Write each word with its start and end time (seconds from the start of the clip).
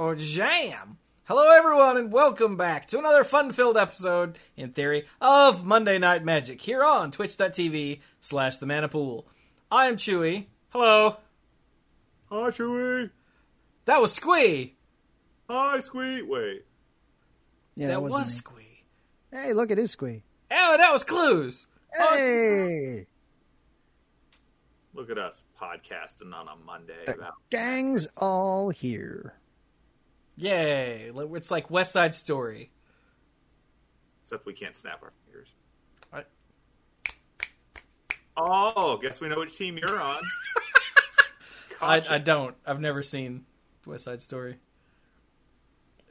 Oh, 0.00 0.14
jam! 0.14 0.98
Hello, 1.24 1.50
everyone, 1.50 1.96
and 1.96 2.12
welcome 2.12 2.56
back 2.56 2.86
to 2.86 3.00
another 3.00 3.24
fun-filled 3.24 3.76
episode, 3.76 4.38
in 4.56 4.70
theory, 4.70 5.06
of 5.20 5.64
Monday 5.64 5.98
Night 5.98 6.24
Magic 6.24 6.60
here 6.62 6.84
on 6.84 7.10
Twitch.tv 7.10 7.98
slash 8.20 8.58
The 8.58 8.66
manapool 8.66 9.24
I'm 9.72 9.96
Chewie. 9.96 10.46
Hello. 10.68 11.16
Hi, 12.30 12.50
Chewie. 12.50 13.10
That 13.86 14.00
was 14.00 14.12
Squee. 14.14 14.76
Hi, 15.50 15.80
Squee. 15.80 16.22
Wait. 16.22 16.64
Yeah, 17.74 17.88
that 17.88 17.92
that 17.94 18.02
was 18.04 18.14
me. 18.14 18.24
Squee. 18.26 18.84
Hey, 19.32 19.52
look, 19.52 19.72
it 19.72 19.80
is 19.80 19.90
Squee. 19.90 20.22
Oh, 20.52 20.76
that 20.78 20.92
was 20.92 21.02
Cluze. 21.02 21.66
Hey, 21.92 23.08
Look 24.94 25.10
at 25.10 25.18
us 25.18 25.42
podcasting 25.60 26.32
on 26.32 26.46
a 26.46 26.54
Monday. 26.64 26.94
the 27.04 27.14
About 27.16 27.34
gang's 27.50 28.06
all 28.16 28.70
here. 28.70 29.34
Yay! 30.38 31.10
It's 31.14 31.50
like 31.50 31.68
West 31.70 31.92
Side 31.92 32.14
Story. 32.14 32.70
except 34.22 34.46
we 34.46 34.52
can't 34.52 34.76
snap 34.76 35.00
our 35.02 35.12
fingers. 35.26 35.48
What? 36.10 36.28
Oh, 38.36 38.96
guess 38.98 39.20
we 39.20 39.28
know 39.28 39.38
which 39.38 39.56
team 39.58 39.76
you're 39.78 40.00
on. 40.00 40.22
I, 41.80 41.98
Gotcha. 42.00 42.12
I 42.14 42.18
don't. 42.18 42.54
I've 42.64 42.80
never 42.80 43.02
seen 43.02 43.46
West 43.84 44.04
Side 44.04 44.22
Story. 44.22 44.58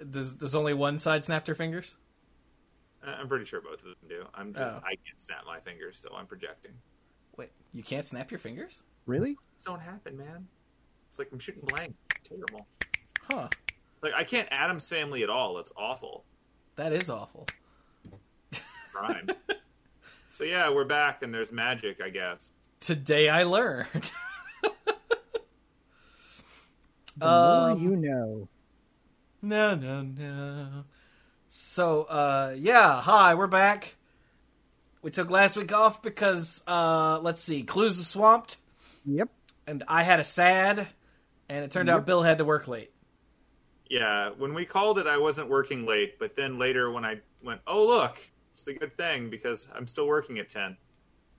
Does 0.09 0.33
does 0.35 0.53
only 0.55 0.73
one 0.73 0.97
side 0.97 1.23
snap 1.25 1.45
their 1.45 1.55
fingers? 1.55 1.95
Uh, 3.05 3.15
I'm 3.19 3.27
pretty 3.27 3.45
sure 3.45 3.61
both 3.61 3.79
of 3.79 3.85
them 3.85 3.95
do. 4.09 4.25
I'm 4.35 4.53
just, 4.53 4.63
Oh. 4.63 4.81
I 4.85 4.95
can't 4.95 5.19
snap 5.19 5.43
my 5.45 5.59
fingers, 5.59 5.97
so 5.99 6.09
I'm 6.15 6.27
projecting. 6.27 6.71
Wait, 7.37 7.49
you 7.73 7.81
can't 7.83 8.05
snap 8.05 8.29
your 8.29 8.39
fingers? 8.39 8.83
Really? 9.05 9.37
This 9.55 9.63
don't 9.65 9.79
happen, 9.81 10.17
man. 10.17 10.47
It's 11.09 11.17
like 11.17 11.29
I'm 11.31 11.39
shooting 11.39 11.63
blank. 11.65 11.95
It's 12.15 12.27
terrible. 12.29 12.67
Huh. 13.21 13.47
Like 14.01 14.13
I 14.13 14.23
can't 14.23 14.47
Addams 14.51 14.87
Family 14.87 15.23
at 15.23 15.29
all. 15.29 15.57
It's 15.59 15.71
awful. 15.75 16.23
That 16.75 16.93
is 16.93 17.09
awful. 17.09 17.47
Crime. 18.93 19.27
so 20.31 20.43
yeah, 20.43 20.69
we're 20.69 20.85
back 20.85 21.23
and 21.23 21.33
there's 21.33 21.51
magic, 21.51 22.01
I 22.03 22.09
guess. 22.09 22.53
Today 22.79 23.29
I 23.29 23.43
learned. 23.43 24.11
The 27.19 27.27
Um, 27.27 27.69
more 27.69 27.77
you 27.91 27.95
know. 27.95 28.47
no, 29.41 29.73
no, 29.75 30.01
no. 30.03 30.83
So, 31.47 32.03
uh, 32.03 32.53
yeah, 32.55 33.01
hi, 33.01 33.33
we're 33.33 33.47
back. 33.47 33.95
We 35.01 35.09
took 35.09 35.29
last 35.31 35.55
week 35.57 35.73
off 35.73 36.01
because, 36.03 36.63
uh, 36.67 37.19
let's 37.21 37.41
see, 37.41 37.63
Cluze 37.63 37.97
was 37.97 38.07
swamped, 38.07 38.57
Yep. 39.05 39.29
and 39.65 39.83
I 39.87 40.03
had 40.03 40.19
a 40.19 40.23
sad, 40.23 40.87
and 41.49 41.63
it 41.65 41.71
turned 41.71 41.89
out 41.89 42.05
Bill 42.05 42.21
had 42.21 42.37
to 42.39 42.45
work 42.45 42.67
late. 42.67 42.91
Yeah, 43.89 44.31
when 44.37 44.53
we 44.53 44.65
called 44.65 44.99
it, 44.99 45.07
I 45.07 45.17
wasn't 45.17 45.49
working 45.49 45.85
late, 45.85 46.19
but 46.19 46.35
then 46.35 46.59
later 46.59 46.91
when 46.91 47.05
I 47.05 47.19
went, 47.43 47.61
oh 47.67 47.85
look, 47.85 48.19
it's 48.51 48.67
a 48.67 48.73
good 48.73 48.95
thing 48.97 49.29
because 49.29 49.67
I'm 49.73 49.87
still 49.87 50.07
working 50.07 50.39
at 50.39 50.49
ten. 50.49 50.77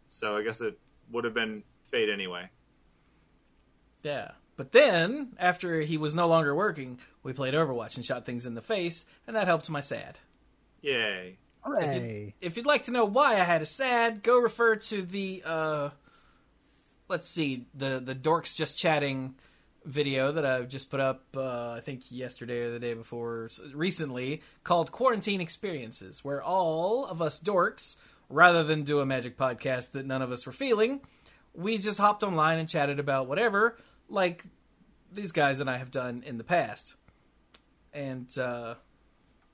So 0.09 0.37
I 0.37 0.43
guess 0.43 0.61
it 0.61 0.79
would 1.11 1.25
have 1.25 1.35
been 1.35 1.63
fate 1.91 2.09
anyway. 2.09 2.49
Yeah. 4.03 4.33
But 4.57 4.73
then, 4.73 5.35
after 5.39 5.83
he 5.83 5.97
was 5.97 6.15
no 6.15 6.27
longer 6.27 6.55
working, 6.55 6.99
we 7.23 7.33
played 7.33 7.55
Overwatch 7.55 7.95
and 7.97 8.05
shot 8.05 8.25
things 8.25 8.45
in 8.45 8.55
the 8.55 8.61
face, 8.61 9.05
and 9.27 9.37
that 9.37 9.47
helped 9.47 9.71
my 9.71 9.81
sad. 9.81 10.19
Yay! 10.81 11.39
If, 11.65 11.73
Hooray. 11.73 12.25
you, 12.25 12.33
if 12.41 12.57
you'd 12.57 12.67
like 12.67 12.85
to 12.85 12.91
know 12.91 13.05
why 13.05 13.35
I 13.35 13.45
had 13.45 13.63
a 13.63 13.67
sad, 13.67 14.23
go 14.23 14.39
refer 14.39 14.77
to 14.77 15.03
the 15.03 15.43
uh 15.45 15.91
let's 17.09 17.29
see, 17.29 17.67
the 17.75 18.01
the 18.05 18.15
dorks 18.15 18.57
just 18.57 18.79
chatting 18.79 19.35
video 19.89 20.33
that 20.33 20.45
I've 20.45 20.69
just 20.69 20.91
put 20.91 21.01
up 21.01 21.25
uh 21.35 21.71
I 21.71 21.81
think 21.81 22.13
yesterday 22.13 22.61
or 22.61 22.71
the 22.71 22.79
day 22.79 22.95
before 22.95 23.49
recently 23.73 24.43
called 24.63 24.93
Quarantine 24.93 25.41
Experiences, 25.41 26.25
where 26.25 26.43
all 26.43 27.07
of 27.07 27.23
us 27.23 27.41
dorks, 27.41 27.97
rather 28.29 28.63
than 28.63 28.85
do 28.85 29.01
a 29.01 29.07
magic 29.07 29.37
podcast 29.39 29.93
that 29.93 30.07
none 30.07 30.21
of 30.21 30.31
us 30.31 30.45
were 30.47 30.53
feeling, 30.53 31.01
we 31.55 31.79
just 31.79 31.99
hopped 31.99 32.23
online 32.23 32.59
and 32.59 32.69
chatted 32.69 33.01
about 33.01 33.29
whatever, 33.29 33.79
like 34.09 34.45
these 35.11 35.33
guys 35.33 35.59
and 35.59 35.71
I 35.71 35.79
have 35.79 35.91
done 35.91 36.23
in 36.27 36.37
the 36.37 36.45
past. 36.45 36.95
And 37.93 38.37
uh 38.39 38.75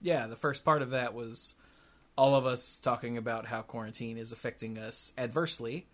yeah, 0.02 0.26
the 0.26 0.36
first 0.36 0.64
part 0.64 0.82
of 0.82 0.90
that 0.90 1.14
was 1.14 1.54
all 2.18 2.34
of 2.34 2.44
us 2.44 2.78
talking 2.78 3.16
about 3.16 3.46
how 3.46 3.62
quarantine 3.62 4.18
is 4.18 4.32
affecting 4.32 4.78
us 4.78 5.12
adversely. 5.16 5.86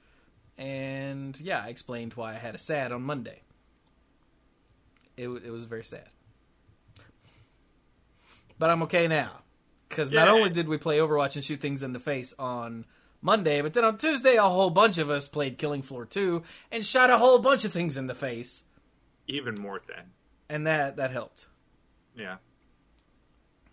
And 0.59 1.39
yeah, 1.41 1.63
I 1.65 1.69
explained 1.69 2.15
why 2.15 2.33
I 2.33 2.39
had 2.39 2.55
a 2.55 2.59
sad 2.59 2.91
on 2.93 3.03
Monday. 3.03 3.43
It, 5.17 5.29
it 5.29 5.51
was 5.51 5.65
very 5.65 5.85
sad. 5.85 6.09
But 8.59 8.71
I'm 8.71 8.83
okay 8.85 9.09
now. 9.09 9.43
Because 9.89 10.13
not 10.13 10.29
only 10.29 10.51
did 10.51 10.69
we 10.69 10.79
play 10.79 10.99
Overwatch 10.99 11.35
and 11.35 11.45
shoot 11.45 11.61
things 11.61 11.83
in 11.83 11.93
the 11.93 11.99
face 11.99 12.33
on 12.39 12.85
Monday, 13.21 13.61
but 13.61 13.73
then 13.73 13.85
on 13.85 13.99
Tuesday, 13.99 14.37
a 14.37 14.43
whole 14.43 14.71
bunch 14.71 14.99
of 14.99 15.11
us 15.11 15.27
played 15.27 15.59
Killing 15.59 15.83
Floor 15.83 16.05
2 16.05 16.43
and 16.71 16.85
shot 16.85 17.11
a 17.11 17.19
whole 17.19 17.41
bunch 17.41 17.65
of 17.65 17.73
things 17.73 17.97
in 17.97 18.07
the 18.07 18.15
face. 18.15 18.65
Even 19.27 19.57
more 19.57 19.81
than. 19.89 20.13
And 20.49 20.67
that, 20.67 20.97
that 20.97 21.11
helped. 21.11 21.47
Yeah. 22.15 22.37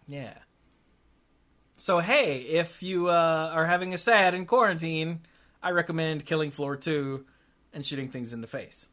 Yeah. 0.08 0.34
So 1.76 2.00
hey, 2.00 2.40
if 2.42 2.82
you 2.82 3.10
uh, 3.10 3.52
are 3.54 3.68
having 3.68 3.94
a 3.94 3.98
sad 4.00 4.34
in 4.34 4.48
quarantine, 4.48 5.22
I 5.62 5.72
recommend 5.72 6.26
Killing 6.26 6.50
Floor 6.50 6.76
2 6.76 7.24
and 7.74 7.86
shooting 7.86 8.10
things 8.10 8.34
in 8.34 8.42
the 8.42 8.48
face. 8.48 8.88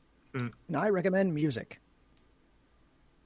And 0.69 0.77
I 0.77 0.89
recommend 0.91 1.33
music. 1.33 1.81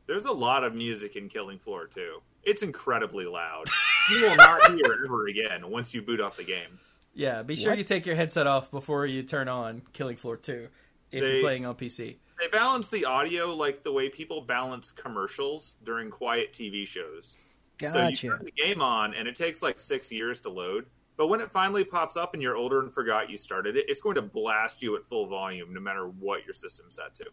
There's 0.08 0.24
a 0.24 0.32
lot 0.32 0.64
of 0.64 0.74
music 0.74 1.14
in 1.16 1.28
Killing 1.28 1.58
Floor 1.58 1.86
too. 1.86 2.20
It's 2.42 2.62
incredibly 2.62 3.26
loud. 3.26 3.66
you 4.10 4.22
will 4.22 4.36
not 4.36 4.66
hear 4.72 4.92
it 4.92 5.00
ever 5.04 5.26
again 5.28 5.70
once 5.70 5.94
you 5.94 6.02
boot 6.02 6.20
up 6.20 6.36
the 6.36 6.44
game. 6.44 6.78
Yeah, 7.14 7.42
be 7.42 7.54
sure 7.54 7.72
What? 7.72 7.78
you 7.78 7.84
take 7.84 8.06
your 8.06 8.14
headset 8.16 8.46
off 8.46 8.70
before 8.70 9.04
you 9.06 9.22
turn 9.22 9.48
on 9.48 9.82
Killing 9.92 10.16
Floor 10.16 10.36
2 10.36 10.69
if 11.12 11.22
They- 11.22 11.32
you're 11.34 11.41
playing 11.42 11.66
on 11.66 11.74
PC. 11.74 12.16
They 12.41 12.46
balance 12.48 12.88
the 12.88 13.04
audio 13.04 13.52
like 13.52 13.82
the 13.82 13.91
way 13.92 14.08
people 14.08 14.41
balance 14.42 14.92
commercials 14.92 15.74
during 15.84 16.08
quiet 16.08 16.52
TV 16.52 16.86
shows. 16.86 17.36
So 17.80 18.06
you 18.08 18.14
turn 18.16 18.44
the 18.44 18.52
game 18.52 18.80
on, 18.80 19.12
and 19.14 19.26
it 19.28 19.34
takes 19.34 19.60
like 19.62 19.78
six 19.80 20.10
years 20.12 20.40
to 20.42 20.48
load. 20.48 20.86
But 21.16 21.26
when 21.26 21.40
it 21.40 21.50
finally 21.50 21.82
pops 21.82 22.16
up 22.16 22.34
and 22.34 22.42
you're 22.42 22.54
older 22.56 22.78
and 22.80 22.94
forgot 22.94 23.28
you 23.28 23.36
started 23.36 23.76
it, 23.76 23.86
it's 23.88 24.00
going 24.00 24.14
to 24.14 24.22
blast 24.22 24.80
you 24.82 24.94
at 24.94 25.04
full 25.04 25.26
volume 25.26 25.75
no 25.75 25.80
matter 25.80 26.06
what 26.06 26.44
your 26.44 26.54
system's 26.54 26.94
set 26.94 27.12
to. 27.16 27.25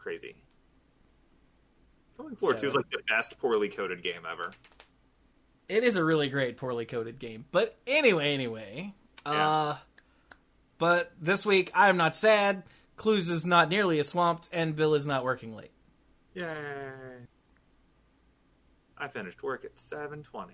Crazy. 0.00 0.34
Killing 2.16 2.36
Floor 2.36 2.52
Yeah. 2.54 2.60
2 2.60 2.68
is 2.68 2.74
like 2.74 2.90
the 2.90 3.02
best 3.08 3.38
poorly 3.38 3.68
coded 3.68 4.02
game 4.02 4.22
ever. 4.30 4.50
It 5.68 5.84
is 5.84 5.96
a 5.96 6.04
really 6.04 6.28
great 6.28 6.56
poorly 6.56 6.86
coded 6.86 7.18
game. 7.18 7.44
But 7.52 7.76
anyway, 7.86 8.32
anyway, 8.34 8.94
uh 9.26 9.76
but 10.78 11.12
this 11.20 11.44
week 11.44 11.70
I'm 11.74 11.96
not 11.98 12.16
sad, 12.16 12.62
Cluze 12.96 13.28
is 13.30 13.44
not 13.44 13.68
nearly 13.68 13.98
as 14.00 14.08
swamped 14.08 14.48
and 14.52 14.74
Bill 14.74 14.94
is 14.94 15.06
not 15.06 15.22
working 15.24 15.54
late. 15.54 15.72
Yay. 16.34 17.26
I 18.96 19.08
finished 19.08 19.42
work 19.42 19.64
at 19.64 19.76
7.20. 19.76 20.50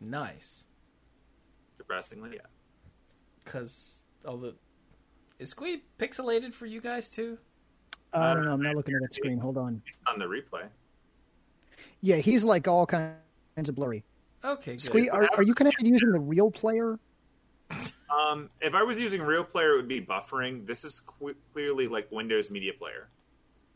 Nice. 0.00 0.64
Depressingly, 1.76 2.30
yeah. 2.34 2.46
Cuz 3.44 4.02
all 4.26 4.36
the 4.38 4.54
is 5.38 5.50
Squee 5.50 5.84
pixelated 5.98 6.52
for 6.52 6.66
you 6.66 6.80
guys 6.80 7.08
too? 7.10 7.38
I 8.12 8.34
don't 8.34 8.44
know. 8.44 8.52
I'm 8.52 8.62
not 8.62 8.74
looking 8.76 8.94
at 8.94 9.02
that 9.02 9.14
screen. 9.14 9.38
Hold 9.38 9.58
on. 9.58 9.82
On 10.06 10.18
the 10.18 10.24
replay. 10.26 10.66
Yeah, 12.00 12.16
he's 12.16 12.44
like 12.44 12.66
all 12.68 12.86
kinds 12.86 13.68
of 13.68 13.74
blurry. 13.74 14.04
Okay, 14.44 14.72
good. 14.72 14.80
Squee, 14.80 15.08
are, 15.08 15.28
are 15.36 15.42
you 15.42 15.54
connected 15.54 15.86
using 15.86 16.12
the 16.12 16.20
real 16.20 16.50
player? 16.50 16.98
Um, 18.10 18.48
if 18.62 18.72
I 18.72 18.82
was 18.84 18.98
using 18.98 19.20
Real 19.20 19.44
Player, 19.44 19.74
it 19.74 19.76
would 19.76 19.86
be 19.86 20.00
buffering. 20.00 20.66
This 20.66 20.82
is 20.82 21.00
qu- 21.00 21.36
clearly 21.52 21.88
like 21.88 22.10
Windows 22.10 22.50
Media 22.50 22.72
Player. 22.72 23.06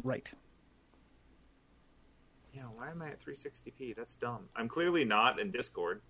Right. 0.03 0.33
Yeah, 2.55 2.63
why 2.75 2.91
am 2.91 3.03
I 3.03 3.09
at 3.09 3.21
360p? 3.23 3.95
That's 3.95 4.15
dumb. 4.15 4.45
I'm 4.57 4.69
clearly 4.69 5.05
not 5.05 5.39
in 5.39 5.51
Discord. 5.51 6.01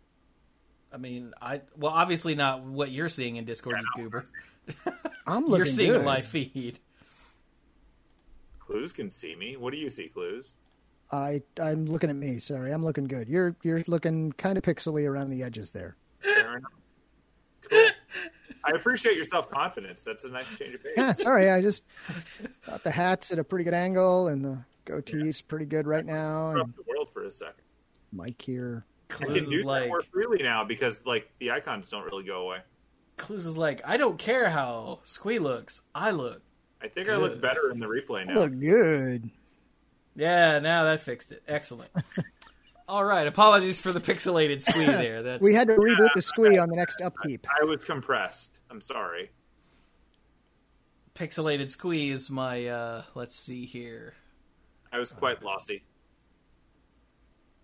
I 0.93 0.99
mean, 0.99 1.35
I 1.43 1.63
well, 1.77 1.93
obviously 1.93 2.37
not 2.37 2.63
what 2.63 2.93
you're 2.93 3.09
seeing 3.09 3.37
in 3.37 3.45
Discord, 3.45 3.77
Yeah, 3.77 3.83
you 4.03 4.05
goober. 4.05 4.25
I'm 5.27 5.43
looking 5.47 5.57
You're 5.57 5.67
seeing 5.67 5.93
good. 5.93 6.03
a 6.03 6.05
live 6.05 6.27
feed. 6.27 6.79
Cluze 8.69 8.95
can 8.95 9.11
see 9.11 9.35
me. 9.35 9.57
What 9.57 9.73
do 9.73 9.79
you 9.79 9.91
see, 9.91 10.11
Cluze? 10.15 10.55
I 11.11 11.43
I'm 11.61 11.87
looking 11.87 12.11
at 12.11 12.17
me. 12.17 12.39
Sorry, 12.39 12.73
I'm 12.73 12.85
looking 12.85 13.05
good. 13.05 13.29
You're 13.29 13.55
you're 13.63 13.83
looking 13.87 14.33
kind 14.33 14.57
of 14.57 14.65
pixely 14.65 15.09
around 15.09 15.31
the 15.31 15.43
edges 15.43 15.71
there. 15.71 15.97
Fair 16.21 16.57
enough. 16.59 16.73
Cool. 17.69 17.91
I 18.65 18.71
appreciate 18.71 19.17
your 19.17 19.25
self 19.25 19.51
confidence. 19.51 20.05
That's 20.05 20.25
a 20.25 20.29
nice 20.29 20.57
change 20.57 20.75
of 20.75 20.83
pace. 20.83 20.95
Yeah, 20.97 21.13
sorry. 21.13 21.51
I 21.51 21.61
just 21.61 21.85
got 22.67 22.83
the 22.85 22.91
hats 22.91 23.33
at 23.33 23.39
a 23.39 23.45
pretty 23.45 23.65
good 23.65 23.75
angle 23.75 24.29
and 24.29 24.45
the 24.45 24.59
goatee's 24.87 25.41
pretty 25.43 25.67
good 25.67 25.87
right 25.87 26.07
now. 26.07 26.51
Up 26.53 26.65
And 26.65 26.75
the 26.75 26.85
world 26.89 27.09
for 27.13 27.25
a 27.25 27.31
second. 27.31 27.63
Mike 28.13 28.41
here. 28.41 28.85
I 29.11 29.25
can 29.27 29.37
is 29.37 29.49
do 29.49 29.59
that 29.59 29.67
like 29.67 29.89
more 29.89 30.01
freely 30.01 30.43
now 30.43 30.65
because 30.65 31.05
like 31.05 31.31
the 31.39 31.51
icons 31.51 31.89
don't 31.91 32.05
really 32.05 32.25
go 32.25 32.43
away. 32.43 32.59
Cluze 33.19 33.47
is 33.47 33.59
like, 33.59 33.83
I 33.85 33.97
don't 33.97 34.19
care 34.19 34.49
how 34.49 35.01
Squee 35.03 35.39
looks. 35.39 35.83
I 35.95 36.11
look. 36.11 36.43
I 36.83 36.89
think 36.89 37.09
I 37.09 37.17
look 37.17 37.41
better 37.41 37.71
in 37.71 37.79
the 37.79 37.87
replay 37.87 38.21
I 38.23 38.25
now. 38.25 38.35
look 38.41 38.59
good. 38.59 39.31
Yeah, 40.17 40.59
now 40.59 40.85
that 40.85 41.01
fixed 41.01 41.33
it. 41.33 41.43
Excellent. 41.47 41.91
All 42.89 43.05
right. 43.05 43.27
Apologies 43.27 43.81
for 43.81 43.93
the 43.93 44.01
pixelated 44.01 44.61
squee 44.63 44.85
there. 44.87 45.23
That's 45.23 45.43
We 45.43 45.55
had 45.55 45.69
to 45.69 45.75
reboot 45.77 46.11
the 46.15 46.23
squee 46.23 46.59
on 46.59 46.69
the 46.69 46.77
next 46.77 47.01
upkeep. 47.01 47.47
I 47.61 47.65
was 47.65 47.85
compressed. 47.85 48.51
I'm 48.71 48.81
sorry. 48.81 49.31
pixelated 51.15 51.69
squee 51.69 52.11
is 52.11 52.29
my. 52.31 52.67
uh 52.67 53.03
Let's 53.15 53.37
see 53.37 53.65
here. 53.65 54.15
I 54.93 54.99
was 54.99 55.11
quite 55.13 55.43
lossy. 55.43 55.85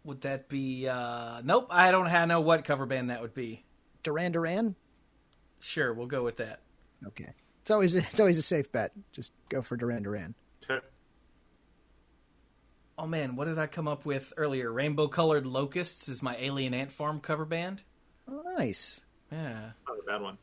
Would 0.05 0.23
that 0.23 0.49
be? 0.49 0.89
uh 0.89 1.43
Nope. 1.45 1.67
I 1.71 1.91
don't 1.91 2.07
have 2.07 2.29
know 2.29 2.41
what 2.41 2.65
cover 2.65 2.87
band 2.87 3.11
that 3.11 3.21
would 3.21 3.35
be. 3.35 3.65
Duran 4.03 4.33
Duran. 4.33 4.77
Sure, 5.61 5.93
we'll 5.93 6.07
go 6.07 6.23
with 6.23 6.37
that. 6.37 6.61
Okay, 7.09 7.33
it's 7.69 7.71
always 7.71 7.95
it's 8.13 8.21
always 8.21 8.39
a 8.39 8.43
safe 8.43 8.73
bet. 8.73 8.93
Just 9.13 9.33
go 9.51 9.61
for 9.61 9.77
Duran 9.77 10.03
Duran. 10.03 10.35
Oh 13.01 13.07
man, 13.07 13.37
what 13.37 13.45
did 13.45 13.59
I 13.61 13.67
come 13.69 13.87
up 13.87 14.05
with 14.05 14.33
earlier? 14.37 14.73
Rainbow 14.73 15.07
Colored 15.07 15.47
Locusts 15.47 16.09
is 16.09 16.21
my 16.21 16.35
Alien 16.37 16.75
Ant 16.75 16.91
Farm 16.91 17.21
cover 17.21 17.45
band. 17.45 17.83
Oh, 18.27 18.43
nice. 18.57 19.03
Yeah. 19.31 19.71
Not 19.87 19.99
a 20.01 20.03
bad 20.05 20.21
one. 20.21 20.39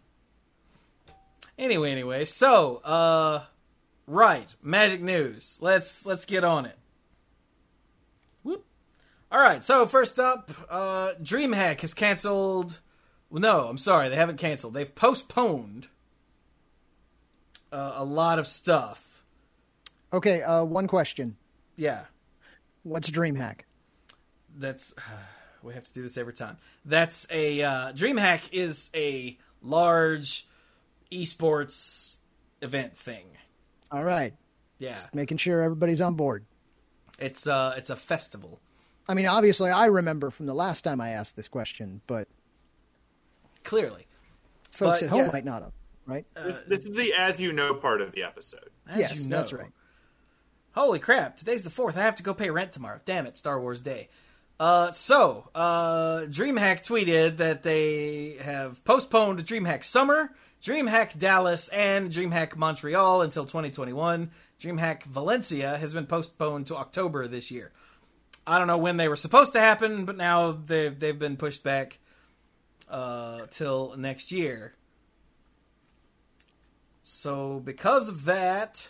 Anyway, 1.58 1.92
anyway, 1.92 2.26
so 2.26 2.78
uh 2.78 3.44
right, 4.06 4.54
magic 4.62 5.02
news. 5.02 5.58
Let's 5.60 6.06
let's 6.06 6.26
get 6.26 6.44
on 6.44 6.66
it. 6.68 6.78
Whoop. 8.44 8.64
All 9.32 9.42
right, 9.42 9.64
so 9.64 9.88
first 9.88 10.20
up, 10.20 10.52
uh 10.70 11.14
DreamHack 11.22 11.82
has 11.82 11.96
canceled 11.96 12.80
well, 13.32 13.42
no, 13.42 13.68
I'm 13.68 13.80
sorry, 13.80 14.10
they 14.10 14.16
haven't 14.16 14.38
canceled. 14.38 14.76
They've 14.76 14.94
postponed 14.94 15.90
uh, 17.72 17.94
a 17.96 18.04
lot 18.04 18.40
of 18.40 18.48
stuff. 18.48 19.24
Okay, 20.14 20.42
uh, 20.42 20.64
one 20.64 20.88
question. 20.88 21.36
Yeah. 21.76 22.06
What's 22.84 23.10
DreamHack? 23.10 23.62
that's 24.58 24.94
we 25.64 25.74
have 25.74 25.84
to 25.84 25.94
do 25.94 26.02
this 26.02 26.18
every 26.18 26.34
time. 26.34 26.58
That's 26.86 27.28
a 27.30 27.62
uh, 27.62 27.92
DreamHack 27.94 28.50
is 28.54 28.90
a 28.96 29.38
large 29.62 30.48
esports 31.12 32.20
event 32.62 32.98
thing. 32.98 33.26
All 33.92 34.04
right, 34.04 34.34
Yeah, 34.80 34.98
making 35.14 35.38
sure 35.38 35.62
everybody's 35.62 36.02
on 36.02 36.16
board. 36.16 36.46
it's 37.20 37.48
uh 37.48 37.74
it's 37.78 37.90
a 37.90 37.96
festival. 37.96 38.60
I 39.08 39.14
mean, 39.14 39.28
obviously, 39.28 39.70
I 39.70 39.86
remember 39.86 40.32
from 40.32 40.46
the 40.48 40.56
last 40.56 40.82
time 40.84 41.00
I 41.00 41.10
asked 41.12 41.36
this 41.36 41.48
question, 41.48 42.02
but 42.08 42.28
Clearly, 43.64 44.06
folks 44.72 45.00
But, 45.00 45.04
at 45.04 45.10
home 45.10 45.26
yeah. 45.26 45.32
might 45.32 45.46
not 45.46 45.64
have. 45.64 45.72
Right? 46.06 46.26
This, 46.36 46.60
this 46.68 46.86
is 46.86 46.96
the 46.96 47.14
as 47.14 47.40
you 47.40 47.52
know 47.52 47.74
part 47.74 48.02
of 48.02 48.12
the 48.12 48.24
episode. 48.24 48.70
as 48.88 49.00
yes, 49.00 49.24
you 49.24 49.30
know. 49.30 49.38
that's 49.38 49.54
right. 49.54 49.72
Holy 50.74 51.00
crap! 51.00 51.38
Today's 51.38 51.64
the 51.64 51.70
fourth. 51.70 51.98
I 51.98 52.02
have 52.02 52.18
to 52.18 52.24
go 52.24 52.34
pay 52.34 52.50
rent 52.50 52.72
tomorrow. 52.72 53.00
Damn 53.06 53.26
it! 53.26 53.38
Star 53.38 53.60
Wars 53.60 53.82
Day. 53.82 54.10
Uh, 54.60 54.92
so 54.92 55.50
uh, 55.54 56.22
DreamHack 56.28 56.86
tweeted 56.86 57.38
that 57.38 57.64
they 57.64 58.38
have 58.42 58.84
postponed 58.86 59.46
DreamHack 59.46 59.84
Summer, 59.84 60.34
DreamHack 60.64 61.18
Dallas, 61.18 61.68
and 61.70 62.10
DreamHack 62.10 62.56
Montreal 62.56 63.22
until 63.22 63.46
2021. 63.46 64.32
DreamHack 64.62 65.04
Valencia 65.04 65.78
has 65.78 65.94
been 65.94 66.06
postponed 66.06 66.68
to 66.68 66.76
October 66.78 67.28
this 67.28 67.52
year. 67.52 67.72
I 68.48 68.58
don't 68.58 68.68
know 68.68 68.78
when 68.78 68.98
they 68.98 69.08
were 69.08 69.16
supposed 69.16 69.54
to 69.54 69.60
happen, 69.60 70.06
but 70.06 70.18
now 70.18 70.52
they've 70.52 70.98
they've 70.98 71.18
been 71.18 71.36
pushed 71.36 71.64
back 71.64 72.00
uh, 72.90 73.48
till 73.50 73.96
next 73.98 74.32
year. 74.32 74.76
So 77.08 77.62
because 77.64 78.10
of 78.10 78.26
that, 78.26 78.88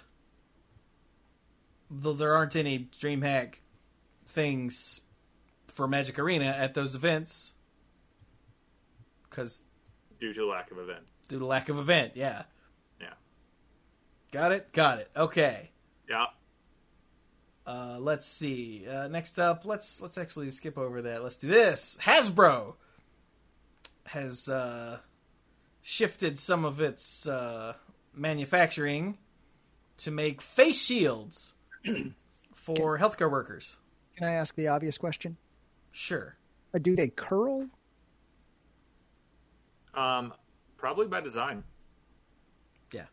though 1.92 2.14
there 2.14 2.34
aren't 2.34 2.56
any 2.56 2.88
DreamHack 2.98 3.56
things 4.26 5.02
for 5.68 5.86
Magic 5.86 6.18
Arena 6.18 6.46
at 6.46 6.74
those 6.74 6.96
events, 6.96 7.52
because 9.30 9.64
Due 10.18 10.32
to 10.32 10.46
lack 10.46 10.72
of 10.72 10.80
event. 10.80 11.02
due 11.28 11.40
to 11.40 11.46
lack 11.46 11.68
of 11.68 11.78
event, 11.78 12.14
yeah. 12.16 12.44
Yeah. 13.02 13.10
Got 14.32 14.54
it. 14.54 14.72
Got 14.72 15.00
it. 15.00 15.12
Okay. 15.18 15.72
Yeah. 16.10 16.28
Uh, 17.68 17.98
let's 18.00 18.26
see. 18.26 18.86
Uh, 18.90 19.10
next 19.10 19.40
up, 19.40 19.66
let's 19.66 20.00
let's 20.02 20.18
actually 20.18 20.50
skip 20.52 20.78
over 20.78 21.02
that. 21.02 21.22
Let's 21.22 21.36
do 21.36 21.48
this. 21.50 21.98
Hasbro 22.02 22.76
has 24.06 24.48
uh, 24.48 25.00
shifted 25.82 26.40
some 26.40 26.64
of 26.64 26.80
its 26.80 27.28
uh, 27.28 27.74
manufacturing 28.16 29.18
to 29.98 30.12
make 30.12 30.42
face 30.42 30.82
shields 30.82 31.54
for 32.54 32.98
healthcare 32.98 33.30
workers. 33.32 33.78
Can 34.18 34.28
I 34.28 34.32
ask 34.32 34.56
the 34.56 34.68
obvious 34.68 34.98
question? 34.98 35.38
Sure. 35.92 36.36
Uh, 36.74 36.80
do 36.80 36.96
they 36.96 37.08
curl? 37.10 37.68
Um, 39.94 40.34
probably 40.78 41.08
by 41.08 41.22
design. 41.22 41.64
Yeah. 42.92 43.06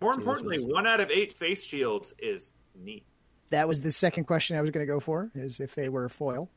More 0.00 0.14
So 0.14 0.18
importantly, 0.20 0.58
was- 0.58 0.72
one 0.72 0.86
out 0.86 1.00
of 1.00 1.10
eight 1.10 1.32
face 1.34 1.64
shields 1.64 2.12
is 2.18 2.52
neat. 2.74 3.04
That 3.50 3.66
was 3.66 3.80
the 3.80 3.90
second 3.90 4.24
question 4.24 4.56
I 4.56 4.60
was 4.60 4.70
going 4.70 4.86
to 4.86 4.92
go 4.92 5.00
for: 5.00 5.30
is 5.34 5.58
if 5.60 5.74
they 5.74 5.88
were 5.88 6.08
foil 6.08 6.48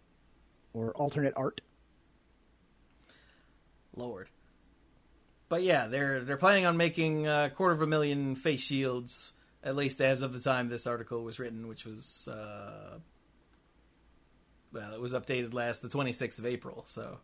or 0.73 0.91
alternate 0.91 1.33
art. 1.35 1.61
Lord. 3.95 4.29
But 5.53 5.61
yeah, 5.61 5.85
they're 5.85 6.21
they're 6.21 6.35
planning 6.35 6.65
on 6.65 6.77
making 6.77 7.27
a 7.27 7.51
quarter 7.53 7.75
of 7.75 7.81
a 7.83 7.85
million 7.85 8.35
face 8.35 8.59
shields, 8.61 9.33
at 9.63 9.75
least 9.75 10.01
as 10.01 10.23
of 10.23 10.33
the 10.33 10.39
time 10.39 10.67
this 10.67 10.87
article 10.87 11.23
was 11.23 11.37
written, 11.37 11.67
which 11.67 11.85
was 11.85 12.27
uh, 12.27 12.97
well, 14.71 14.95
it 14.95 14.99
was 14.99 15.13
updated 15.13 15.53
last 15.53 15.83
the 15.83 15.89
twenty 15.89 16.11
sixth 16.11 16.39
of 16.39 16.47
April. 16.47 16.85
So 16.87 17.19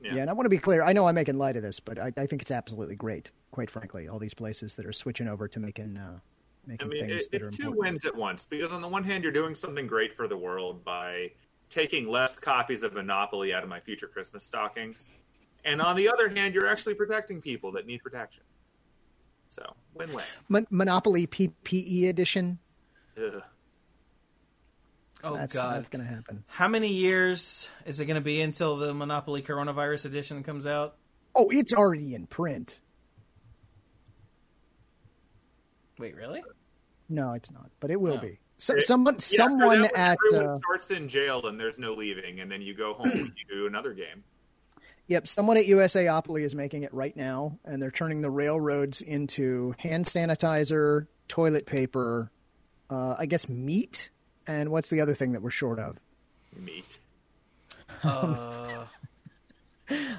Yeah. 0.00 0.14
Yeah. 0.14 0.22
and 0.22 0.30
I 0.30 0.32
want 0.32 0.46
to 0.46 0.48
be 0.48 0.56
clear. 0.56 0.82
I 0.82 0.94
know 0.94 1.06
I'm 1.06 1.16
making 1.16 1.36
light 1.36 1.54
of 1.56 1.62
this, 1.62 1.78
but 1.78 1.98
I, 1.98 2.10
I 2.16 2.24
think 2.24 2.40
it's 2.40 2.50
absolutely 2.50 2.96
great. 2.96 3.30
Quite 3.50 3.70
frankly, 3.70 4.08
all 4.08 4.18
these 4.18 4.32
places 4.32 4.74
that 4.76 4.86
are 4.86 4.92
switching 4.94 5.28
over 5.28 5.46
to 5.46 5.60
making 5.60 5.98
uh, 5.98 6.16
I 6.16 6.20
making 6.66 6.88
mean, 6.88 7.08
things 7.08 7.26
it, 7.26 7.32
that 7.32 7.42
are 7.42 7.48
it's 7.48 7.58
two 7.58 7.64
important. 7.64 7.92
wins 7.92 8.04
at 8.06 8.16
once 8.16 8.46
because 8.46 8.72
on 8.72 8.80
the 8.80 8.88
one 8.88 9.04
hand, 9.04 9.22
you're 9.22 9.34
doing 9.34 9.54
something 9.54 9.86
great 9.86 10.14
for 10.14 10.26
the 10.26 10.38
world 10.38 10.82
by 10.82 11.30
taking 11.68 12.08
less 12.08 12.38
copies 12.38 12.82
of 12.82 12.94
Monopoly 12.94 13.52
out 13.52 13.62
of 13.62 13.68
my 13.68 13.80
future 13.80 14.06
Christmas 14.06 14.44
stockings, 14.44 15.10
and 15.66 15.82
on 15.82 15.96
the 15.96 16.08
other 16.08 16.28
hand, 16.28 16.54
you're 16.54 16.66
actually 16.68 16.94
protecting 16.94 17.40
people 17.42 17.72
that 17.72 17.86
need 17.86 18.02
protection. 18.02 18.42
So 19.50 19.74
win-win. 19.94 20.24
Mon- 20.48 20.66
Monopoly 20.70 21.26
PPE 21.26 22.08
edition. 22.08 22.58
Ugh. 23.18 23.42
So 25.22 25.32
Oh, 25.32 25.36
that's, 25.36 25.54
God. 25.54 25.76
that's 25.78 25.88
going 25.88 26.04
to 26.06 26.10
happen. 26.10 26.44
how 26.46 26.68
many 26.68 26.88
years 26.92 27.68
is 27.86 27.98
it 28.00 28.04
going 28.06 28.16
to 28.16 28.20
be 28.20 28.40
until 28.42 28.76
the 28.76 28.92
Monopoly 28.94 29.42
Coronavirus 29.42 30.04
Edition 30.06 30.42
comes 30.42 30.66
out? 30.66 30.96
Oh, 31.34 31.48
it's 31.50 31.72
already 31.72 32.14
in 32.14 32.26
print. 32.26 32.80
Wait, 35.98 36.14
really? 36.14 36.42
No, 37.08 37.32
it's 37.32 37.50
not, 37.50 37.70
but 37.80 37.90
it 37.90 38.00
will 38.00 38.14
Oh. 38.18 38.18
be. 38.20 38.38
So, 38.58 38.74
It- 38.76 38.84
someone, 38.84 39.14
Yeah, 39.14 39.18
someone 39.20 39.84
at 39.94 40.18
uh, 40.34 40.56
starts 40.56 40.90
in 40.90 41.08
jail 41.08 41.46
and 41.46 41.58
there's 41.58 41.78
no 41.78 41.94
leaving, 41.94 42.40
and 42.40 42.50
then 42.50 42.60
you 42.62 42.74
go 42.74 42.94
home 42.94 43.10
and 43.10 43.26
you 43.36 43.44
do 43.54 43.66
another 43.66 43.92
game. 43.94 44.22
Yep, 45.06 45.26
someone 45.26 45.56
at 45.56 45.66
USAopoly 45.66 46.42
is 46.42 46.54
making 46.54 46.82
it 46.82 46.92
right 46.94 47.16
now, 47.16 47.58
and 47.64 47.80
they're 47.80 47.90
turning 47.90 48.22
the 48.22 48.30
railroads 48.30 49.00
into 49.00 49.74
hand 49.78 50.04
sanitizer, 50.04 51.06
toilet 51.28 51.66
paper, 51.66 52.30
uh, 52.90 53.14
I 53.18 53.26
guess 53.26 53.48
meat, 53.48 54.10
and 54.46 54.70
what's 54.70 54.90
the 54.90 55.00
other 55.00 55.14
thing 55.14 55.32
that 55.32 55.42
we're 55.42 55.50
short 55.50 55.78
of? 55.78 55.98
Meat. 56.56 56.98
Uh, 58.02 58.86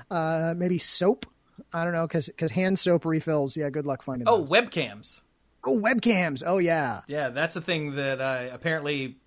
Uh, 0.09 0.53
maybe 0.55 0.77
soap. 0.77 1.25
I 1.73 1.83
don't 1.83 1.93
know 1.93 2.07
because 2.07 2.27
because 2.27 2.51
hand 2.51 2.79
soap 2.79 3.05
refills. 3.05 3.57
Yeah, 3.57 3.69
good 3.69 3.85
luck 3.85 4.01
finding. 4.01 4.27
oh, 4.27 4.39
those. 4.41 4.49
webcams. 4.49 5.21
oh, 5.65 5.77
webcams. 5.77 6.43
Oh 6.45 6.57
yeah, 6.57 7.01
Yeah, 7.07 7.29
that's 7.29 7.53
the 7.53 7.61
thing 7.61 7.95
that 7.95 8.21
I 8.21 8.43
apparently 8.43 9.17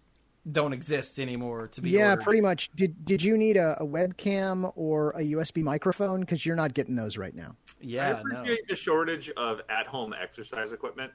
don't 0.52 0.73
exist 0.73 1.19
anymore 1.19 1.69
to 1.69 1.80
be 1.80 1.90
yeah. 1.90 2.11
ordered. 2.11 2.25
Pretty 2.25 2.40
much. 2.40 2.71
Did 2.76 3.04
Did 3.04 3.23
you 3.23 3.37
need 3.37 3.57
a, 3.57 3.76
a 3.80 3.87
webcam 3.87 4.73
or 4.76 5.11
a 5.12 5.21
USB 5.23 5.62
microphone? 5.62 6.21
Because 6.21 6.45
you're 6.45 6.57
not 6.57 6.75
getting 6.75 6.97
those 6.97 7.16
right 7.16 7.35
now. 7.35 7.57
I 7.69 7.73
Yeah, 7.80 8.23
no. 8.25 8.38
appreciate 8.40 8.69
the 8.69 8.76
shortage 8.76 9.30
of 9.37 9.61
at-home 9.69 10.14
exercise 10.21 10.73
equipment. 10.73 11.12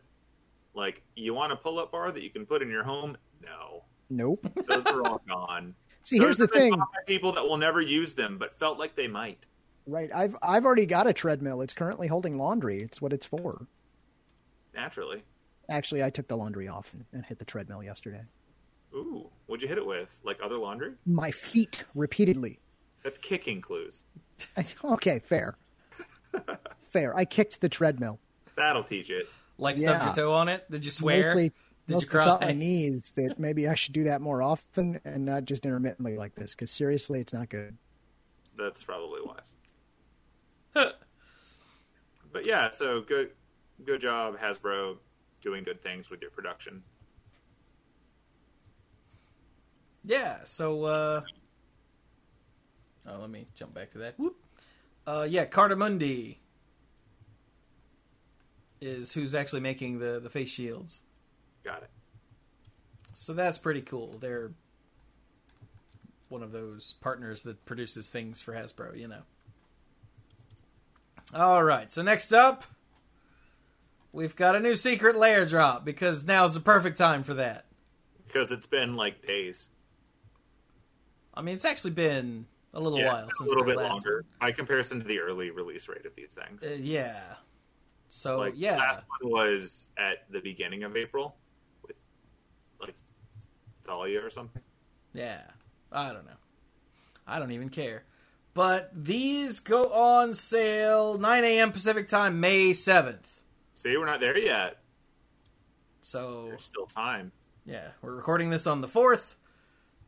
Like, 0.73 1.03
you 1.15 1.33
want 1.33 1.53
a 1.53 1.55
pull-up 1.55 1.91
bar 1.91 2.11
that 2.11 2.21
you 2.21 2.29
can 2.29 2.45
put 2.45 2.61
in 2.61 2.69
your 2.69 2.83
home? 2.83 3.17
No, 3.41 3.83
Nope. 4.09 4.45
those 4.67 4.85
are 4.85 5.07
all 5.07 5.21
gone. 5.27 5.73
See, 6.03 6.17
here's 6.17 6.37
the 6.37 6.47
Those 6.47 6.55
have 6.55 6.71
been 6.71 6.79
thing. 6.79 6.83
People 7.07 7.31
that 7.31 7.43
will 7.43 7.57
never 7.57 7.81
use 7.81 8.13
them, 8.13 8.37
but 8.37 8.53
felt 8.59 8.77
like 8.77 8.95
they 8.95 9.07
might. 9.07 9.45
Right. 9.87 10.09
I've 10.13 10.35
I've 10.41 10.65
already 10.65 10.85
got 10.85 11.07
a 11.07 11.13
treadmill. 11.13 11.61
It's 11.61 11.73
currently 11.73 12.07
holding 12.07 12.37
laundry. 12.37 12.81
It's 12.81 13.01
what 13.01 13.13
it's 13.13 13.25
for. 13.25 13.67
Naturally. 14.73 15.23
Actually, 15.69 16.03
I 16.03 16.09
took 16.09 16.27
the 16.27 16.35
laundry 16.35 16.67
off 16.67 16.93
and, 16.93 17.05
and 17.13 17.25
hit 17.25 17.39
the 17.39 17.45
treadmill 17.45 17.83
yesterday. 17.83 18.21
Ooh, 18.93 19.29
what'd 19.45 19.61
you 19.61 19.67
hit 19.67 19.77
it 19.77 19.85
with? 19.85 20.09
Like 20.23 20.39
other 20.43 20.55
laundry? 20.55 20.93
My 21.05 21.31
feet 21.31 21.83
repeatedly. 21.95 22.59
That's 23.03 23.17
kicking 23.17 23.61
Cluze. 23.61 24.01
Okay, 24.83 25.19
fair. 25.19 25.57
fair. 26.81 27.15
I 27.15 27.25
kicked 27.25 27.61
the 27.61 27.69
treadmill. 27.69 28.19
That'll 28.55 28.83
teach 28.83 29.09
it. 29.09 29.27
Like 29.57 29.77
stubbed 29.77 30.05
your 30.05 30.13
toe 30.13 30.33
on 30.33 30.49
it? 30.49 30.69
Did 30.69 30.83
you 30.83 30.91
swear? 30.91 31.29
Mostly, 31.29 31.51
Did 31.87 31.93
Well, 31.93 32.01
you 32.01 32.05
it's 32.05 32.25
taught 32.25 32.41
my 32.41 32.51
knees 32.51 33.13
that 33.15 33.39
maybe 33.39 33.67
I 33.67 33.75
should 33.75 33.93
do 33.93 34.03
that 34.05 34.21
more 34.21 34.41
often 34.41 34.99
and 35.05 35.25
not 35.25 35.45
just 35.45 35.65
intermittently 35.65 36.17
like 36.17 36.35
this. 36.35 36.53
Because 36.55 36.71
seriously, 36.71 37.19
it's 37.19 37.33
not 37.33 37.49
good. 37.49 37.77
That's 38.57 38.83
probably 38.83 39.21
wise. 39.23 39.53
but 42.33 42.45
yeah, 42.45 42.69
so 42.69 43.01
good, 43.01 43.31
good 43.85 44.01
job, 44.01 44.37
Hasbro, 44.39 44.97
doing 45.41 45.63
good 45.63 45.81
things 45.81 46.09
with 46.09 46.21
your 46.21 46.31
production. 46.31 46.83
Yeah, 50.05 50.37
so 50.45 50.83
uh 50.83 51.21
Oh, 53.07 53.19
let 53.19 53.29
me 53.29 53.45
jump 53.55 53.73
back 53.73 53.91
to 53.91 53.99
that. 53.99 54.19
Whoop. 54.19 54.35
Uh 55.05 55.25
yeah, 55.29 55.45
Cartamundi 55.45 56.37
is 58.81 59.13
who's 59.13 59.33
actually 59.33 59.61
making 59.61 59.99
the 59.99 60.19
the 60.21 60.29
face 60.29 60.49
shields. 60.49 61.01
Got 61.63 61.83
it. 61.83 61.89
So 63.13 63.33
that's 63.33 63.57
pretty 63.57 63.81
cool. 63.81 64.17
They're 64.19 64.51
one 66.29 66.43
of 66.43 66.51
those 66.51 66.95
partners 67.01 67.43
that 67.43 67.65
produces 67.65 68.09
things 68.09 68.41
for 68.41 68.53
Hasbro, 68.53 68.97
you 68.97 69.07
know. 69.07 69.21
All 71.33 71.63
right, 71.63 71.91
so 71.91 72.01
next 72.01 72.33
up 72.33 72.65
we've 74.11 74.35
got 74.35 74.55
a 74.55 74.59
new 74.59 74.75
Secret 74.75 75.15
Lair 75.15 75.45
drop 75.45 75.83
because 75.83 76.25
now's 76.25 76.53
the 76.53 76.59
perfect 76.59 76.97
time 76.97 77.23
for 77.23 77.33
that. 77.35 77.65
Because 78.27 78.51
it's 78.51 78.67
been 78.67 78.95
like 78.95 79.25
days. 79.25 79.69
I 81.35 81.41
mean, 81.41 81.55
it's 81.55 81.65
actually 81.65 81.91
been 81.91 82.45
a 82.73 82.79
little 82.79 82.99
yeah, 82.99 83.13
while 83.13 83.29
since 83.29 83.41
a 83.41 83.43
little 83.45 83.63
bit 83.63 83.77
last 83.77 83.93
longer 83.93 84.25
by 84.39 84.51
comparison 84.51 84.99
to 84.99 85.05
the 85.05 85.19
early 85.19 85.51
release 85.51 85.87
rate 85.87 86.05
of 86.05 86.15
these 86.15 86.33
things. 86.33 86.63
Uh, 86.63 86.77
yeah. 86.79 87.21
So 88.09 88.37
like 88.37 88.53
yeah, 88.55 88.77
last 88.77 89.01
one 89.19 89.31
was 89.31 89.87
at 89.97 90.29
the 90.29 90.39
beginning 90.39 90.83
of 90.83 90.95
April 90.95 91.35
with 91.85 91.95
like 92.79 92.95
Thalia 93.85 94.23
or 94.23 94.29
something. 94.29 94.61
yeah. 95.13 95.41
I 95.91 96.11
don't 96.11 96.25
know. 96.25 96.31
I 97.25 97.39
don't 97.39 97.51
even 97.51 97.69
care. 97.69 98.03
But 98.53 98.89
these 98.93 99.59
go 99.59 99.91
on 99.91 100.33
sale 100.33 101.17
9 101.17 101.43
a.m. 101.43 101.71
Pacific 101.71 102.07
time, 102.07 102.39
May 102.39 102.71
7th. 102.71 103.19
See, 103.75 103.95
we're 103.95 104.05
not 104.05 104.19
there 104.19 104.37
yet. 104.37 104.77
So 106.01 106.47
There's 106.49 106.63
still 106.63 106.85
time. 106.85 107.31
yeah, 107.65 107.89
we're 108.01 108.15
recording 108.15 108.49
this 108.49 108.67
on 108.67 108.81
the 108.81 108.87
4th. 108.87 109.35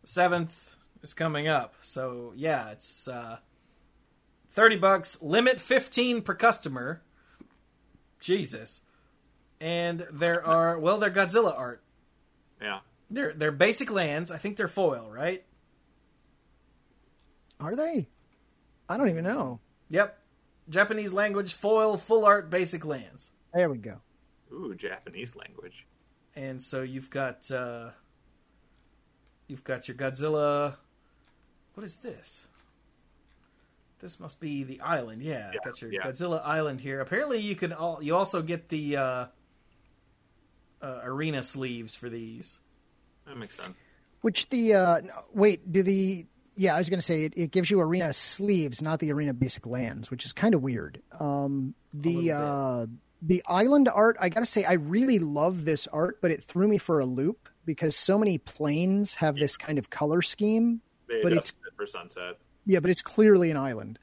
7th 0.05 0.72
is 1.01 1.13
coming 1.13 1.48
up. 1.48 1.75
So 1.82 2.34
yeah, 2.36 2.72
it's 2.72 3.08
uh, 3.08 3.38
30 4.51 4.77
bucks, 4.77 5.22
limit 5.22 5.62
15 5.62 6.22
per 6.22 6.34
customer. 6.34 7.01
Jesus. 8.20 8.82
And 9.60 10.06
there 10.12 10.46
are 10.46 10.80
well, 10.80 10.98
they're 10.98 11.12
Godzilla 11.12 11.58
art. 11.58 11.84
Yeah. 12.62 12.80
They're 13.10 13.34
they're 13.34 13.51
basic 13.51 13.92
lands. 13.92 14.32
I 14.32 14.38
think 14.38 14.58
they're 14.58 14.68
foil, 14.68 15.10
right? 15.12 15.44
Are 17.60 17.75
they? 17.75 18.08
I 18.89 18.98
don't 18.98 19.10
even 19.10 19.24
know. 19.24 19.60
Yep. 19.89 20.20
Japanese 20.70 21.13
language 21.13 21.54
foil 21.54 21.98
full 21.98 22.25
art 22.25 22.50
basic 22.50 22.86
lands. 22.86 23.32
There 23.54 23.70
we 23.70 23.77
go. 23.77 24.01
Ooh, 24.51 24.75
Japanese 24.75 25.36
language. 25.36 25.86
And 26.36 26.62
so 26.62 26.84
you've 26.84 27.10
got 27.10 27.50
uh 27.51 27.92
you've 29.48 29.63
got 29.63 29.88
your 29.88 29.98
Godzilla 29.98 30.75
What 31.77 31.86
is 31.86 31.98
this? 31.98 32.48
This 34.00 34.19
must 34.19 34.39
be 34.39 34.63
the 34.63 34.81
island. 34.81 35.22
Yeah, 35.22 35.51
Yeah, 35.53 35.60
got 35.63 35.79
your 35.79 35.93
yeah. 35.93 36.01
Godzilla 36.01 36.41
island 36.43 36.81
here. 36.81 37.01
Apparently 37.01 37.38
you 37.38 37.55
can 37.55 37.72
all 37.72 38.00
you 38.01 38.15
also 38.15 38.41
get 38.41 38.69
the 38.69 38.98
uh 38.98 39.25
uh, 40.81 41.01
arena 41.03 41.43
sleeves 41.43 41.93
for 41.93 42.10
these. 42.10 42.60
That 43.27 43.38
makes 43.38 43.57
sense. 43.57 43.77
Which 44.22 44.50
the 44.50 44.74
uh 44.74 45.01
wait, 45.34 45.72
do 45.72 45.84
the 45.84 46.25
yeah, 46.55 46.74
I 46.74 46.79
was 46.79 46.89
going 46.89 46.98
to 46.98 47.05
say 47.05 47.25
it, 47.25 47.34
it 47.38 47.51
gives 47.51 47.69
you 47.69 47.79
arena 47.79 48.12
sleeves, 48.12 48.81
not 48.81 49.00
the 49.00 49.12
arena 49.12 49.36
basic 49.36 49.67
lands, 49.67 50.10
which 50.10 50.25
is 50.25 50.34
kind 50.34 50.55
of 50.55 50.63
weird. 50.63 51.03
Um 51.19 51.75
the 51.93 52.31
uh 52.31 52.88
the 53.22 53.43
island 53.46 53.88
art, 53.88 54.17
I 54.19 54.29
got 54.29 54.39
to 54.39 54.48
say 54.48 54.63
I 54.63 54.74
really 54.74 55.19
love 55.19 55.63
this 55.63 55.86
art, 55.86 56.24
but 56.24 56.31
it 56.31 56.43
threw 56.43 56.67
me 56.67 56.79
for 56.79 57.00
a 57.00 57.05
loop 57.05 57.50
because 57.65 57.96
so 57.96 58.17
many 58.17 58.39
plains 58.39 59.13
have 59.13 59.36
this 59.36 59.57
kind 59.57 59.77
of 59.77 59.91
color 59.91 60.24
scheme. 60.24 60.81
They 61.07 61.24
But 61.24 61.31
adjusted 61.31 61.55
it 61.65 61.66
for 61.77 61.86
sunset. 61.86 62.38
Yeah, 62.65 62.81
but 62.81 62.89
it's 62.91 63.01
clearly 63.01 63.50
an 63.51 63.55
island. 63.57 64.00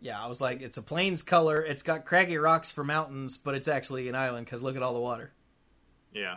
Yeah, 0.00 0.22
I 0.22 0.28
was 0.28 0.40
like, 0.40 0.62
it's 0.62 0.76
a 0.76 0.82
plains 0.82 1.22
color. 1.22 1.60
It's 1.62 1.82
got 1.82 2.04
craggy 2.04 2.36
rocks 2.36 2.70
for 2.70 2.84
mountains, 2.84 3.36
but 3.38 3.54
it's 3.54 3.66
actually 3.66 4.08
an 4.08 4.14
island 4.14 4.46
because 4.46 4.62
look 4.62 4.76
at 4.76 4.82
all 4.82 4.94
the 4.94 5.00
water. 5.00 5.32
Yeah. 6.12 6.36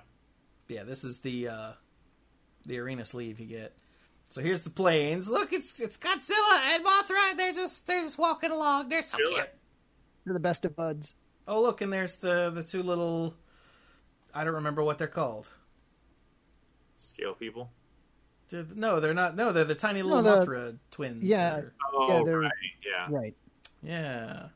Yeah, 0.68 0.84
this 0.84 1.04
is 1.04 1.20
the 1.20 1.50
uh, 1.50 1.72
the 2.66 2.80
arena 2.80 3.06
sleeve 3.06 3.40
you 3.40 3.46
get. 3.46 3.76
So 4.30 4.42
here's 4.42 4.62
the 4.62 4.70
plains. 4.70 5.30
Look, 5.30 5.52
it's 5.54 5.80
it's 5.80 5.98
Godzilla 5.98 6.60
and 6.74 6.86
Mothra. 6.86 7.36
They're 7.38 7.54
just 7.54 7.86
they're 7.86 8.02
just 8.02 8.18
walking 8.18 8.52
along. 8.52 8.90
They're 8.90 9.02
so 9.02 9.18
Really? 9.18 9.36
cute. 9.36 9.50
They're 10.24 10.34
the 10.34 10.40
best 10.40 10.66
of 10.66 10.76
buds. 10.76 11.16
Oh, 11.48 11.62
look, 11.62 11.82
and 11.82 11.92
there's 11.92 12.16
the 12.18 12.50
the 12.52 12.64
two 12.64 12.82
little. 12.84 13.34
I 14.34 14.44
don't 14.44 14.54
remember 14.56 14.84
what 14.84 14.98
they're 15.00 15.08
called. 15.08 15.50
Scale 16.96 17.34
people. 17.34 17.72
They're- 18.50 18.66
No, 18.76 19.00
they're 19.00 19.14
not. 19.14 19.36
No, 19.36 19.52
they're 19.52 19.64
the 19.64 19.76
tiny 19.76 20.02
little 20.02 20.24
the- 20.24 20.46
Mothra 20.46 20.78
twins. 20.92 21.24
yeah. 21.24 21.58
or- 21.58 21.74
Oh, 21.94 22.26
they're- 22.26 22.40
right. 22.40 22.52
Yeah. 22.86 23.08
Right. 23.10 23.36
yeah. 23.84 24.48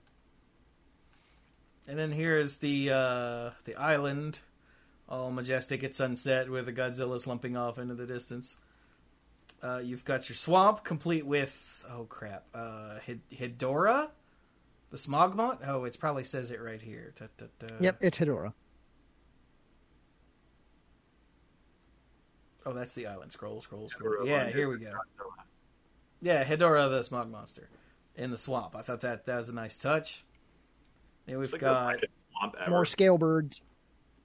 And 1.88 2.00
then 2.00 2.12
here's 2.12 2.58
the 2.58 2.90
uh, 2.92 3.50
the 3.66 3.76
island, 3.76 4.40
all 5.10 5.32
majestic 5.32 5.84
at 5.84 5.94
sunset, 5.94 6.50
with 6.50 6.66
the 6.66 6.74
Godzilla 6.74 7.20
slumping 7.20 7.58
off 7.58 7.78
into 7.78 7.94
the 7.94 8.06
distance. 8.06 8.56
Uh, 9.62 9.78
you've 9.84 10.06
got 10.06 10.30
your 10.30 10.36
swamp, 10.36 10.84
complete 10.84 11.26
with 11.26 11.86
oh 11.90 12.06
crap, 12.06 12.46
uh, 12.54 13.00
Hid- 13.00 13.30
Hedorah, 13.32 14.10
the 14.92 14.98
Smogmont. 14.98 15.60
Oh, 15.68 15.84
it 15.84 15.98
probably 16.00 16.24
says 16.24 16.52
it 16.52 16.62
right 16.62 16.82
here. 16.82 17.14
Ta, 17.18 17.26
ta, 17.38 17.46
ta. 17.60 17.76
Yep, 17.82 17.98
it's 18.02 18.18
Hedorah. 18.18 18.54
Oh, 22.66 22.74
that's 22.74 22.94
the 22.94 23.08
island. 23.08 23.32
Scroll, 23.32 23.62
scroll, 23.62 23.90
scroll. 23.90 24.26
Hedorah 24.26 24.28
Yeah, 24.28 24.50
here 24.50 24.70
we 24.70 24.78
go. 24.78 24.94
Yeah, 26.22 26.44
Hedorah 26.44 26.90
the 26.90 27.04
Smog 27.04 27.30
Monster 27.30 27.70
in 28.16 28.32
the 28.32 28.38
swamp. 28.38 28.76
I 28.76 28.82
thought 28.82 29.02
that 29.02 29.26
that 29.26 29.38
was 29.38 29.50
a 29.50 29.54
nice 29.54 29.78
touch. 29.78 30.24
And 31.28 31.40
we've 31.40 31.52
like 31.52 31.62
got 31.62 31.98
swamp. 32.40 32.56
More 32.70 32.86
scale 32.86 33.18
birds. 33.18 33.62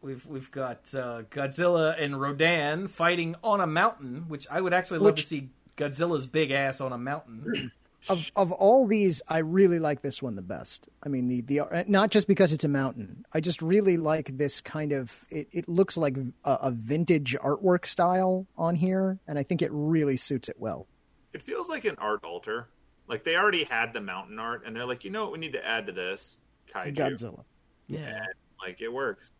we've 0.00 0.24
we've 0.26 0.50
got 0.50 0.94
uh, 0.94 1.22
Godzilla 1.30 2.00
and 2.00 2.20
Rodan 2.20 2.88
fighting 2.88 3.34
on 3.42 3.60
a 3.60 3.66
mountain, 3.66 4.24
which 4.28 4.46
I 4.50 4.60
would 4.60 4.72
actually 4.72 4.98
love 4.98 5.14
Which- 5.14 5.22
to 5.22 5.26
see 5.26 5.50
Godzilla's 5.76 6.26
big 6.26 6.50
ass 6.50 6.80
on 6.80 6.92
a 6.92 6.98
mountain. 6.98 7.72
Of 8.08 8.30
of 8.36 8.52
all 8.52 8.86
these, 8.86 9.22
I 9.28 9.38
really 9.38 9.80
like 9.80 10.02
this 10.02 10.22
one 10.22 10.36
the 10.36 10.42
best. 10.42 10.88
I 11.02 11.08
mean, 11.08 11.26
the 11.26 11.40
the 11.40 11.84
not 11.88 12.10
just 12.10 12.28
because 12.28 12.52
it's 12.52 12.64
a 12.64 12.68
mountain. 12.68 13.24
I 13.34 13.40
just 13.40 13.60
really 13.60 13.96
like 13.96 14.38
this 14.38 14.60
kind 14.60 14.92
of. 14.92 15.24
It, 15.30 15.48
it 15.50 15.68
looks 15.68 15.96
like 15.96 16.16
a, 16.44 16.52
a 16.62 16.70
vintage 16.70 17.36
artwork 17.42 17.86
style 17.86 18.46
on 18.56 18.76
here, 18.76 19.18
and 19.26 19.38
I 19.38 19.42
think 19.42 19.62
it 19.62 19.70
really 19.72 20.16
suits 20.16 20.48
it 20.48 20.56
well. 20.58 20.86
It 21.32 21.42
feels 21.42 21.68
like 21.68 21.84
an 21.86 21.96
art 21.98 22.22
alter. 22.24 22.68
Like 23.08 23.24
they 23.24 23.36
already 23.36 23.64
had 23.64 23.92
the 23.92 24.00
mountain 24.00 24.38
art, 24.38 24.62
and 24.64 24.76
they're 24.76 24.86
like, 24.86 25.04
you 25.04 25.10
know 25.10 25.24
what, 25.24 25.32
we 25.32 25.38
need 25.38 25.54
to 25.54 25.66
add 25.66 25.86
to 25.86 25.92
this 25.92 26.38
kaiju. 26.72 26.94
Godzilla. 26.94 27.44
yeah. 27.88 28.16
And, 28.16 28.26
like 28.62 28.80
it 28.80 28.92
works. 28.92 29.32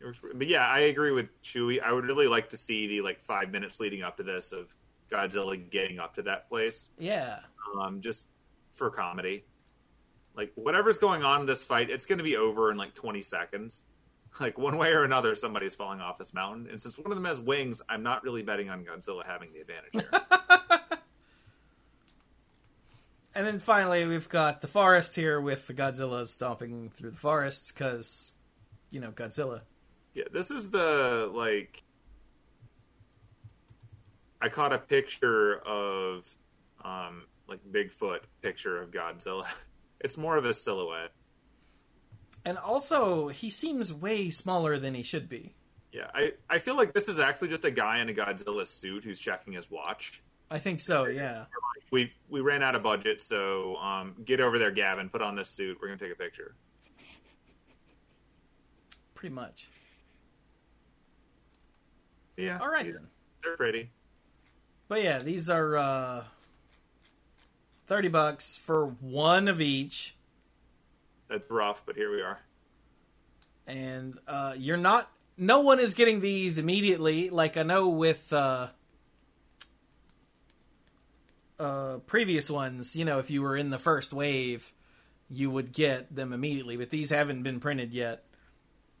It 0.00 0.04
works. 0.04 0.20
But 0.34 0.48
yeah, 0.48 0.66
I 0.66 0.80
agree 0.80 1.12
with 1.12 1.42
Chewie. 1.42 1.80
I 1.80 1.92
would 1.92 2.04
really 2.04 2.26
like 2.26 2.50
to 2.50 2.56
see 2.56 2.86
the 2.88 3.02
like 3.02 3.20
five 3.20 3.50
minutes 3.50 3.78
leading 3.78 4.02
up 4.02 4.16
to 4.16 4.22
this 4.22 4.52
of 4.52 4.74
Godzilla 5.10 5.68
getting 5.70 5.98
up 5.98 6.14
to 6.14 6.22
that 6.22 6.48
place, 6.48 6.90
Yeah. 6.98 7.40
um, 7.80 8.00
just 8.00 8.28
for 8.76 8.90
comedy. 8.90 9.44
Like 10.36 10.52
whatever's 10.54 10.98
going 10.98 11.22
on 11.24 11.40
in 11.40 11.46
this 11.46 11.64
fight, 11.64 11.90
it's 11.90 12.06
going 12.06 12.18
to 12.18 12.24
be 12.24 12.36
over 12.36 12.70
in 12.70 12.76
like 12.76 12.94
twenty 12.94 13.20
seconds. 13.22 13.82
Like 14.38 14.56
one 14.58 14.76
way 14.78 14.90
or 14.92 15.02
another, 15.04 15.34
somebody's 15.34 15.74
falling 15.74 16.00
off 16.00 16.16
this 16.16 16.32
mountain, 16.32 16.68
and 16.70 16.80
since 16.80 16.96
one 16.96 17.10
of 17.10 17.16
them 17.16 17.24
has 17.24 17.40
wings, 17.40 17.82
I'm 17.88 18.02
not 18.04 18.22
really 18.22 18.42
betting 18.42 18.70
on 18.70 18.84
Godzilla 18.84 19.26
having 19.26 19.52
the 19.52 19.60
advantage 19.60 19.92
here. 19.92 20.08
And 23.34 23.46
then 23.46 23.60
finally, 23.60 24.04
we've 24.06 24.28
got 24.28 24.60
the 24.60 24.66
forest 24.66 25.14
here 25.14 25.40
with 25.40 25.66
the 25.68 25.74
Godzilla 25.74 26.26
stomping 26.26 26.90
through 26.90 27.12
the 27.12 27.16
forest 27.16 27.72
because, 27.72 28.34
you 28.90 28.98
know, 29.00 29.12
Godzilla. 29.12 29.62
Yeah, 30.14 30.24
this 30.32 30.50
is 30.50 30.70
the 30.70 31.30
like 31.32 31.84
I 34.40 34.48
caught 34.48 34.72
a 34.72 34.78
picture 34.78 35.58
of 35.66 36.24
um 36.84 37.24
like 37.48 37.60
Bigfoot 37.70 38.20
picture 38.42 38.80
of 38.80 38.90
Godzilla. 38.90 39.46
It's 40.02 40.16
more 40.16 40.38
of 40.38 40.46
a 40.46 40.54
silhouette. 40.54 41.12
And 42.46 42.56
also, 42.56 43.28
he 43.28 43.50
seems 43.50 43.92
way 43.92 44.30
smaller 44.30 44.78
than 44.78 44.94
he 44.94 45.02
should 45.02 45.28
be. 45.28 45.54
Yeah, 45.92 46.06
I 46.14 46.32
I 46.48 46.58
feel 46.58 46.74
like 46.74 46.94
this 46.94 47.06
is 47.06 47.18
actually 47.18 47.48
just 47.48 47.66
a 47.66 47.70
guy 47.70 47.98
in 47.98 48.08
a 48.08 48.14
Godzilla 48.14 48.66
suit 48.66 49.04
who's 49.04 49.20
checking 49.20 49.52
his 49.52 49.70
watch. 49.70 50.22
I 50.50 50.58
think 50.58 50.80
so, 50.80 51.04
yeah. 51.04 51.44
We 51.90 52.14
we 52.30 52.40
ran 52.40 52.62
out 52.62 52.74
of 52.74 52.82
budget, 52.82 53.20
so 53.20 53.76
um 53.76 54.14
get 54.24 54.40
over 54.40 54.58
there, 54.58 54.70
Gavin. 54.70 55.10
Put 55.10 55.20
on 55.20 55.36
this 55.36 55.50
suit. 55.50 55.76
We're 55.82 55.88
gonna 55.88 55.98
take 55.98 56.12
a 56.12 56.16
picture. 56.16 56.54
pretty 59.14 59.34
much. 59.34 59.68
Yeah. 62.38 62.58
All 62.58 62.70
right 62.70 62.86
these- 62.86 62.94
then. 62.94 63.06
They're 63.42 63.56
pretty. 63.58 63.90
But 64.90 65.04
yeah, 65.04 65.20
these 65.20 65.48
are 65.48 65.76
uh, 65.76 66.24
thirty 67.86 68.08
bucks 68.08 68.56
for 68.56 68.86
one 68.86 69.46
of 69.46 69.60
each, 69.60 70.16
That's 71.28 71.48
rough, 71.48 71.86
but 71.86 71.94
here 71.94 72.10
we 72.12 72.20
are. 72.22 72.40
and 73.68 74.18
uh, 74.26 74.54
you're 74.58 74.76
not. 74.76 75.08
No 75.36 75.60
one 75.60 75.78
is 75.78 75.94
getting 75.94 76.18
these 76.20 76.58
immediately. 76.58 77.30
Like 77.30 77.56
I 77.56 77.62
know 77.62 77.86
with 77.88 78.32
uh, 78.32 78.70
uh, 81.60 81.98
previous 82.08 82.50
ones, 82.50 82.96
you 82.96 83.04
know, 83.04 83.20
if 83.20 83.30
you 83.30 83.42
were 83.42 83.56
in 83.56 83.70
the 83.70 83.78
first 83.78 84.12
wave, 84.12 84.72
you 85.30 85.52
would 85.52 85.70
get 85.72 86.12
them 86.12 86.32
immediately. 86.32 86.76
But 86.76 86.90
these 86.90 87.10
haven't 87.10 87.44
been 87.44 87.60
printed 87.60 87.92
yet, 87.92 88.24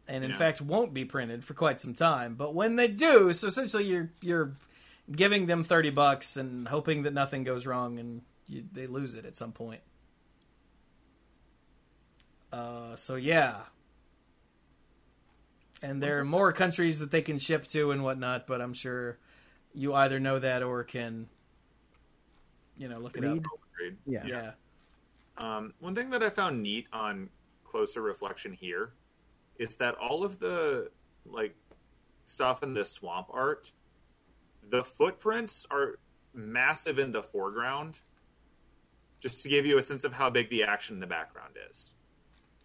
and 0.06 0.22
in 0.22 0.30
Yeah. 0.30 0.38
fact 0.38 0.60
won't 0.60 0.94
be 0.94 1.04
printed 1.04 1.44
for 1.44 1.54
quite 1.54 1.80
some 1.80 1.94
time. 1.94 2.36
But 2.36 2.54
when 2.54 2.76
they 2.76 2.86
do, 2.86 3.32
so 3.32 3.48
essentially 3.48 3.86
you're 3.86 4.12
you're 4.20 4.52
giving 5.10 5.46
them 5.46 5.64
thirty 5.64 5.90
bucks 5.90 6.36
and 6.36 6.68
hoping 6.68 7.02
that 7.02 7.12
nothing 7.12 7.44
goes 7.44 7.66
wrong 7.66 7.98
and 7.98 8.22
you, 8.46 8.64
they 8.72 8.86
lose 8.86 9.14
it 9.14 9.24
at 9.24 9.36
some 9.36 9.52
point. 9.52 9.80
Uh, 12.52 12.96
so 12.96 13.14
yeah, 13.16 13.60
and 15.82 16.02
there 16.02 16.18
are 16.18 16.24
more 16.24 16.52
countries 16.52 16.98
that 16.98 17.10
they 17.10 17.22
can 17.22 17.38
ship 17.38 17.66
to 17.68 17.90
and 17.90 18.02
whatnot. 18.02 18.46
But 18.46 18.60
I'm 18.60 18.74
sure 18.74 19.18
you 19.72 19.94
either 19.94 20.18
know 20.18 20.38
that 20.38 20.62
or 20.62 20.82
can, 20.82 21.28
you 22.76 22.88
know, 22.88 22.98
look 22.98 23.16
it 23.16 23.24
up. 23.24 23.34
Read. 23.34 23.44
Agreed. 23.74 23.96
Yeah. 24.06 24.26
Yeah. 24.26 24.50
Um, 25.38 25.72
one 25.80 25.94
thing 25.94 26.10
that 26.10 26.22
I 26.22 26.28
found 26.28 26.62
neat 26.62 26.86
on 26.92 27.30
closer 27.64 28.02
reflection 28.02 28.52
here 28.52 28.90
is 29.58 29.76
that 29.76 29.94
all 29.94 30.24
of 30.24 30.38
the 30.38 30.90
like 31.24 31.54
stuff 32.26 32.62
in 32.62 32.74
this 32.74 32.90
swamp 32.90 33.28
art, 33.30 33.70
the 34.68 34.84
footprints 34.84 35.66
are 35.70 35.98
massive 36.34 36.98
in 36.98 37.12
the 37.12 37.22
foreground, 37.22 38.00
just 39.20 39.42
to 39.42 39.48
give 39.48 39.66
you 39.66 39.78
a 39.78 39.82
sense 39.82 40.04
of 40.04 40.12
how 40.12 40.30
big 40.30 40.48
the 40.50 40.62
action 40.64 40.94
in 40.96 41.00
the 41.00 41.06
background 41.06 41.54
is. 41.70 41.90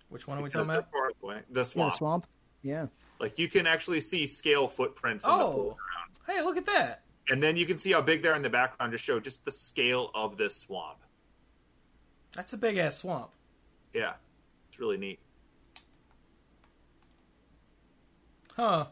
Which 0.10 0.28
one 0.28 0.38
are 0.38 0.42
we 0.42 0.50
Because 0.50 0.68
talking 0.68 0.80
about? 0.80 0.92
they're 0.92 1.12
away- 1.30 1.44
The 1.50 1.62
Yeah, 1.62 1.64
swamp. 1.66 1.92
the 1.94 1.98
swamp. 1.98 2.28
Yeah. 2.62 2.88
Like 3.20 3.40
you 3.40 3.50
can 3.50 3.66
actually 3.68 4.00
see 4.02 4.26
scale 4.26 4.68
footprints 4.68 5.26
in 5.26 5.32
the 5.32 5.38
Oh, 5.38 5.52
foreground. 5.54 6.20
hey, 6.28 6.42
look 6.42 6.58
at 6.58 6.66
that. 6.68 7.04
And 7.30 7.42
then 7.42 7.58
you 7.58 7.66
can 7.66 7.78
see 7.80 7.92
how 7.92 8.02
big 8.02 8.22
they 8.22 8.30
are 8.30 8.36
in 8.36 8.44
the 8.44 8.50
background 8.50 8.92
to 8.92 8.98
show 9.00 9.20
just 9.20 9.44
the 9.46 9.52
scale 9.52 10.12
of 10.14 10.38
this 10.38 10.56
swamp. 10.56 11.00
That's 12.34 12.54
a 12.54 12.58
big 12.58 12.78
ass 12.78 12.98
swamp. 12.98 13.32
Yeah. 13.94 14.14
It's 14.70 14.80
really 14.80 14.98
neat. 14.98 15.20
Huh. 18.56 18.88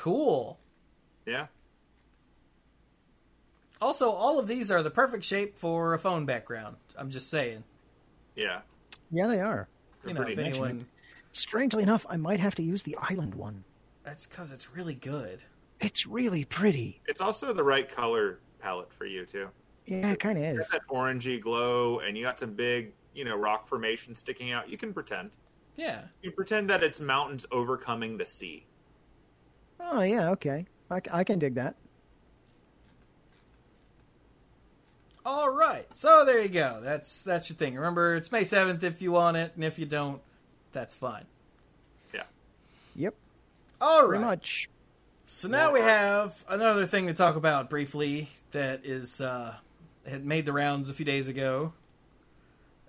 Cool. 0.00 0.58
Yeah. 1.26 1.48
Also, 3.82 4.10
all 4.10 4.38
of 4.38 4.46
these 4.46 4.70
are 4.70 4.82
the 4.82 4.90
perfect 4.90 5.24
shape 5.24 5.58
for 5.58 5.92
a 5.92 5.98
phone 5.98 6.24
background. 6.24 6.76
I'm 6.96 7.10
just 7.10 7.28
saying. 7.28 7.64
Yeah. 8.34 8.60
Yeah, 9.10 9.26
they 9.26 9.40
are. 9.40 9.68
They're 10.02 10.14
You 10.14 10.18
know, 10.18 10.26
if 10.26 10.38
anyone. 10.38 10.86
Strangely 11.32 11.82
enough, 11.82 12.06
I 12.08 12.16
might 12.16 12.40
have 12.40 12.54
to 12.54 12.62
use 12.62 12.82
the 12.82 12.96
island 13.10 13.34
one. 13.34 13.62
That's 14.02 14.26
because 14.26 14.52
it's 14.52 14.70
really 14.70 14.94
good. 14.94 15.42
It's 15.80 16.06
really 16.06 16.46
pretty. 16.46 17.02
It's 17.06 17.20
also 17.20 17.52
the 17.52 17.62
right 17.62 17.86
color 17.86 18.38
palette 18.58 18.94
for 18.94 19.04
you 19.04 19.26
too. 19.26 19.50
Yeah, 19.84 20.12
it 20.12 20.18
kind 20.18 20.38
of 20.38 20.44
is. 20.44 20.56
It's 20.60 20.66
is. 20.68 20.72
that 20.72 20.86
orangey 20.88 21.38
glow, 21.38 21.98
and 21.98 22.16
you 22.16 22.24
got 22.24 22.38
some 22.38 22.54
big, 22.54 22.94
you 23.12 23.26
know, 23.26 23.36
rock 23.36 23.68
formation 23.68 24.14
sticking 24.14 24.50
out. 24.50 24.70
You 24.70 24.78
can 24.78 24.94
pretend. 24.94 25.32
Yeah. 25.76 26.04
You 26.22 26.30
can 26.30 26.36
pretend 26.36 26.70
that 26.70 26.82
it's 26.82 27.00
mountains 27.00 27.44
overcoming 27.52 28.16
the 28.16 28.24
sea. 28.24 28.64
Oh, 29.80 30.02
yeah, 30.02 30.30
okay. 30.30 30.66
I, 30.90 31.00
I 31.10 31.24
can 31.24 31.38
dig 31.38 31.54
that. 31.54 31.76
All 35.24 35.50
right. 35.50 35.86
So 35.96 36.24
there 36.24 36.40
you 36.40 36.48
go. 36.48 36.80
That's 36.82 37.22
that's 37.22 37.48
your 37.50 37.56
thing. 37.56 37.74
Remember, 37.74 38.14
it's 38.14 38.32
May 38.32 38.42
7th 38.42 38.82
if 38.82 39.02
you 39.02 39.12
want 39.12 39.36
it, 39.36 39.52
and 39.54 39.64
if 39.64 39.78
you 39.78 39.86
don't, 39.86 40.20
that's 40.72 40.94
fine. 40.94 41.24
Yeah. 42.14 42.22
Yep, 42.96 43.14
All 43.80 44.06
pretty 44.06 44.24
much. 44.24 44.68
So 45.26 45.46
now 45.46 45.72
we 45.72 45.80
have 45.80 46.42
another 46.48 46.86
thing 46.86 47.06
to 47.06 47.14
talk 47.14 47.36
about 47.36 47.70
briefly 47.70 48.28
that 48.50 48.84
is 48.84 49.20
uh, 49.20 49.54
had 50.06 50.24
made 50.24 50.46
the 50.46 50.52
rounds 50.52 50.90
a 50.90 50.94
few 50.94 51.04
days 51.04 51.28
ago, 51.28 51.72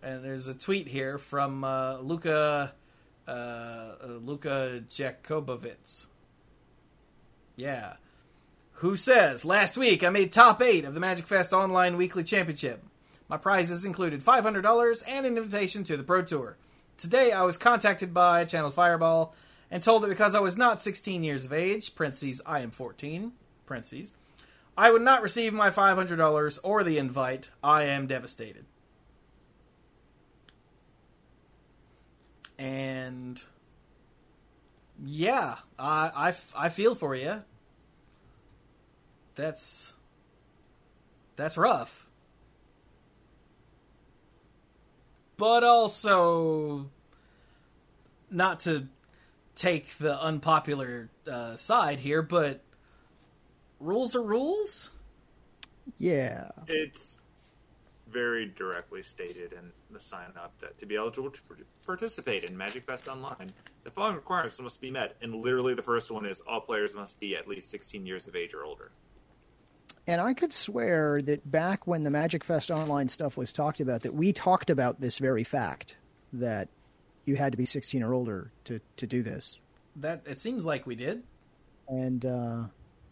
and 0.01 0.23
there's 0.23 0.47
a 0.47 0.55
tweet 0.55 0.87
here 0.87 1.17
from 1.17 1.63
uh, 1.63 1.97
Luca 1.97 2.73
uh, 3.27 3.31
uh, 3.31 3.95
Luka 4.23 4.83
Jakobovits. 4.89 6.07
Yeah, 7.55 7.95
who 8.73 8.95
says 8.95 9.45
last 9.45 9.77
week 9.77 10.03
I 10.03 10.09
made 10.09 10.31
top 10.31 10.61
eight 10.61 10.85
of 10.85 10.93
the 10.93 10.99
Magic 10.99 11.27
Fest 11.27 11.53
Online 11.53 11.97
Weekly 11.97 12.23
Championship. 12.23 12.83
My 13.29 13.37
prizes 13.37 13.85
included 13.85 14.23
five 14.23 14.43
hundred 14.43 14.61
dollars 14.61 15.03
and 15.03 15.25
an 15.25 15.37
invitation 15.37 15.83
to 15.85 15.97
the 15.97 16.03
Pro 16.03 16.21
Tour. 16.23 16.57
Today 16.97 17.31
I 17.31 17.43
was 17.43 17.57
contacted 17.57 18.13
by 18.13 18.45
Channel 18.45 18.71
Fireball 18.71 19.33
and 19.71 19.81
told 19.81 20.03
that 20.03 20.09
because 20.09 20.35
I 20.35 20.39
was 20.39 20.57
not 20.57 20.81
16 20.81 21.23
years 21.23 21.45
of 21.45 21.53
age, 21.53 21.95
parentheses, 21.95 22.41
I 22.45 22.59
am 22.59 22.71
14, 22.71 23.31
parentheses, 23.65 24.13
I 24.77 24.91
would 24.91 25.01
not 25.01 25.21
receive 25.21 25.53
my 25.53 25.69
$500 25.69 26.59
or 26.63 26.83
the 26.83 26.97
invite. 26.97 27.49
I 27.63 27.83
am 27.83 28.05
devastated. 28.05 28.65
And 32.59 33.41
yeah, 35.03 35.57
I, 35.79 36.11
I, 36.15 36.29
f- 36.29 36.53
I 36.55 36.69
feel 36.69 36.95
for 36.95 37.15
you. 37.15 37.43
That's 39.35 39.93
that's 41.35 41.57
rough. 41.57 42.07
But 45.37 45.63
also 45.63 46.89
not 48.29 48.59
to 48.61 48.87
take 49.55 49.97
the 49.97 50.19
unpopular 50.21 51.09
uh, 51.29 51.55
side 51.55 51.99
here, 52.01 52.21
but 52.21 52.61
rules 53.79 54.15
are 54.15 54.21
rules. 54.23 54.91
Yeah. 55.97 56.49
It's 56.67 57.17
very 58.11 58.47
directly 58.47 59.01
stated 59.01 59.53
in 59.53 59.71
the 59.91 59.99
sign 59.99 60.33
up 60.35 60.53
that 60.59 60.77
to 60.77 60.85
be 60.85 60.95
eligible 60.95 61.31
to 61.31 61.39
participate 61.85 62.43
in 62.43 62.57
Magic 62.57 62.85
Fest 62.85 63.07
Online, 63.07 63.49
the 63.83 63.91
following 63.91 64.15
requirements 64.15 64.59
must 64.61 64.81
be 64.81 64.91
met. 64.91 65.15
And 65.21 65.35
literally, 65.35 65.73
the 65.73 65.81
first 65.81 66.11
one 66.11 66.25
is 66.25 66.41
all 66.41 66.61
players 66.61 66.95
must 66.95 67.19
be 67.19 67.35
at 67.35 67.47
least 67.47 67.69
16 67.71 68.05
years 68.05 68.27
of 68.27 68.35
age 68.35 68.53
or 68.53 68.63
older. 68.63 68.91
And 70.07 70.19
I 70.19 70.33
could 70.33 70.51
swear 70.51 71.21
that 71.23 71.49
back 71.49 71.87
when 71.87 72.03
the 72.03 72.09
Magic 72.09 72.43
Fest 72.43 72.71
Online 72.71 73.07
stuff 73.07 73.37
was 73.37 73.53
talked 73.53 73.79
about, 73.79 74.01
that 74.01 74.13
we 74.13 74.33
talked 74.33 74.69
about 74.69 74.99
this 74.99 75.19
very 75.19 75.43
fact 75.43 75.97
that 76.33 76.69
you 77.25 77.35
had 77.35 77.51
to 77.53 77.57
be 77.57 77.65
16 77.65 78.01
or 78.01 78.13
older 78.13 78.47
to, 78.65 78.81
to 78.97 79.07
do 79.07 79.21
this. 79.21 79.59
That 79.97 80.23
it 80.25 80.39
seems 80.39 80.65
like 80.65 80.87
we 80.87 80.95
did. 80.95 81.23
And 81.87 82.25
uh, 82.25 82.63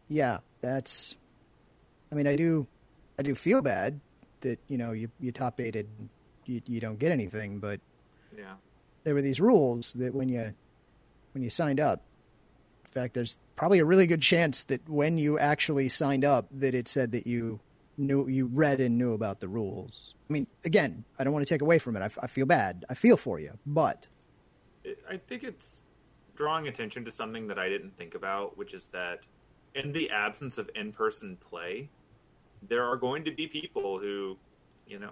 yeah, 0.07 0.39
that's. 0.61 1.15
I 2.11 2.15
mean, 2.15 2.25
I 2.25 2.35
do, 2.35 2.65
I 3.19 3.21
do 3.21 3.35
feel 3.35 3.61
bad 3.61 3.99
that 4.41 4.59
you 4.67 4.77
know 4.77 4.91
you 4.91 5.09
you 5.19 5.31
top 5.31 5.59
aided, 5.59 5.87
you 6.45 6.61
you 6.65 6.79
don't 6.79 6.99
get 6.99 7.11
anything, 7.11 7.59
but 7.59 7.79
Yeah. 8.37 8.55
there 9.03 9.13
were 9.13 9.21
these 9.21 9.39
rules 9.41 9.93
that 9.93 10.13
when 10.13 10.29
you 10.29 10.53
when 11.33 11.43
you 11.43 11.49
signed 11.49 11.79
up 11.79 12.01
in 12.85 12.91
fact 12.91 13.13
there's 13.13 13.37
probably 13.55 13.79
a 13.79 13.85
really 13.85 14.07
good 14.07 14.21
chance 14.21 14.63
that 14.65 14.87
when 14.89 15.17
you 15.17 15.37
actually 15.37 15.89
signed 15.89 16.25
up 16.25 16.47
that 16.51 16.73
it 16.73 16.87
said 16.87 17.11
that 17.11 17.27
you 17.27 17.59
knew 17.97 18.27
you 18.27 18.47
read 18.47 18.79
and 18.79 18.97
knew 18.97 19.13
about 19.13 19.39
the 19.41 19.47
rules. 19.47 20.15
I 20.29 20.33
mean 20.33 20.47
again 20.65 21.03
i 21.19 21.23
don't 21.23 21.33
want 21.33 21.45
to 21.45 21.53
take 21.53 21.61
away 21.61 21.77
from 21.79 21.95
it. 21.95 22.01
I, 22.01 22.09
I 22.23 22.27
feel 22.27 22.45
bad. 22.45 22.85
I 22.89 22.93
feel 22.95 23.17
for 23.17 23.39
you 23.39 23.57
but 23.65 24.07
it, 24.83 24.99
I 25.09 25.17
think 25.17 25.43
it's 25.43 25.81
drawing 26.35 26.67
attention 26.67 27.03
to 27.05 27.11
something 27.11 27.47
that 27.47 27.59
I 27.59 27.67
didn't 27.67 27.95
think 27.97 28.15
about, 28.15 28.57
which 28.57 28.73
is 28.73 28.87
that 28.87 29.27
in 29.75 29.91
the 29.91 30.09
absence 30.09 30.57
of 30.57 30.69
in 30.73 30.91
person 30.93 31.37
play, 31.37 31.89
there 32.67 32.83
are 32.85 32.97
going 32.97 33.23
to 33.25 33.31
be 33.31 33.47
people 33.47 33.99
who, 33.99 34.37
you 34.87 34.99
know, 34.99 35.11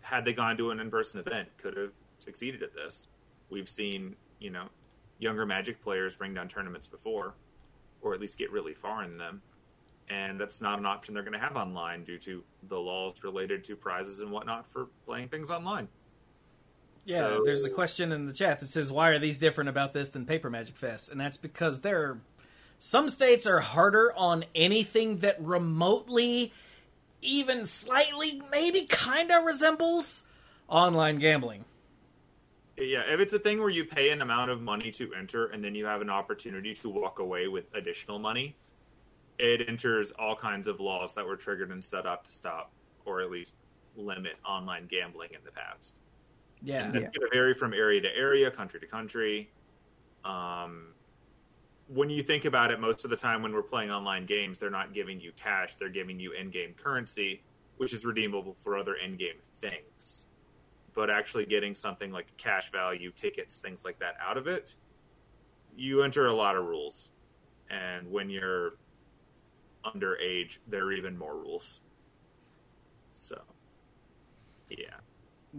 had 0.00 0.24
they 0.24 0.32
gone 0.32 0.56
to 0.56 0.70
an 0.70 0.80
in 0.80 0.90
person 0.90 1.20
event, 1.20 1.48
could 1.56 1.76
have 1.76 1.92
succeeded 2.18 2.62
at 2.62 2.74
this. 2.74 3.08
We've 3.50 3.68
seen, 3.68 4.16
you 4.38 4.50
know, 4.50 4.66
younger 5.18 5.46
Magic 5.46 5.80
players 5.80 6.14
bring 6.14 6.34
down 6.34 6.48
tournaments 6.48 6.86
before, 6.86 7.34
or 8.02 8.14
at 8.14 8.20
least 8.20 8.38
get 8.38 8.50
really 8.50 8.74
far 8.74 9.04
in 9.04 9.18
them. 9.18 9.42
And 10.08 10.40
that's 10.40 10.60
not 10.60 10.78
an 10.78 10.86
option 10.86 11.14
they're 11.14 11.22
going 11.22 11.34
to 11.34 11.38
have 11.38 11.56
online 11.56 12.02
due 12.04 12.18
to 12.18 12.42
the 12.68 12.78
laws 12.78 13.22
related 13.22 13.62
to 13.64 13.76
prizes 13.76 14.20
and 14.20 14.30
whatnot 14.30 14.66
for 14.70 14.88
playing 15.06 15.28
things 15.28 15.50
online. 15.50 15.88
Yeah, 17.04 17.20
So- 17.20 17.42
there's 17.44 17.64
a 17.64 17.70
question 17.70 18.12
in 18.12 18.26
the 18.26 18.32
chat 18.32 18.60
that 18.60 18.66
says, 18.66 18.90
"Why 18.92 19.08
are 19.08 19.18
these 19.18 19.38
different 19.38 19.70
about 19.70 19.92
this 19.92 20.10
than 20.10 20.26
Paper 20.26 20.50
Magic 20.50 20.76
Fest?" 20.76 21.10
And 21.10 21.20
that's 21.20 21.36
because 21.36 21.80
there, 21.80 22.02
are, 22.02 22.20
some 22.82 23.10
states 23.10 23.46
are 23.46 23.60
harder 23.60 24.10
on 24.16 24.42
anything 24.54 25.18
that 25.18 25.36
remotely, 25.38 26.50
even 27.20 27.66
slightly, 27.66 28.40
maybe 28.50 28.86
kind 28.86 29.30
of 29.30 29.44
resembles 29.44 30.22
online 30.66 31.18
gambling. 31.18 31.66
Yeah, 32.78 33.02
if 33.06 33.20
it's 33.20 33.34
a 33.34 33.38
thing 33.38 33.60
where 33.60 33.68
you 33.68 33.84
pay 33.84 34.08
an 34.08 34.22
amount 34.22 34.50
of 34.50 34.62
money 34.62 34.90
to 34.92 35.12
enter 35.12 35.48
and 35.48 35.62
then 35.62 35.74
you 35.74 35.84
have 35.84 36.00
an 36.00 36.08
opportunity 36.08 36.74
to 36.76 36.88
walk 36.88 37.18
away 37.18 37.48
with 37.48 37.66
additional 37.74 38.18
money, 38.18 38.56
it 39.38 39.68
enters 39.68 40.10
all 40.12 40.34
kinds 40.34 40.66
of 40.66 40.80
laws 40.80 41.12
that 41.12 41.26
were 41.26 41.36
triggered 41.36 41.72
and 41.72 41.84
set 41.84 42.06
up 42.06 42.24
to 42.24 42.30
stop 42.32 42.72
or 43.04 43.20
at 43.20 43.30
least 43.30 43.52
limit 43.94 44.36
online 44.46 44.86
gambling 44.86 45.28
in 45.34 45.40
the 45.44 45.50
past. 45.50 45.92
Yeah. 46.62 46.84
And 46.86 46.94
that's 46.94 47.04
Yeah. 47.04 47.10
going 47.10 47.30
to 47.30 47.36
vary 47.36 47.52
from 47.52 47.74
area 47.74 48.00
to 48.00 48.16
area, 48.16 48.50
country 48.50 48.80
to 48.80 48.86
country. 48.86 49.50
Um, 50.24 50.94
when 51.92 52.08
you 52.08 52.22
think 52.22 52.44
about 52.44 52.70
it, 52.70 52.78
most 52.78 53.04
of 53.04 53.10
the 53.10 53.16
time 53.16 53.42
when 53.42 53.52
we're 53.52 53.62
playing 53.62 53.90
online 53.90 54.24
games, 54.24 54.58
they're 54.58 54.70
not 54.70 54.94
giving 54.94 55.20
you 55.20 55.32
cash; 55.36 55.74
they're 55.74 55.88
giving 55.88 56.20
you 56.20 56.32
in-game 56.32 56.74
currency, 56.74 57.42
which 57.78 57.92
is 57.92 58.04
redeemable 58.04 58.56
for 58.62 58.76
other 58.76 58.94
in-game 58.94 59.40
things. 59.60 60.26
But 60.94 61.10
actually 61.10 61.46
getting 61.46 61.74
something 61.74 62.12
like 62.12 62.36
cash 62.36 62.70
value, 62.70 63.10
tickets, 63.10 63.58
things 63.58 63.84
like 63.84 63.98
that 63.98 64.14
out 64.20 64.36
of 64.36 64.46
it, 64.46 64.76
you 65.76 66.02
enter 66.02 66.26
a 66.26 66.32
lot 66.32 66.56
of 66.56 66.64
rules. 66.64 67.10
And 67.70 68.10
when 68.10 68.30
you're 68.30 68.72
underage, 69.84 70.58
there 70.68 70.84
are 70.84 70.92
even 70.92 71.16
more 71.16 71.36
rules. 71.36 71.80
So, 73.14 73.40
yeah. 74.68 74.96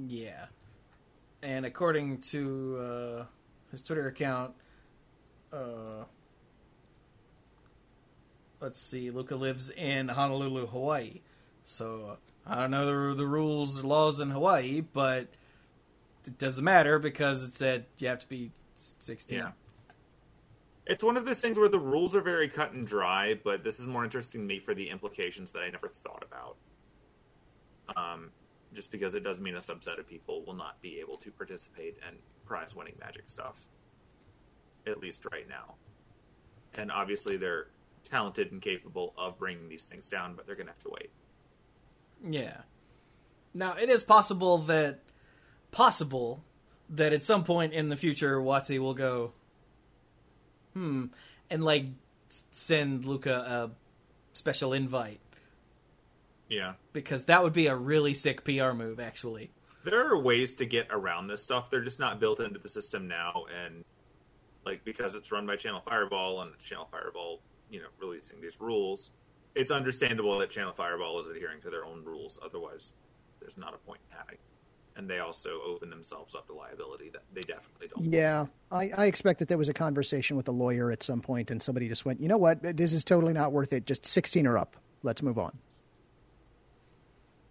Yeah. 0.08 0.46
And 1.44 1.66
according 1.66 2.20
to 2.22 2.78
uh, 2.78 3.26
his 3.72 3.82
Twitter 3.82 4.08
account, 4.08 4.54
uh, 5.52 6.04
let's 8.62 8.80
see, 8.80 9.10
Luca 9.10 9.36
lives 9.36 9.70
in 9.72 10.08
Honolulu, 10.08 10.68
Hawaii. 10.68 11.22
So 11.64 12.18
I 12.46 12.56
don't 12.56 12.72
know 12.72 13.10
the, 13.10 13.16
the 13.16 13.26
rules 13.26 13.80
or 13.80 13.88
laws 13.88 14.20
in 14.20 14.30
Hawaii, 14.30 14.82
but 14.82 15.28
it 16.26 16.38
doesn't 16.38 16.64
matter 16.64 17.00
because 17.00 17.44
it 17.44 17.54
said 17.54 17.86
you 17.98 18.08
have 18.08 18.20
to 18.20 18.28
be 18.28 18.52
16. 18.76 19.38
Yeah. 19.38 19.52
It's 20.86 21.04
one 21.04 21.18
of 21.18 21.26
those 21.26 21.40
things 21.40 21.58
where 21.58 21.70
the 21.70 21.80
rules 21.80 22.16
are 22.16 22.22
very 22.22 22.48
cut 22.48 22.72
and 22.74 22.86
dry, 22.86 23.40
but 23.44 23.64
this 23.64 23.80
is 23.80 23.88
more 23.88 24.04
interesting 24.04 24.42
to 24.42 24.48
me 24.48 24.60
for 24.60 24.74
the 24.74 24.90
implications 24.90 25.52
that 25.52 25.62
I 25.62 25.70
never 25.70 25.90
thought 26.04 26.24
about. 26.28 26.58
Um, 27.96 28.32
just 28.74 28.92
because 28.92 29.14
it 29.14 29.24
does 29.24 29.40
mean 29.40 29.56
a 29.56 29.60
subset 29.60 30.00
of 30.00 30.08
people 30.08 30.44
will 30.46 30.54
not 30.54 30.82
be 30.82 31.00
able 31.00 31.18
to 31.18 31.32
participate 31.32 31.98
in 32.08 32.16
prize 32.46 32.76
winning 32.76 32.96
magic 33.00 33.24
stuff. 33.28 33.66
At 34.88 35.00
least 35.00 35.26
right 35.32 35.48
now. 35.48 35.76
And 36.76 36.92
obviously 36.92 37.38
they're 37.38 37.68
talented 38.04 38.52
and 38.52 38.62
capable 38.62 39.14
of 39.18 39.38
bringing 39.38 39.70
these 39.70 39.86
things 39.86 40.10
down, 40.10 40.36
but 40.36 40.46
they're 40.46 40.56
going 40.56 40.68
to 40.68 40.74
have 40.74 40.84
to 40.84 40.90
wait. 40.92 41.10
Yeah. 42.30 42.58
Now 43.54 43.76
it 43.78 43.90
is 43.90 44.04
possible 44.04 44.60
that 44.60 45.00
possible 45.72 46.44
that 46.90 47.14
at 47.14 47.24
some 47.24 47.44
point 47.44 47.74
in 47.74 47.90
the 47.90 47.96
future 47.98 48.40
WotC 48.40 48.80
will 48.80 48.94
go 48.94 49.32
hmm 50.74 51.06
and 51.50 51.64
like 51.64 51.86
send 52.52 53.06
Luca 53.06 53.34
a 53.34 53.72
special 54.34 54.72
invite 54.74 55.20
Yeah. 56.50 56.74
because 56.94 57.26
that 57.26 57.44
would 57.44 57.54
be 57.54 57.68
a 57.68 57.76
really 57.76 58.14
sick 58.14 58.44
PR 58.46 58.72
move 58.72 59.00
actually. 59.00 59.52
there 59.84 60.08
are 60.08 60.18
ways 60.22 60.56
to 60.56 60.66
get 60.66 60.88
around 60.92 61.28
this 61.28 61.42
stuff. 61.42 61.70
They're 61.70 61.82
just 61.84 62.00
not 62.00 62.20
built 62.20 62.40
into 62.40 62.60
the 62.60 62.70
system 62.70 63.08
now, 63.08 63.46
and 63.66 63.84
like 64.66 64.84
because 64.86 65.16
it's 65.16 65.32
run 65.32 65.46
by 65.46 65.56
Channel 65.56 65.82
Fireball 65.82 66.42
and 66.42 66.54
it's 66.54 66.64
Channel 66.64 66.88
Fireball, 66.92 67.42
you 67.72 67.80
know, 67.80 67.88
releasing 68.00 68.42
these 68.42 68.60
rules, 68.60 69.10
it's 69.56 69.72
understandable 69.72 70.38
that 70.40 70.50
Channel 70.50 70.74
Fireball 70.74 71.20
is 71.22 71.28
adhering 71.28 71.62
to 71.62 71.70
their 71.70 71.86
own 71.86 72.04
rules. 72.04 72.38
Otherwise, 72.44 72.92
there's 73.40 73.58
not 73.58 73.74
a 73.74 73.78
point 73.78 74.02
in 74.10 74.18
having. 74.18 74.38
And 74.98 75.10
they 75.10 75.20
also 75.20 75.62
open 75.66 75.90
themselves 75.90 76.36
up 76.36 76.48
to 76.48 76.54
liability 76.54 77.10
that 77.14 77.24
they 77.34 77.42
definitely 77.42 77.88
don't. 77.88 78.12
Yeah, 78.12 78.48
I, 78.72 78.92
I 78.96 79.06
expect 79.06 79.40
that 79.40 79.48
there 79.48 79.58
was 79.58 79.70
a 79.70 79.74
conversation 79.74 80.36
with 80.36 80.50
a 80.50 80.52
lawyer 80.52 80.92
at 80.92 81.02
some 81.02 81.22
point, 81.22 81.50
and 81.50 81.64
somebody 81.64 81.88
just 81.88 82.06
went, 82.06 82.20
"You 82.20 82.28
know 82.28 82.38
what? 82.38 82.62
This 82.62 82.94
is 82.94 83.06
totally 83.06 83.32
not 83.32 83.54
worth 83.54 83.72
it. 83.72 83.86
Just 83.86 84.06
16 84.06 84.46
or 84.46 84.58
up. 84.58 84.76
Let's 85.02 85.24
move 85.24 85.40
on." 85.40 85.58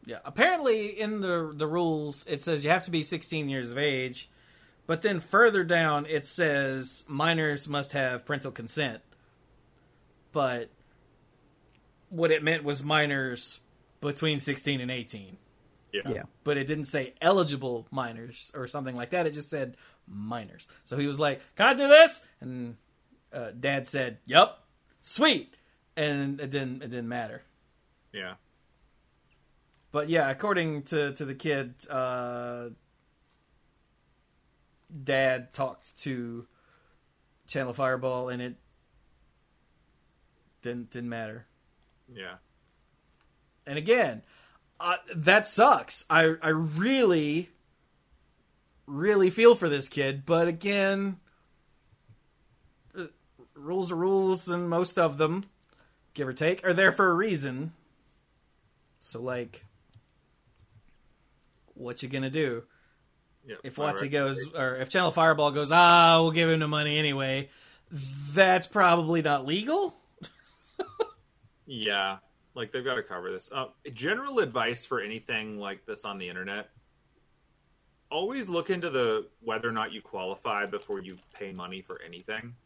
Yeah, 0.04 0.18
apparently 0.24 1.00
in 1.00 1.20
the 1.20 1.52
the 1.54 1.66
rules 1.66 2.26
it 2.26 2.42
says 2.42 2.62
you 2.62 2.70
have 2.70 2.84
to 2.84 2.90
be 2.90 3.02
16 3.02 3.48
years 3.48 3.70
of 3.70 3.78
age, 3.78 4.30
but 4.86 5.00
then 5.02 5.18
further 5.18 5.64
down 5.64 6.04
it 6.06 6.26
says 6.26 7.04
minors 7.08 7.68
must 7.68 7.92
have 7.92 8.26
parental 8.26 8.50
consent. 8.50 9.02
But 10.32 10.70
what 12.08 12.30
it 12.30 12.42
meant 12.42 12.64
was 12.64 12.82
minors 12.82 13.60
between 14.00 14.38
16 14.38 14.80
and 14.80 14.90
18. 14.90 15.36
Yeah. 15.92 16.02
Yeah. 16.06 16.22
But 16.44 16.56
it 16.56 16.66
didn't 16.66 16.84
say 16.84 17.14
eligible 17.20 17.86
minors 17.90 18.52
or 18.54 18.66
something 18.68 18.94
like 18.96 19.10
that. 19.10 19.26
It 19.26 19.32
just 19.32 19.50
said 19.50 19.76
minors. 20.06 20.68
So 20.84 20.96
he 20.96 21.06
was 21.06 21.18
like, 21.18 21.40
"Can 21.56 21.66
I 21.66 21.74
do 21.74 21.88
this?" 21.88 22.22
And 22.40 22.76
uh, 23.32 23.50
Dad 23.58 23.88
said, 23.88 24.18
"Yep, 24.26 24.56
sweet." 25.00 25.56
And 25.96 26.40
it 26.40 26.50
didn't 26.50 26.82
it 26.82 26.90
didn't 26.90 27.08
matter. 27.08 27.42
Yeah. 28.12 28.34
But 29.92 30.08
yeah, 30.08 30.30
according 30.30 30.84
to 30.84 31.12
to 31.14 31.24
the 31.24 31.34
kid, 31.34 31.74
uh, 31.90 32.68
Dad 35.02 35.52
talked 35.52 35.98
to 35.98 36.46
Channel 37.46 37.72
Fireball, 37.72 38.28
and 38.28 38.40
it 38.40 38.56
didn't 40.62 40.90
didn't 40.90 41.08
matter. 41.08 41.46
Yeah. 42.12 42.36
And 43.66 43.78
again, 43.78 44.22
uh, 44.78 44.96
that 45.14 45.46
sucks. 45.46 46.04
I 46.10 46.34
I 46.42 46.48
really 46.48 47.50
really 48.86 49.30
feel 49.30 49.54
for 49.54 49.68
this 49.68 49.88
kid, 49.88 50.26
but 50.26 50.48
again, 50.48 51.18
uh, 52.98 53.04
rules 53.54 53.92
are 53.92 53.96
rules, 53.96 54.48
and 54.48 54.68
most 54.68 54.98
of 54.98 55.16
them, 55.16 55.44
give 56.14 56.26
or 56.28 56.32
take, 56.32 56.66
are 56.66 56.72
there 56.72 56.92
for 56.92 57.08
a 57.08 57.14
reason. 57.14 57.72
So 58.98 59.20
like, 59.22 59.64
what 61.74 62.02
you 62.02 62.08
gonna 62.08 62.30
do? 62.30 62.64
Yeah. 63.46 63.56
if 63.64 63.76
WotC 63.76 64.10
goes, 64.10 64.38
or 64.54 64.76
if 64.76 64.90
Channel 64.90 65.12
Fireball 65.12 65.50
goes, 65.50 65.72
ah, 65.72 66.20
we'll 66.20 66.30
give 66.30 66.50
him 66.50 66.60
the 66.60 66.68
money 66.68 66.98
anyway. 66.98 67.48
That's 67.90 68.66
probably 68.66 69.22
not 69.22 69.46
legal. 69.46 69.99
Yeah, 71.72 72.16
like 72.56 72.72
they've 72.72 72.84
got 72.84 72.96
to 72.96 73.02
cover 73.04 73.30
this. 73.30 73.48
Uh, 73.52 73.66
general 73.94 74.40
advice 74.40 74.84
for 74.84 75.00
anything 75.00 75.56
like 75.56 75.86
this 75.86 76.04
on 76.04 76.18
the 76.18 76.28
internet: 76.28 76.70
always 78.10 78.48
look 78.48 78.70
into 78.70 78.90
the 78.90 79.28
whether 79.40 79.68
or 79.68 79.72
not 79.72 79.92
you 79.92 80.02
qualify 80.02 80.66
before 80.66 81.00
you 81.00 81.16
pay 81.32 81.52
money 81.52 81.80
for 81.80 82.00
anything, 82.04 82.56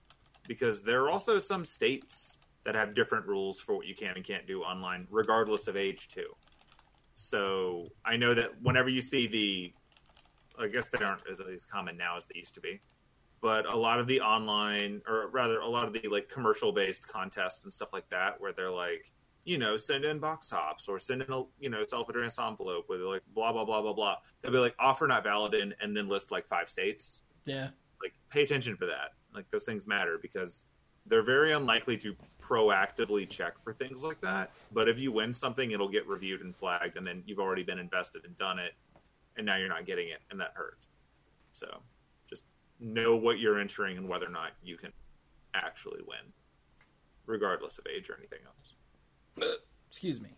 because 0.49 0.83
there 0.83 1.03
are 1.03 1.11
also 1.11 1.39
some 1.39 1.67
states 1.67 2.39
that 2.65 2.75
have 2.75 2.95
different 2.95 3.27
rules 3.27 3.61
for 3.61 3.77
what 3.77 3.87
you 3.87 3.95
can 3.95 4.17
and 4.17 4.25
can't 4.25 4.47
do 4.47 4.63
online, 4.63 5.07
regardless 5.11 5.69
of 5.69 5.77
age 5.77 6.09
too. 6.09 6.35
So 7.15 7.87
I 8.07 8.17
know 8.17 8.33
that 8.33 8.53
whenever 8.63 8.89
you 8.89 9.03
see 9.03 9.27
the, 9.27 9.73
I 10.59 10.69
guess 10.69 10.89
they 10.89 11.05
aren't 11.05 11.29
as, 11.31 11.39
as 11.41 11.67
common 11.67 11.99
now 11.99 12.17
as 12.17 12.25
they 12.25 12.39
used 12.39 12.55
to 12.55 12.63
be, 12.63 12.81
but 13.45 13.67
a 13.67 13.77
lot 13.77 14.01
of 14.01 14.07
the 14.07 14.19
online 14.23 15.03
or 15.07 15.29
rather 15.29 15.61
a 15.61 15.69
lot 15.69 15.87
of 15.87 15.93
the 15.93 16.09
like 16.09 16.31
commercial 16.31 16.73
based 16.73 17.07
contests 17.07 17.65
and 17.65 17.75
stuff 17.75 17.91
like 17.93 18.09
that 18.09 18.41
where 18.41 18.55
they're 18.55 18.71
like 18.71 19.13
you 19.45 19.59
know 19.59 19.77
send 19.77 20.03
in 20.03 20.19
box 20.19 20.49
tops 20.49 20.89
or 20.89 20.99
send 20.99 21.21
in 21.21 21.31
a 21.31 21.43
you 21.61 21.69
know 21.69 21.85
self-addressed 21.87 22.41
envelope 22.41 22.87
with 22.89 23.03
like 23.03 23.21
blah 23.35 23.53
blah 23.53 23.63
blah 23.63 23.83
blah 23.83 23.93
blah. 23.93 24.17
They'll 24.41 24.51
be 24.51 24.57
like 24.57 24.75
offer 24.79 25.07
not 25.07 25.25
valid 25.25 25.53
in 25.53 25.75
and 25.83 25.95
then 25.95 26.09
list 26.09 26.31
like 26.31 26.49
five 26.49 26.71
states. 26.71 27.21
Yeah, 27.45 27.69
like 28.03 28.15
pay 28.31 28.45
attention 28.45 28.79
for 28.79 28.87
that. 28.87 29.11
Like 29.35 29.45
those 29.51 29.65
things 29.65 29.87
matter 29.87 30.19
because 30.23 30.63
they're 31.05 31.23
very 31.23 31.53
unlikely 31.53 31.99
to 31.99 32.17
proactively 32.41 33.29
check 33.29 33.63
for 33.63 33.75
things 33.75 34.03
like 34.03 34.23
that. 34.23 34.53
But 34.73 34.89
if 34.89 34.99
you 34.99 35.13
win 35.13 35.35
something 35.35 35.73
it'll 35.73 35.91
get 35.91 36.09
reviewed 36.09 36.41
and 36.41 36.57
flagged 36.57 36.97
and 36.97 37.07
then 37.07 37.23
you've 37.27 37.41
already 37.41 37.63
been 37.63 37.79
invested 37.79 38.25
and 38.25 38.39
done 38.39 38.59
it 38.59 38.73
and 39.37 39.45
now 39.45 39.57
you're 39.57 39.69
not 39.69 39.85
getting 39.85 40.09
it 40.09 40.21
and 40.31 40.41
that 40.41 40.53
hurts. 40.55 40.89
So 41.53 41.83
know 42.81 43.17
what 43.17 43.39
you're 43.39 43.61
entering 43.61 43.97
and 43.97 44.09
whether 44.09 44.27
or 44.27 44.31
not 44.31 44.53
you 44.63 44.77
can 44.77 44.93
actually 45.55 46.01
win 46.07 46.33
regardless 47.27 47.79
of 47.79 47.87
age 47.87 48.11
or 48.11 48.17
anything 48.19 48.41
else 48.47 49.55
excuse 49.89 50.21
me. 50.21 50.31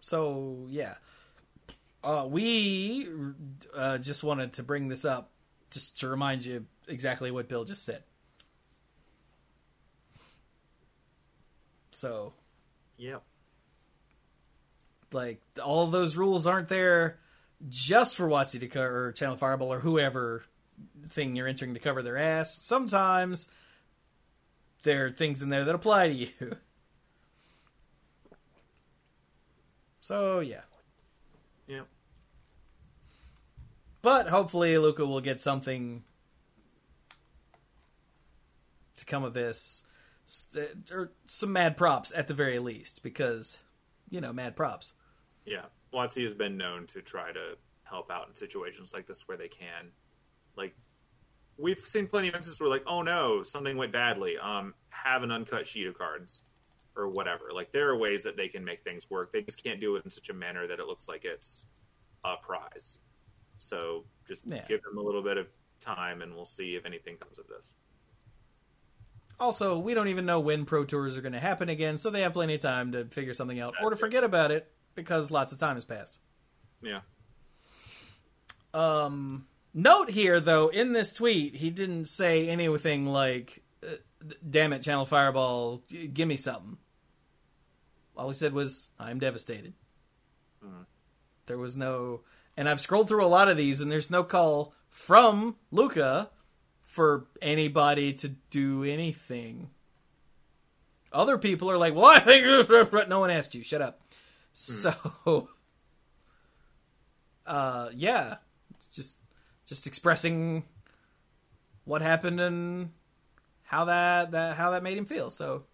So 0.00 0.66
yeah, 0.68 0.94
uh, 2.04 2.26
we 2.28 3.08
uh, 3.74 3.98
just 3.98 4.22
wanted 4.22 4.52
to 4.54 4.62
bring 4.62 4.88
this 4.88 5.04
up 5.04 5.30
just 5.70 6.00
to 6.00 6.08
remind 6.08 6.44
you 6.44 6.66
exactly 6.86 7.30
what 7.30 7.48
Bill 7.48 7.64
just 7.64 7.84
said. 7.84 8.04
So 11.90 12.32
yep 12.96 13.22
like 15.12 15.40
all 15.62 15.86
those 15.86 16.16
rules 16.16 16.46
aren't 16.46 16.68
there 16.68 17.18
just 17.68 18.14
for 18.14 18.28
WotC 18.28 18.70
to 18.70 18.80
or 18.80 19.12
Channel 19.12 19.36
Fireball 19.36 19.72
or 19.72 19.80
whoever 19.80 20.44
thing 21.06 21.36
you're 21.36 21.48
entering 21.48 21.74
to 21.74 21.80
cover 21.80 22.02
their 22.02 22.18
ass. 22.18 22.58
Sometimes 22.62 23.48
there 24.82 25.06
are 25.06 25.10
things 25.10 25.42
in 25.42 25.50
there 25.50 25.64
that 25.64 25.74
apply 25.74 26.08
to 26.08 26.14
you. 26.14 26.28
So 30.08 30.40
yeah. 30.40 30.62
yep 31.66 31.86
But 34.00 34.30
hopefully, 34.30 34.78
Luca 34.78 35.04
will 35.04 35.20
get 35.20 35.38
something 35.38 36.02
to 38.96 39.04
come 39.04 39.24
of 39.24 39.34
this, 39.34 39.84
uh, 40.56 40.62
or 40.90 41.12
some 41.26 41.52
mad 41.52 41.76
props 41.76 42.10
at 42.16 42.26
the 42.26 42.32
very 42.32 42.58
least, 42.58 43.02
because 43.02 43.58
you 44.08 44.22
know, 44.22 44.32
mad 44.32 44.56
props. 44.56 44.94
Yeah, 45.44 45.66
WotC 45.92 46.22
has 46.24 46.32
been 46.32 46.56
known 46.56 46.86
to 46.86 47.02
try 47.02 47.30
to 47.30 47.58
help 47.84 48.10
out 48.10 48.28
in 48.30 48.34
situations 48.34 48.94
like 48.94 49.06
this 49.06 49.28
where 49.28 49.36
they 49.36 49.48
can. 49.48 49.90
Like, 50.58 50.74
we've 51.56 51.82
seen 51.86 52.06
plenty 52.06 52.28
of 52.28 52.34
instances 52.34 52.60
where, 52.60 52.68
like, 52.68 52.84
oh 52.86 53.00
no, 53.00 53.42
something 53.42 53.76
went 53.76 53.92
badly. 53.92 54.36
Um, 54.36 54.74
have 54.90 55.22
an 55.22 55.30
uncut 55.30 55.66
sheet 55.66 55.86
of 55.86 55.96
cards 55.96 56.42
or 56.96 57.08
whatever. 57.08 57.52
Like, 57.54 57.72
there 57.72 57.88
are 57.88 57.96
ways 57.96 58.22
that 58.24 58.36
they 58.36 58.48
can 58.48 58.64
make 58.64 58.82
things 58.84 59.08
work. 59.08 59.32
They 59.32 59.42
just 59.42 59.62
can't 59.62 59.80
do 59.80 59.96
it 59.96 60.04
in 60.04 60.10
such 60.10 60.28
a 60.28 60.34
manner 60.34 60.66
that 60.66 60.80
it 60.80 60.86
looks 60.86 61.08
like 61.08 61.24
it's 61.24 61.64
a 62.24 62.36
prize. 62.36 62.98
So 63.56 64.04
just 64.26 64.42
Yeah. 64.46 64.64
give 64.68 64.82
them 64.82 64.98
a 64.98 65.00
little 65.00 65.22
bit 65.22 65.36
of 65.38 65.46
time, 65.80 66.22
and 66.22 66.34
we'll 66.34 66.44
see 66.44 66.74
if 66.74 66.84
anything 66.84 67.16
comes 67.16 67.38
of 67.38 67.46
this. 67.46 67.74
Also, 69.40 69.78
we 69.78 69.94
don't 69.94 70.08
even 70.08 70.26
know 70.26 70.40
when 70.40 70.64
Pro 70.64 70.84
Tours 70.84 71.16
are 71.16 71.20
going 71.20 71.32
to 71.32 71.40
happen 71.40 71.68
again, 71.68 71.96
so 71.96 72.10
they 72.10 72.22
have 72.22 72.32
plenty 72.32 72.54
of 72.54 72.60
time 72.60 72.90
to 72.92 73.04
figure 73.06 73.32
something 73.34 73.60
out 73.60 73.74
or 73.80 73.90
to 73.90 73.96
forget 73.96 74.24
about 74.24 74.50
it 74.50 74.72
because 74.96 75.30
lots 75.30 75.52
of 75.52 75.58
time 75.58 75.76
has 75.76 75.84
passed. 75.84 76.18
Yeah. 76.82 77.00
Um, 78.74 79.46
note 79.74 80.10
here, 80.10 80.40
though, 80.40 80.68
in 80.68 80.92
this 80.92 81.12
tweet, 81.12 81.56
he 81.56 81.70
didn't 81.70 82.06
say 82.06 82.48
anything 82.48 83.06
like, 83.06 83.62
uh, 83.82 83.96
"Damn 84.48 84.72
it, 84.72 84.82
Channel 84.82 85.06
Fireball, 85.06 85.82
give 86.12 86.28
me 86.28 86.36
something." 86.36 86.78
All 88.16 88.28
he 88.28 88.34
said 88.34 88.52
was, 88.52 88.90
"I'm 88.98 89.18
devastated." 89.18 89.74
Mhm. 90.64 90.86
There 91.46 91.58
was 91.58 91.76
no, 91.76 92.22
and 92.56 92.68
I've 92.68 92.80
scrolled 92.80 93.08
through 93.08 93.24
a 93.24 93.28
lot 93.28 93.48
of 93.48 93.56
these, 93.56 93.80
and 93.80 93.90
there's 93.90 94.10
no 94.10 94.24
call 94.24 94.74
from 94.90 95.56
Luca 95.70 96.30
for 96.82 97.26
anybody 97.40 98.12
to 98.14 98.28
do 98.50 98.82
anything. 98.84 99.70
Other 101.12 101.38
people 101.38 101.70
are 101.70 101.78
like, 101.78 101.94
"Well, 101.94 102.06
I 102.06 102.18
think," 102.20 102.44
no 103.08 103.20
one 103.20 103.30
asked 103.30 103.54
you. 103.54 103.62
Shut 103.62 103.80
up. 103.80 104.00
So, 104.52 104.92
uh, 107.46 107.90
yeah, 107.94 108.38
it's 108.74 108.88
just 108.88 109.18
just 109.68 109.86
expressing 109.86 110.64
what 111.84 112.02
happened 112.02 112.40
and 112.40 112.90
how 113.64 113.84
that, 113.84 114.32
that 114.32 114.56
how 114.56 114.70
that 114.72 114.82
made 114.82 114.96
him 114.98 115.04
feel. 115.04 115.30
So, 115.30 115.64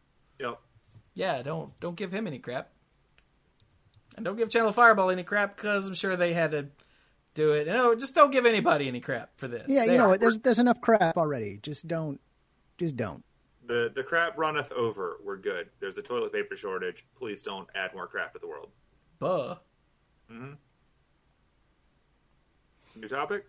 Yep. 0.40 0.58
yeah, 1.14 1.40
don't 1.42 1.78
don't 1.80 1.96
give 1.96 2.12
him 2.12 2.26
any 2.26 2.38
crap, 2.40 2.70
and 4.16 4.24
don't 4.24 4.36
give 4.36 4.50
Channel 4.50 4.72
Fireball 4.72 5.10
any 5.10 5.22
crap 5.22 5.56
because 5.56 5.86
I'm 5.86 5.94
sure 5.94 6.16
they 6.16 6.32
had 6.34 6.50
to 6.50 6.66
do 7.34 7.52
it. 7.52 7.66
No, 7.68 7.94
just 7.94 8.14
don't 8.14 8.30
give 8.32 8.46
anybody 8.46 8.88
any 8.88 9.00
crap 9.00 9.30
for 9.36 9.46
this. 9.48 9.64
Yeah, 9.68 9.86
They 9.86 9.92
you 9.92 9.98
know 9.98 10.08
what? 10.08 10.20
There's 10.20 10.40
there's 10.40 10.58
enough 10.58 10.80
crap 10.80 11.16
already. 11.16 11.58
Just 11.62 11.86
don't, 11.86 12.20
just 12.78 12.96
don't. 12.96 13.24
The 13.66 13.92
the 13.94 14.02
crap 14.02 14.36
runneth 14.36 14.72
over. 14.72 15.18
We're 15.24 15.36
good. 15.38 15.68
There's 15.80 15.96
a 15.98 16.02
toilet 16.02 16.32
paper 16.32 16.56
shortage. 16.56 17.06
Please 17.16 17.42
don't 17.42 17.68
add 17.76 17.94
more 17.94 18.06
crap 18.08 18.32
to 18.34 18.38
the 18.40 18.46
world. 18.48 18.70
Buh. 19.20 19.56
Mm-hmm. 20.30 20.52
New 23.00 23.08
topic. 23.08 23.46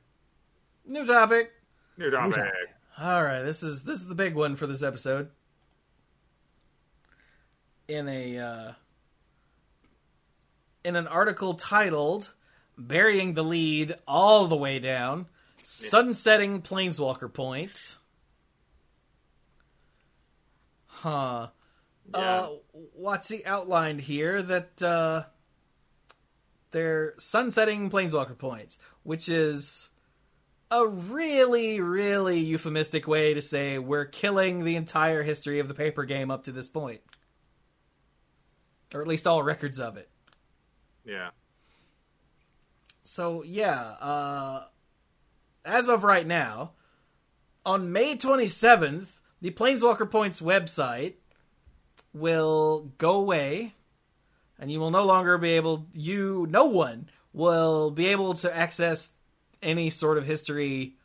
New 0.85 1.05
topic. 1.05 1.51
New 1.97 2.11
topic. 2.11 2.35
topic. 2.35 2.53
All 2.97 3.23
right, 3.23 3.41
this 3.41 3.63
is 3.63 3.83
this 3.83 3.97
is 3.97 4.07
the 4.07 4.15
big 4.15 4.35
one 4.35 4.55
for 4.55 4.67
this 4.67 4.83
episode. 4.83 5.29
In 7.87 8.07
a 8.07 8.37
uh, 8.37 8.71
in 10.83 10.95
an 10.95 11.07
article 11.07 11.55
titled 11.55 12.33
"Burying 12.77 13.33
the 13.33 13.43
Lead 13.43 13.95
All 14.07 14.47
the 14.47 14.55
Way 14.55 14.79
Down: 14.79 15.27
Sunsetting 15.63 16.61
Planeswalker 16.61 17.33
Points." 17.33 17.97
Huh. 20.85 21.49
Yeah. 22.13 22.19
Uh, 22.19 22.49
WotC 22.99 23.45
outlined 23.45 24.01
here 24.01 24.41
that 24.41 24.81
uh, 24.81 25.23
they're 26.71 27.13
sunsetting 27.17 27.89
Planeswalker 27.89 28.37
points, 28.37 28.77
which 29.03 29.27
is 29.27 29.89
a 30.75 30.85
really, 30.85 31.79
really 31.79 32.39
euphemistic 32.39 33.07
way 33.07 33.33
to 33.33 33.41
say 33.41 33.79
we're 33.79 34.05
killing 34.05 34.65
the 34.65 34.75
entire 34.75 35.23
history 35.23 35.59
of 35.59 35.69
the 35.69 35.73
paper 35.73 36.03
game 36.03 36.29
up 36.29 36.43
to 36.43 36.51
this 36.51 36.67
point. 36.67 36.99
Or 38.93 39.01
at 39.01 39.07
least 39.07 39.25
all 39.25 39.41
records 39.41 39.79
of 39.79 39.95
it. 39.95 40.09
Yeah. 41.05 41.29
So, 43.03 43.43
yeah, 43.43 43.79
uh, 43.79 44.63
as 45.63 45.88
of 45.88 46.03
right 46.03 46.27
now, 46.27 46.71
on 47.65 47.93
May 47.93 48.17
27th, 48.17 49.07
the 49.41 49.51
Planeswalker 49.51 50.09
Points 50.09 50.41
website 50.41 51.13
will 52.13 52.91
go 52.97 53.15
away, 53.15 53.75
and 54.59 54.69
you 54.69 54.81
will 54.81 54.91
no 54.91 55.05
longer 55.05 55.38
be 55.38 55.51
able, 55.51 55.88
you, 55.93 56.47
no 56.49 56.65
one, 56.65 57.09
will 57.31 57.91
be 57.91 58.07
able 58.07 58.33
to 58.33 58.55
access 58.55 59.11
any 59.61 59.89
sort 59.89 60.17
of 60.17 60.25
history, 60.25 60.95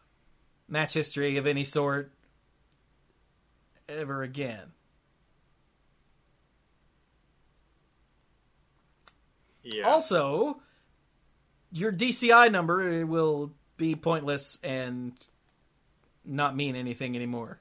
match 0.68 0.92
history 0.94 1.36
of 1.36 1.46
any 1.46 1.64
sort, 1.64 2.12
ever 3.88 4.22
again. 4.22 4.72
Yeah. 9.62 9.86
Also, 9.88 10.60
your 11.70 11.92
DCI 11.92 12.50
number 12.50 13.04
will 13.06 13.52
be 13.76 13.94
pointless 13.94 14.58
and 14.62 15.12
not 16.24 16.56
mean 16.56 16.76
anything 16.76 17.14
anymore. 17.16 17.60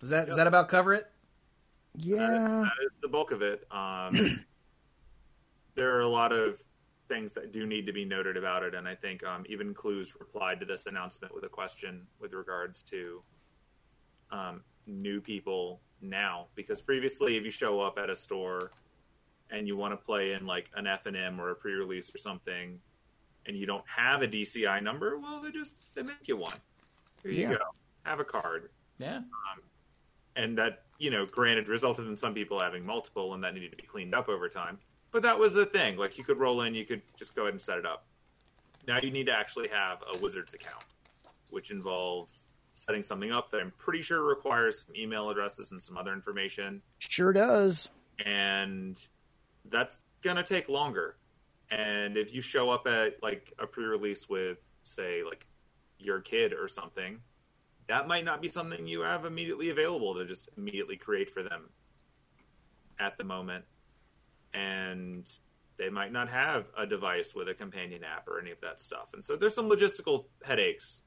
Does 0.00 0.10
that 0.10 0.26
does 0.26 0.36
that 0.36 0.46
about 0.46 0.68
cover 0.68 0.94
it? 0.94 1.04
That- 1.94 2.04
Yeah, 2.04 2.18
that 2.18 2.86
is 2.86 2.96
the 3.00 3.08
bulk 3.08 3.30
of 3.32 3.42
it. 3.42 3.66
Um, 3.70 4.44
there 5.78 5.94
are 5.96 6.00
a 6.00 6.08
lot 6.08 6.32
of 6.32 6.60
things 7.08 7.32
that 7.32 7.52
do 7.52 7.64
need 7.64 7.86
to 7.86 7.92
be 7.92 8.04
noted 8.04 8.36
about 8.36 8.64
it, 8.64 8.74
and 8.74 8.86
I 8.86 8.96
think 8.96 9.24
um, 9.24 9.44
even 9.48 9.72
Cluze 9.72 10.18
replied 10.18 10.58
to 10.58 10.66
this 10.66 10.86
announcement 10.86 11.32
with 11.32 11.44
a 11.44 11.48
question 11.48 12.04
with 12.20 12.34
regards 12.34 12.82
to 12.82 13.22
um, 14.32 14.60
new 14.88 15.20
people 15.20 15.80
now, 16.02 16.48
because 16.56 16.80
previously, 16.80 17.36
if 17.36 17.44
you 17.44 17.50
show 17.52 17.80
up 17.80 17.96
at 17.96 18.10
a 18.10 18.16
store 18.16 18.72
and 19.50 19.68
you 19.68 19.76
want 19.76 19.92
to 19.92 19.96
play 19.96 20.32
in 20.32 20.46
like 20.46 20.68
an 20.76 20.88
F 20.88 21.06
and 21.06 21.16
M 21.16 21.40
or 21.40 21.50
a 21.50 21.54
pre-release 21.54 22.12
or 22.12 22.18
something, 22.18 22.78
and 23.46 23.56
you 23.56 23.64
don't 23.64 23.84
have 23.88 24.22
a 24.22 24.28
DCI 24.28 24.82
number, 24.82 25.16
well, 25.16 25.40
they 25.40 25.52
just 25.52 25.94
they 25.94 26.02
make 26.02 26.26
you 26.26 26.36
one. 26.36 26.58
Here 27.22 27.30
you 27.30 27.42
Yeah. 27.42 27.52
go. 27.52 27.58
Have 28.04 28.18
a 28.20 28.24
card 28.24 28.70
Yeah. 28.98 29.20
and 30.34 30.58
that 30.58 30.84
you 30.98 31.10
know 31.10 31.24
granted 31.26 31.68
resulted 31.68 32.06
in 32.08 32.16
some 32.16 32.34
people 32.34 32.58
having 32.58 32.84
multiple 32.84 33.34
and 33.34 33.44
that 33.44 33.54
needed 33.54 33.70
to 33.70 33.76
be 33.76 33.84
cleaned 33.84 34.14
up 34.14 34.28
over 34.28 34.48
time 34.48 34.78
but 35.12 35.22
that 35.22 35.38
was 35.38 35.54
the 35.54 35.66
thing. 35.66 35.96
Like 35.96 36.18
you 36.18 36.24
could 36.24 36.38
roll 36.38 36.62
in 36.62 36.74
you 36.74 36.84
could 36.84 37.02
just 37.16 37.34
go 37.34 37.42
ahead 37.42 37.54
and 37.54 37.60
set 37.60 37.78
it 37.78 37.86
up. 37.86 38.04
Now 38.86 38.98
you 39.02 39.10
need 39.10 39.26
to 39.26 39.32
actually 39.32 39.68
have 39.68 40.02
a 40.12 40.18
wizards 40.18 40.54
account 40.54 40.84
which 41.50 41.70
involves 41.70 42.46
setting 42.74 43.02
something 43.02 43.32
up 43.32 43.50
that 43.50 43.60
i'm 43.60 43.72
pretty 43.78 44.02
sure 44.02 44.22
requires 44.22 44.84
some 44.86 44.94
email 44.94 45.30
addresses 45.30 45.70
and 45.72 45.82
some 45.82 45.96
other 45.96 46.12
information. 46.12 46.80
Sure 46.98 47.32
does. 47.32 47.88
and 48.24 49.06
that's 49.70 50.00
gonna 50.22 50.42
take 50.42 50.68
longer. 50.68 51.16
And 51.70 52.16
if 52.16 52.32
you 52.34 52.40
show 52.40 52.70
up 52.70 52.86
at 52.86 53.22
like 53.22 53.52
a 53.58 53.66
pre-release 53.66 54.28
with 54.28 54.58
say 54.84 55.22
like 55.22 55.46
your 55.98 56.20
kid 56.20 56.52
or 56.52 56.68
something 56.68 57.18
that 57.88 58.06
might 58.06 58.24
not 58.24 58.40
be 58.40 58.48
something 58.48 58.86
you 58.86 59.00
have 59.00 59.24
immediately 59.24 59.70
available 59.70 60.14
to 60.14 60.24
just 60.24 60.48
immediately 60.56 60.96
create 60.96 61.28
for 61.28 61.42
them 61.42 61.68
at 63.00 63.18
the 63.18 63.24
moment 63.24 63.64
and 64.54 65.28
they 65.78 65.90
might 65.90 66.12
not 66.12 66.28
have 66.28 66.66
a 66.76 66.86
device 66.86 67.34
with 67.34 67.48
a 67.48 67.54
companion 67.54 68.02
app 68.04 68.26
or 68.28 68.40
any 68.40 68.50
of 68.50 68.60
that 68.60 68.80
stuff. 68.80 69.08
And 69.14 69.24
so 69.24 69.36
there's 69.36 69.54
some 69.54 69.70
logistical 69.70 70.26
headaches. 70.44 71.02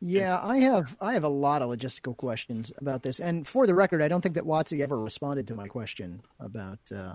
Yeah, 0.00 0.38
I 0.42 0.58
have 0.58 0.96
I 1.00 1.14
have 1.14 1.24
a 1.24 1.28
lot 1.28 1.62
of 1.62 1.70
logistical 1.70 2.16
questions 2.16 2.70
about 2.78 3.02
this, 3.02 3.20
and 3.20 3.46
for 3.46 3.66
the 3.66 3.74
record, 3.74 4.02
I 4.02 4.08
don't 4.08 4.20
think 4.20 4.34
that 4.34 4.44
WotC 4.44 4.80
ever 4.80 4.98
responded 4.98 5.46
to 5.48 5.54
my 5.54 5.66
question 5.66 6.20
about 6.40 6.80
uh, 6.94 7.14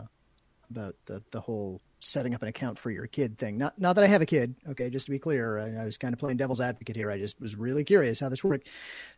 about 0.70 0.96
the 1.06 1.24
the 1.32 1.42
whole 1.42 1.82
setting 2.02 2.34
up 2.34 2.42
an 2.42 2.48
account 2.48 2.80
for 2.80 2.92
your 2.92 3.08
kid 3.08 3.38
thing. 3.38 3.58
Not 3.58 3.80
not 3.80 3.94
that 3.94 4.04
I 4.04 4.08
have 4.08 4.22
a 4.22 4.26
kid. 4.26 4.56
Okay, 4.70 4.90
just 4.90 5.06
to 5.06 5.12
be 5.12 5.20
clear, 5.20 5.60
I, 5.60 5.82
I 5.82 5.86
was 5.86 5.98
kind 5.98 6.14
of 6.14 6.20
playing 6.20 6.38
devil's 6.38 6.62
advocate 6.62 6.96
here. 6.96 7.12
I 7.12 7.18
just 7.18 7.40
was 7.42 7.56
really 7.56 7.84
curious 7.84 8.20
how 8.20 8.30
this 8.30 8.44
worked. 8.44 8.70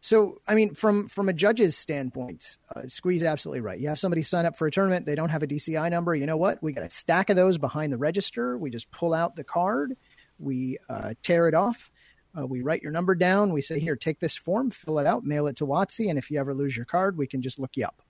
So, 0.02 0.40
I 0.48 0.56
mean, 0.56 0.74
from 0.74 1.08
from 1.08 1.30
a 1.30 1.34
judge's 1.34 1.78
standpoint, 1.78 2.58
uh, 2.76 2.88
Squee's 2.88 3.24
absolutely 3.24 3.62
right. 3.62 3.80
You 3.80 3.90
have 3.90 4.00
somebody 4.00 4.22
sign 4.22 4.46
up 4.46 4.58
for 4.58 4.68
a 4.68 4.72
tournament, 4.72 5.06
they 5.06 5.16
don't 5.16 5.30
have 5.30 5.44
a 5.44 5.48
DCI 5.48 5.90
number. 5.92 6.16
You 6.16 6.26
know 6.26 6.38
what? 6.38 6.62
We 6.62 6.74
got 6.74 6.86
a 6.86 6.90
stack 6.90 7.30
of 7.30 7.36
those 7.36 7.58
behind 7.58 7.94
the 7.94 7.98
register. 7.98 8.58
We 8.58 8.70
just 8.70 8.92
pull 8.92 9.14
out 9.14 9.36
the 9.36 9.44
card, 9.44 9.96
we 10.40 10.78
uh, 10.90 11.14
tear 11.22 11.48
it 11.48 11.54
off. 11.54 11.92
Uh, 12.38 12.48
we 12.48 12.62
write 12.62 12.82
your 12.82 12.94
number 12.94 13.14
down. 13.14 13.52
We 13.52 13.62
say, 13.62 13.78
here, 13.78 13.98
take 13.98 14.22
this 14.22 14.38
form, 14.38 14.72
fill 14.72 15.00
it 15.00 15.06
out, 15.06 15.26
mail 15.26 15.48
it 15.48 15.58
to 15.58 15.68
WotC, 15.68 16.10
and 16.10 16.18
if 16.18 16.32
you 16.32 16.40
ever 16.40 16.54
lose 16.54 16.78
your 16.78 16.86
card, 16.86 17.18
we 17.18 17.28
can 17.28 17.42
just 17.42 17.60
look 17.60 17.72
you 17.76 17.84
up. 17.84 18.02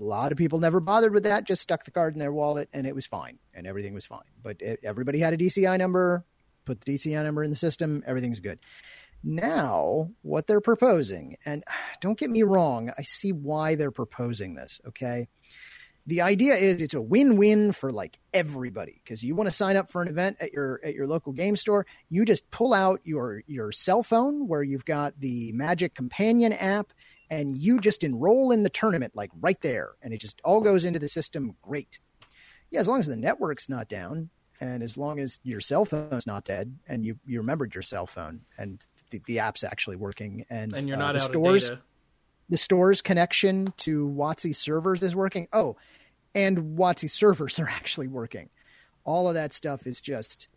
A 0.00 0.04
lot 0.04 0.32
of 0.32 0.38
people 0.38 0.60
never 0.60 0.80
bothered 0.80 1.12
with 1.12 1.24
that, 1.24 1.44
just 1.44 1.62
stuck 1.62 1.84
the 1.84 1.90
card 1.90 2.14
in 2.14 2.20
their 2.20 2.32
wallet 2.32 2.68
and 2.72 2.86
it 2.86 2.94
was 2.94 3.06
fine 3.06 3.38
and 3.54 3.66
everything 3.66 3.94
was 3.94 4.06
fine. 4.06 4.20
But 4.42 4.60
it, 4.60 4.80
everybody 4.82 5.18
had 5.18 5.34
a 5.34 5.36
DCI 5.36 5.78
number, 5.78 6.24
put 6.64 6.80
the 6.80 6.94
DCI 6.94 7.22
number 7.24 7.42
in 7.42 7.50
the 7.50 7.56
system, 7.56 8.02
everything's 8.06 8.40
good. 8.40 8.60
Now, 9.24 10.10
what 10.22 10.46
they're 10.46 10.60
proposing, 10.60 11.36
and 11.44 11.64
don't 12.00 12.18
get 12.18 12.30
me 12.30 12.42
wrong, 12.42 12.92
I 12.96 13.02
see 13.02 13.32
why 13.32 13.74
they're 13.74 13.90
proposing 13.90 14.54
this, 14.54 14.80
okay? 14.86 15.28
The 16.06 16.22
idea 16.22 16.54
is 16.54 16.80
it's 16.80 16.94
a 16.94 17.02
win-win 17.02 17.72
for 17.72 17.90
like 17.90 18.18
everybody 18.32 19.02
because 19.04 19.22
you 19.22 19.34
want 19.34 19.50
to 19.50 19.54
sign 19.54 19.76
up 19.76 19.90
for 19.90 20.00
an 20.00 20.08
event 20.08 20.38
at 20.40 20.52
your 20.52 20.80
at 20.82 20.94
your 20.94 21.06
local 21.06 21.34
game 21.34 21.54
store, 21.54 21.84
you 22.08 22.24
just 22.24 22.50
pull 22.50 22.72
out 22.72 23.00
your 23.04 23.42
your 23.46 23.72
cell 23.72 24.02
phone 24.02 24.48
where 24.48 24.62
you've 24.62 24.86
got 24.86 25.20
the 25.20 25.52
Magic 25.52 25.94
Companion 25.94 26.54
app 26.54 26.94
and 27.30 27.58
you 27.58 27.80
just 27.80 28.04
enroll 28.04 28.52
in 28.52 28.62
the 28.62 28.70
tournament 28.70 29.14
like 29.14 29.30
right 29.40 29.60
there 29.60 29.92
and 30.02 30.12
it 30.12 30.20
just 30.20 30.40
all 30.44 30.60
goes 30.60 30.84
into 30.84 30.98
the 30.98 31.08
system 31.08 31.54
great. 31.62 31.98
Yeah, 32.70 32.80
as 32.80 32.88
long 32.88 33.00
as 33.00 33.06
the 33.06 33.16
network's 33.16 33.68
not 33.68 33.88
down 33.88 34.30
and 34.60 34.82
as 34.82 34.96
long 34.96 35.20
as 35.20 35.38
your 35.42 35.60
cell 35.60 35.84
phone's 35.84 36.26
not 36.26 36.44
dead 36.44 36.76
and 36.86 37.04
you 37.04 37.18
you 37.24 37.38
remembered 37.38 37.74
your 37.74 37.82
cell 37.82 38.06
phone 38.06 38.42
and 38.56 38.84
the, 39.10 39.22
the 39.26 39.38
app's 39.38 39.64
actually 39.64 39.96
working 39.96 40.44
and 40.50 40.74
and 40.74 40.88
you're 40.88 40.96
uh, 40.96 41.00
not 41.00 41.12
the 41.14 41.20
out 41.20 41.30
stores 41.30 41.64
of 41.64 41.76
data. 41.76 41.82
the 42.48 42.58
store's 42.58 43.02
connection 43.02 43.72
to 43.78 44.08
WotC 44.08 44.54
servers 44.54 45.02
is 45.02 45.14
working. 45.16 45.48
Oh, 45.52 45.76
and 46.34 46.78
WotC 46.78 47.10
servers 47.10 47.58
are 47.58 47.68
actually 47.70 48.08
working. 48.08 48.50
All 49.04 49.28
of 49.28 49.34
that 49.34 49.52
stuff 49.52 49.86
is 49.86 50.00
just 50.00 50.48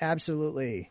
absolutely, 0.00 0.90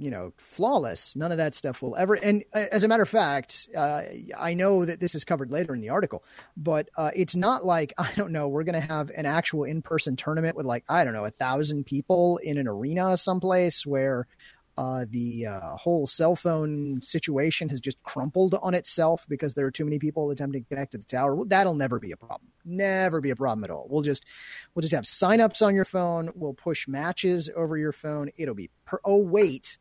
you 0.00 0.10
know, 0.10 0.32
flawless. 0.38 1.14
None 1.14 1.30
of 1.30 1.36
that 1.36 1.54
stuff 1.54 1.82
will 1.82 1.94
ever. 1.94 2.14
And 2.14 2.42
uh, 2.54 2.64
as 2.72 2.84
a 2.84 2.88
matter 2.88 3.02
of 3.02 3.08
fact, 3.08 3.68
uh, 3.76 4.02
I 4.36 4.54
know 4.54 4.86
that 4.86 4.98
this 4.98 5.14
is 5.14 5.26
covered 5.26 5.50
later 5.50 5.74
in 5.74 5.82
the 5.82 5.90
article, 5.90 6.24
but 6.56 6.88
uh, 6.96 7.10
it's 7.14 7.36
not 7.36 7.66
like 7.66 7.92
I 7.98 8.10
don't 8.16 8.32
know. 8.32 8.48
We're 8.48 8.64
going 8.64 8.80
to 8.80 8.86
have 8.86 9.10
an 9.10 9.26
actual 9.26 9.64
in-person 9.64 10.16
tournament 10.16 10.56
with 10.56 10.64
like 10.64 10.84
I 10.88 11.04
don't 11.04 11.12
know 11.12 11.26
a 11.26 11.30
thousand 11.30 11.84
people 11.84 12.38
in 12.38 12.56
an 12.56 12.66
arena 12.66 13.16
someplace 13.18 13.84
where 13.84 14.26
uh, 14.78 15.04
the 15.10 15.44
uh, 15.44 15.76
whole 15.76 16.06
cell 16.06 16.34
phone 16.34 17.02
situation 17.02 17.68
has 17.68 17.80
just 17.80 18.02
crumpled 18.02 18.54
on 18.62 18.72
itself 18.72 19.26
because 19.28 19.52
there 19.52 19.66
are 19.66 19.70
too 19.70 19.84
many 19.84 19.98
people 19.98 20.30
attempting 20.30 20.62
to 20.62 20.68
connect 20.70 20.92
to 20.92 20.98
the 20.98 21.04
tower. 21.04 21.34
Well, 21.34 21.44
that'll 21.44 21.74
never 21.74 21.98
be 21.98 22.12
a 22.12 22.16
problem. 22.16 22.50
Never 22.64 23.20
be 23.20 23.28
a 23.28 23.36
problem 23.36 23.64
at 23.64 23.70
all. 23.70 23.86
We'll 23.90 24.00
just 24.00 24.24
we'll 24.74 24.80
just 24.80 24.94
have 24.94 25.04
signups 25.04 25.60
on 25.60 25.74
your 25.74 25.84
phone. 25.84 26.30
We'll 26.34 26.54
push 26.54 26.88
matches 26.88 27.50
over 27.54 27.76
your 27.76 27.92
phone. 27.92 28.30
It'll 28.38 28.54
be 28.54 28.70
per- 28.86 29.00
oh 29.04 29.18
wait. 29.18 29.76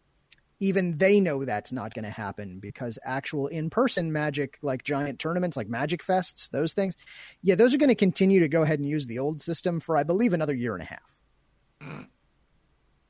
Even 0.60 0.98
they 0.98 1.19
know 1.19 1.45
that's 1.45 1.72
not 1.72 1.93
going 1.93 2.04
to 2.04 2.12
happen 2.12 2.60
because 2.60 3.00
actual 3.04 3.48
in-person 3.48 4.12
magic, 4.12 4.58
like 4.62 4.84
giant 4.84 5.19
tournaments, 5.19 5.56
like 5.56 5.69
Magic 5.69 6.04
Fests, 6.04 6.50
those 6.50 6.74
things, 6.74 6.95
yeah, 7.41 7.56
those 7.56 7.74
are 7.74 7.78
going 7.78 7.89
to 7.89 7.95
continue 7.95 8.41
to 8.41 8.50
go 8.50 8.63
ahead 8.63 8.80
and 8.80 8.88
use 8.88 9.08
the 9.08 9.19
old 9.19 9.41
system 9.41 9.80
for, 9.80 9.98
I 9.98 10.04
believe, 10.04 10.34
another 10.34 10.54
year 10.54 10.74
and 10.74 10.84
a 10.84 10.86
half 10.86 12.10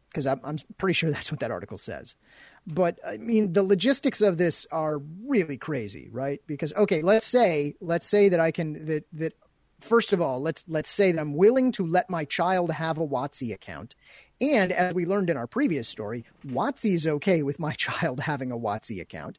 because 0.10 0.28
I'm, 0.28 0.40
I'm 0.44 0.58
pretty 0.78 0.94
sure 0.94 1.12
that's 1.12 1.32
what 1.32 1.40
that 1.40 1.52
article 1.52 1.78
says. 1.78 2.16
But 2.68 3.00
I 3.06 3.18
mean, 3.18 3.54
the 3.54 3.64
logistics 3.64 4.22
of 4.22 4.38
this 4.38 4.68
are 4.72 5.00
really 5.26 5.58
crazy, 5.58 6.10
right? 6.12 6.42
Because 6.46 6.74
okay, 6.74 7.02
let's 7.02 7.26
say 7.26 7.76
let's 7.82 8.08
say 8.08 8.30
that 8.30 8.40
I 8.40 8.52
can 8.52 8.86
that 8.86 9.06
that 9.14 9.34
first 9.80 10.14
of 10.14 10.22
all, 10.22 10.42
let's 10.42 10.66
let's 10.68 10.90
say 10.90 11.12
that 11.12 11.20
I'm 11.20 11.36
willing 11.36 11.72
to 11.74 11.86
let 11.86 12.10
my 12.10 12.26
child 12.26 12.72
have 12.72 12.98
a 12.98 13.08
WotC 13.08 13.54
account, 13.54 13.96
and 14.42 14.72
as 14.72 14.94
we 14.94 15.06
learned 15.06 15.30
in 15.30 15.38
our 15.38 15.48
previous 15.48 15.88
story, 15.88 16.26
WotC 16.46 16.94
is 16.94 17.08
okay 17.08 17.44
with 17.44 17.60
my 17.60 17.74
child 17.78 18.20
having 18.20 18.52
a 18.52 18.58
WotC 18.58 19.02
account. 19.02 19.38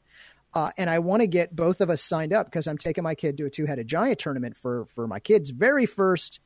Uh, 0.52 0.70
and 0.76 0.90
I 0.90 0.98
want 0.98 1.20
to 1.20 1.28
get 1.28 1.54
both 1.54 1.80
of 1.80 1.90
us 1.90 2.02
signed 2.02 2.32
up 2.32 2.46
because 2.46 2.66
I'm 2.66 2.78
taking 2.78 3.04
my 3.04 3.14
kid 3.14 3.38
to 3.38 3.46
a 3.46 3.50
two-headed 3.50 3.86
giant 3.86 4.18
tournament 4.18 4.56
for 4.56 4.84
for 4.86 5.06
my 5.06 5.20
kid's 5.20 5.50
very 5.50 5.86
first 5.86 6.40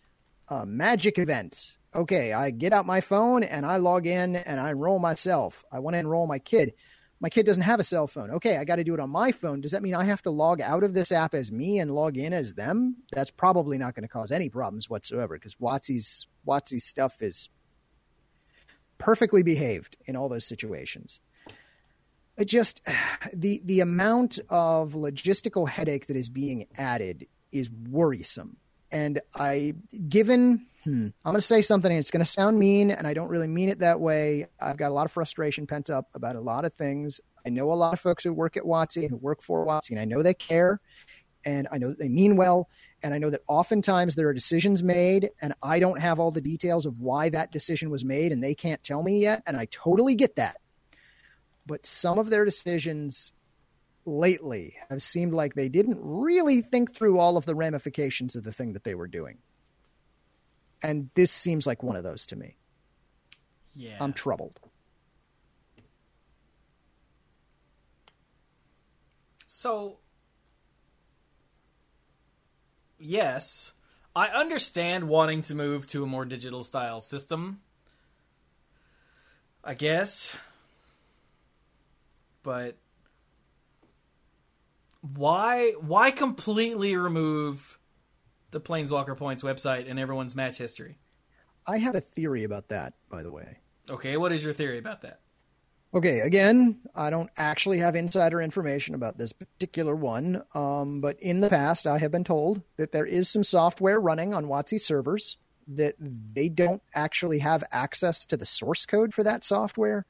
uh, 0.48 0.66
Magic 0.66 1.18
event 1.18 1.72
okay, 1.94 2.32
I 2.32 2.50
get 2.50 2.72
out 2.72 2.86
my 2.86 3.00
phone 3.00 3.42
and 3.42 3.64
I 3.64 3.76
log 3.76 4.06
in 4.06 4.36
and 4.36 4.58
I 4.58 4.70
enroll 4.70 4.98
myself. 4.98 5.64
I 5.70 5.78
want 5.78 5.94
to 5.94 5.98
enroll 5.98 6.26
my 6.26 6.38
kid. 6.38 6.74
My 7.20 7.28
kid 7.28 7.46
doesn't 7.46 7.62
have 7.62 7.80
a 7.80 7.84
cell 7.84 8.06
phone. 8.06 8.32
Okay, 8.32 8.56
I 8.56 8.64
got 8.64 8.76
to 8.76 8.84
do 8.84 8.92
it 8.92 9.00
on 9.00 9.08
my 9.08 9.32
phone. 9.32 9.60
Does 9.60 9.70
that 9.70 9.82
mean 9.82 9.94
I 9.94 10.04
have 10.04 10.22
to 10.22 10.30
log 10.30 10.60
out 10.60 10.82
of 10.82 10.92
this 10.92 11.12
app 11.12 11.34
as 11.34 11.52
me 11.52 11.78
and 11.78 11.90
log 11.90 12.18
in 12.18 12.32
as 12.32 12.54
them? 12.54 12.96
That's 13.12 13.30
probably 13.30 13.78
not 13.78 13.94
going 13.94 14.02
to 14.02 14.08
cause 14.08 14.32
any 14.32 14.48
problems 14.48 14.90
whatsoever 14.90 15.34
because 15.34 15.54
WotC's 15.56 16.26
WotC's 16.46 16.84
stuff 16.84 17.22
is 17.22 17.48
perfectly 18.98 19.42
behaved 19.42 19.96
in 20.06 20.16
all 20.16 20.28
those 20.28 20.46
situations. 20.46 21.20
It 22.36 22.46
just 22.46 22.80
the 23.32 23.60
the 23.64 23.80
amount 23.80 24.38
of 24.48 24.92
logistical 24.92 25.68
headache 25.68 26.06
that 26.06 26.16
is 26.16 26.28
being 26.28 26.66
added 26.76 27.26
is 27.52 27.70
worrisome. 27.70 28.58
And 28.90 29.20
I 29.34 29.74
given 30.08 30.66
hmm, 30.84 31.08
I'm 31.24 31.32
going 31.32 31.36
to 31.36 31.40
say 31.40 31.62
something 31.62 31.90
and 31.90 31.98
it's 31.98 32.10
going 32.10 32.24
to 32.24 32.30
sound 32.30 32.58
mean, 32.58 32.90
and 32.90 33.06
I 33.06 33.14
don't 33.14 33.28
really 33.28 33.48
mean 33.48 33.70
it 33.70 33.80
that 33.80 34.00
way. 34.00 34.46
I've 34.60 34.76
got 34.76 34.90
a 34.90 34.94
lot 34.94 35.06
of 35.06 35.12
frustration 35.12 35.66
pent 35.66 35.90
up 35.90 36.08
about 36.14 36.36
a 36.36 36.40
lot 36.40 36.64
of 36.64 36.74
things. 36.74 37.20
I 37.44 37.48
know 37.48 37.72
a 37.72 37.74
lot 37.74 37.92
of 37.92 38.00
folks 38.00 38.22
who 38.24 38.32
work 38.32 38.56
at 38.56 38.64
WotC, 38.64 39.08
who 39.08 39.16
work 39.16 39.42
for 39.42 39.66
WotC, 39.66 39.90
and 39.90 39.98
I 39.98 40.04
know 40.04 40.22
they 40.22 40.34
care, 40.34 40.80
and 41.44 41.68
I 41.72 41.78
know 41.78 41.94
they 41.98 42.08
mean 42.08 42.36
well, 42.36 42.68
and 43.04 43.14
I 43.14 43.18
know 43.18 43.30
that 43.30 43.42
oftentimes 43.46 44.16
there 44.16 44.26
are 44.26 44.34
decisions 44.34 44.82
made, 44.82 45.30
and 45.40 45.54
I 45.62 45.78
don't 45.78 46.00
have 46.00 46.18
all 46.18 46.32
the 46.32 46.40
details 46.40 46.86
of 46.86 46.98
why 46.98 47.28
that 47.28 47.52
decision 47.52 47.90
was 47.90 48.04
made, 48.04 48.32
and 48.32 48.42
they 48.42 48.54
can't 48.54 48.82
tell 48.82 49.04
me 49.04 49.20
yet, 49.20 49.44
and 49.46 49.56
I 49.56 49.66
totally 49.66 50.16
get 50.16 50.34
that. 50.36 50.56
But 51.66 51.86
some 51.86 52.18
of 52.18 52.30
their 52.30 52.44
decisions 52.44 53.32
lately 54.04 54.76
have 54.90 55.02
seemed 55.02 55.32
like 55.32 55.54
they 55.54 55.68
didn't 55.68 56.00
really 56.02 56.62
think 56.62 56.94
through 56.94 57.18
all 57.18 57.36
of 57.36 57.46
the 57.46 57.54
ramifications 57.54 58.34
of 58.34 58.42
the 58.42 58.52
thing 58.52 58.72
that 58.72 58.84
they 58.84 58.96
were 58.96 59.06
doing 59.06 59.38
and 60.84 61.08
this 61.14 61.30
seems 61.30 61.66
like 61.66 61.82
one 61.82 61.96
of 61.96 62.04
those 62.04 62.26
to 62.26 62.36
me. 62.36 62.56
Yeah. 63.74 63.96
I'm 64.00 64.12
troubled. 64.12 64.60
So, 69.46 69.96
yes, 73.04 73.72
I 74.16 74.28
understand 74.28 75.08
wanting 75.08 75.42
to 75.42 75.54
move 75.54 75.86
to 75.88 76.02
a 76.04 76.06
more 76.06 76.24
digital 76.24 76.64
style 76.64 77.00
system. 77.00 77.60
I 79.62 79.74
guess. 79.74 80.34
But 82.42 82.76
why 85.00 85.72
why 85.80 86.10
completely 86.10 86.96
remove 86.96 87.78
the 88.50 88.60
Planeswalker 88.60 89.16
Points 89.16 89.42
website 89.42 89.90
and 89.90 89.98
everyone's 89.98 90.34
match 90.34 90.58
history? 90.58 90.98
I 91.66 91.78
have 91.78 91.94
a 91.94 92.00
theory 92.00 92.44
about 92.44 92.68
that, 92.68 92.94
by 93.08 93.22
the 93.22 93.32
way. 93.32 93.58
Okay, 93.88 94.16
what 94.16 94.32
is 94.32 94.44
your 94.44 94.52
theory 94.52 94.78
about 94.78 95.02
that? 95.02 95.20
Okay, 95.94 96.20
again, 96.20 96.80
I 96.96 97.08
don't 97.08 97.30
actually 97.36 97.78
have 97.78 97.94
insider 97.94 98.42
information 98.42 98.96
about 98.96 99.16
this 99.16 99.32
particular 99.32 99.94
one, 99.94 100.42
um, 100.52 101.00
but 101.00 101.20
in 101.20 101.40
the 101.40 101.48
past, 101.48 101.86
I 101.86 101.98
have 101.98 102.10
been 102.10 102.24
told 102.24 102.62
that 102.78 102.90
there 102.90 103.06
is 103.06 103.28
some 103.28 103.44
software 103.44 104.00
running 104.00 104.34
on 104.34 104.46
WotC 104.46 104.80
servers 104.80 105.36
that 105.68 105.94
they 106.00 106.48
don't 106.48 106.82
actually 106.96 107.38
have 107.38 107.62
access 107.70 108.26
to 108.26 108.36
the 108.36 108.44
source 108.44 108.86
code 108.86 109.14
for 109.14 109.22
that 109.22 109.44
software, 109.44 110.04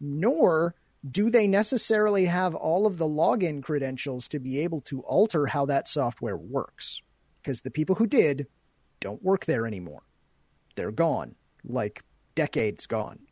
nor 0.00 0.76
do 1.10 1.28
they 1.30 1.48
necessarily 1.48 2.26
have 2.26 2.54
all 2.54 2.86
of 2.86 2.98
the 2.98 3.04
login 3.04 3.60
credentials 3.60 4.28
to 4.28 4.38
be 4.38 4.60
able 4.60 4.82
to 4.82 5.00
alter 5.00 5.46
how 5.46 5.66
that 5.66 5.88
software 5.88 6.36
works. 6.36 7.02
Because 7.42 7.60
the 7.60 7.72
people 7.72 7.96
who 7.96 8.06
did 8.06 8.46
don't 9.00 9.22
work 9.22 9.46
there 9.46 9.66
anymore. 9.66 10.04
They're 10.76 10.92
gone, 10.92 11.34
like 11.64 12.04
decades 12.36 12.86
gone 12.86 13.26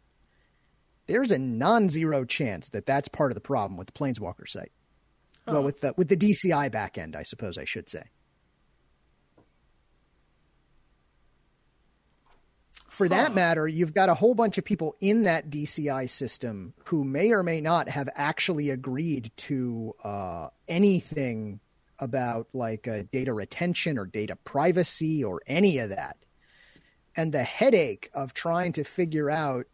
there's 1.13 1.31
a 1.31 1.39
non-zero 1.39 2.25
chance 2.25 2.71
that 2.71 2.87
that's 2.87 3.07
part 3.07 3.31
of 3.31 3.35
the 3.35 3.41
problem 3.43 3.77
with 3.77 3.87
the 3.87 3.93
Planeswalker 3.93 4.49
site. 4.49 4.73
Oh. 5.47 5.53
Well, 5.53 5.63
with 5.63 5.81
the 5.83 5.93
with 5.95 6.09
the 6.09 6.17
DCI 6.17 6.71
backend, 6.71 7.15
I 7.17 7.23
suppose 7.23 7.59
I 7.59 7.65
should 7.65 7.91
say. 7.91 8.05
For 12.89 13.09
that 13.11 13.29
Huh. 13.29 13.35
matter, 13.35 13.69
you've 13.69 13.93
got 13.93 14.09
a 14.09 14.15
whole 14.15 14.35
bunch 14.35 14.57
of 14.57 14.65
people 14.65 14.97
in 15.01 15.25
that 15.25 15.51
DCI 15.51 16.09
system 16.09 16.73
who 16.87 17.05
may 17.05 17.31
or 17.33 17.43
may 17.43 17.61
not 17.61 17.91
have 17.91 18.09
actually 18.15 18.71
agreed 18.71 19.33
to 19.39 19.95
uh, 20.03 20.49
anything 20.67 21.61
about 21.99 22.49
like 22.55 22.89
uh, 22.89 23.03
data 23.13 23.35
retention 23.35 23.99
or 23.99 24.07
data 24.07 24.37
privacy 24.45 25.23
or 25.23 25.43
any 25.47 25.77
of 25.79 25.91
that. 25.91 26.17
And 27.17 27.33
the 27.33 27.45
headache 27.45 28.09
of 28.15 28.33
trying 28.33 28.73
to 28.73 28.85
figure 28.85 29.29
out 29.31 29.67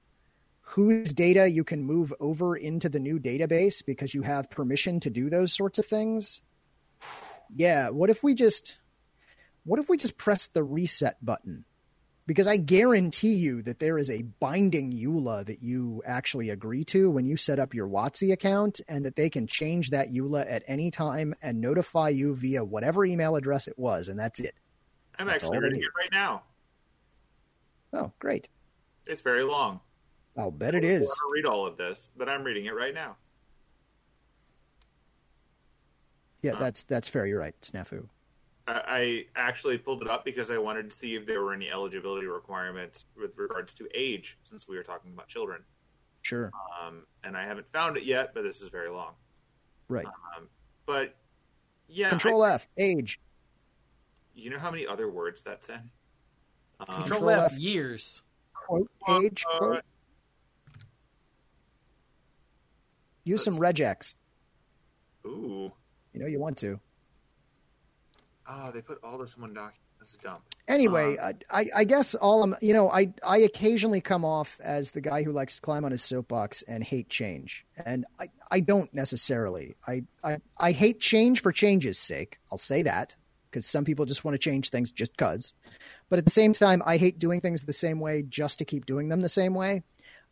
whose 0.70 1.12
data 1.12 1.48
you 1.48 1.64
can 1.64 1.82
move 1.82 2.12
over 2.20 2.56
into 2.56 2.88
the 2.88 2.98
new 2.98 3.18
database 3.18 3.84
because 3.84 4.14
you 4.14 4.22
have 4.22 4.50
permission 4.50 5.00
to 5.00 5.10
do 5.10 5.30
those 5.30 5.52
sorts 5.52 5.78
of 5.78 5.86
things. 5.86 6.40
Yeah, 7.54 7.90
what 7.90 8.10
if 8.10 8.22
we 8.22 8.34
just 8.34 8.78
what 9.64 9.80
if 9.80 9.88
we 9.88 9.96
just 9.96 10.16
press 10.16 10.48
the 10.48 10.62
reset 10.62 11.24
button? 11.24 11.64
because 12.28 12.46
I 12.46 12.58
guarantee 12.58 13.36
you 13.36 13.62
that 13.62 13.78
there 13.78 13.96
is 13.96 14.10
a 14.10 14.20
binding 14.20 14.92
EULA 14.92 15.46
that 15.46 15.62
you 15.62 16.02
actually 16.04 16.50
agree 16.50 16.84
to 16.84 17.10
when 17.10 17.24
you 17.24 17.38
set 17.38 17.58
up 17.58 17.72
your 17.72 17.88
WotC 17.88 18.30
account, 18.32 18.82
and 18.86 19.06
that 19.06 19.16
they 19.16 19.30
can 19.30 19.46
change 19.46 19.90
that 19.90 20.12
EULA 20.12 20.44
at 20.46 20.62
any 20.68 20.90
time 20.90 21.34
and 21.40 21.58
notify 21.58 22.10
you 22.10 22.36
via 22.36 22.62
whatever 22.62 23.06
email 23.06 23.34
address 23.34 23.66
it 23.66 23.78
was, 23.78 24.08
and 24.08 24.18
that's 24.18 24.40
it. 24.40 24.54
I'm 25.18 25.26
That's 25.26 25.42
actually 25.42 25.58
reading 25.58 25.80
it 25.80 25.88
right 25.98 26.12
now. 26.12 26.42
Oh, 27.94 28.12
great! 28.18 28.50
It's 29.06 29.22
very 29.22 29.42
long. 29.42 29.80
I'll 30.38 30.50
bet 30.52 30.74
it 30.76 30.84
I 30.84 30.86
is. 30.86 31.00
want 31.06 31.18
to 31.18 31.28
read 31.34 31.44
all 31.46 31.66
of 31.66 31.76
this, 31.76 32.10
but 32.16 32.28
I'm 32.28 32.44
reading 32.44 32.66
it 32.66 32.74
right 32.74 32.94
now. 32.94 33.16
Yeah, 36.42 36.52
Huh. 36.52 36.60
that's 36.60 36.84
that's 36.84 37.08
fair. 37.08 37.26
You're 37.26 37.40
right. 37.40 37.54
Snafu. 37.60 38.06
I, 38.68 38.82
I 38.86 39.26
actually 39.34 39.78
pulled 39.78 40.02
it 40.02 40.08
up 40.08 40.24
because 40.24 40.50
I 40.50 40.58
wanted 40.58 40.90
to 40.90 40.96
see 40.96 41.14
if 41.16 41.26
there 41.26 41.42
were 41.42 41.54
any 41.54 41.70
eligibility 41.70 42.26
requirements 42.26 43.06
with 43.16 43.36
regards 43.36 43.72
to 43.74 43.88
age, 43.94 44.38
since 44.44 44.68
we 44.68 44.76
were 44.76 44.82
talking 44.82 45.10
about 45.12 45.26
children. 45.26 45.62
Sure. 46.22 46.50
Um, 46.80 47.04
and 47.24 47.36
I 47.36 47.44
haven't 47.44 47.66
found 47.72 47.96
it 47.96 48.04
yet, 48.04 48.34
but 48.34 48.44
this 48.44 48.60
is 48.60 48.68
very 48.68 48.90
long. 48.90 49.14
Right. 49.88 50.04
Um, 50.06 50.48
but 50.86 51.16
yeah, 51.88 52.08
Control 52.10 52.42
I- 52.42 52.54
F. 52.54 52.68
Age. 52.76 53.18
you 54.34 54.50
know 54.50 54.58
how 54.58 54.70
many 54.70 54.86
other 54.86 55.10
words 55.10 55.42
that's 55.42 55.68
in? 55.70 55.80
Um, 56.80 56.86
Control 56.86 57.02
Control 57.04 57.30
F, 57.30 57.52
F. 57.54 57.58
years. 57.58 58.22
Quote. 58.52 58.90
uh, 59.08 59.20
Age. 59.24 59.44
Quote. 59.58 59.82
Use 63.28 63.44
some 63.44 63.58
regex. 63.58 64.14
Ooh. 65.26 65.70
You 66.14 66.20
know 66.20 66.26
you 66.26 66.40
want 66.40 66.56
to. 66.58 66.80
Oh, 68.48 68.70
they 68.72 68.80
put 68.80 68.98
all 69.04 69.18
this 69.18 69.34
in 69.34 69.42
one 69.42 69.52
document. 69.52 69.76
This 69.98 70.12
is 70.12 70.16
dumb. 70.16 70.38
Anyway, 70.66 71.18
Uh, 71.18 71.32
I, 71.50 71.68
I 71.74 71.84
guess 71.84 72.14
all 72.14 72.42
I'm, 72.42 72.54
you 72.62 72.72
know, 72.72 72.88
I, 72.88 73.12
I 73.22 73.38
occasionally 73.38 74.00
come 74.00 74.24
off 74.24 74.58
as 74.62 74.92
the 74.92 75.02
guy 75.02 75.24
who 75.24 75.32
likes 75.32 75.56
to 75.56 75.60
climb 75.60 75.84
on 75.84 75.90
his 75.90 76.02
soapbox 76.02 76.62
and 76.62 76.82
hate 76.82 77.10
change. 77.10 77.66
And 77.84 78.06
I, 78.18 78.28
I 78.50 78.60
don't 78.60 78.92
necessarily. 78.94 79.76
I, 79.86 80.04
I, 80.24 80.38
I 80.56 80.72
hate 80.72 81.00
change 81.00 81.42
for 81.42 81.52
change's 81.52 81.98
sake. 81.98 82.38
I'll 82.50 82.58
say 82.58 82.82
that 82.82 83.14
because 83.50 83.66
some 83.66 83.84
people 83.84 84.06
just 84.06 84.24
want 84.24 84.34
to 84.34 84.38
change 84.38 84.70
things 84.70 84.90
just 84.90 85.12
because. 85.12 85.52
But 86.08 86.18
at 86.18 86.24
the 86.24 86.30
same 86.30 86.54
time, 86.54 86.82
I 86.86 86.96
hate 86.96 87.18
doing 87.18 87.42
things 87.42 87.64
the 87.64 87.72
same 87.74 88.00
way 88.00 88.22
just 88.22 88.60
to 88.60 88.64
keep 88.64 88.86
doing 88.86 89.08
them 89.10 89.20
the 89.20 89.28
same 89.28 89.52
way. 89.52 89.82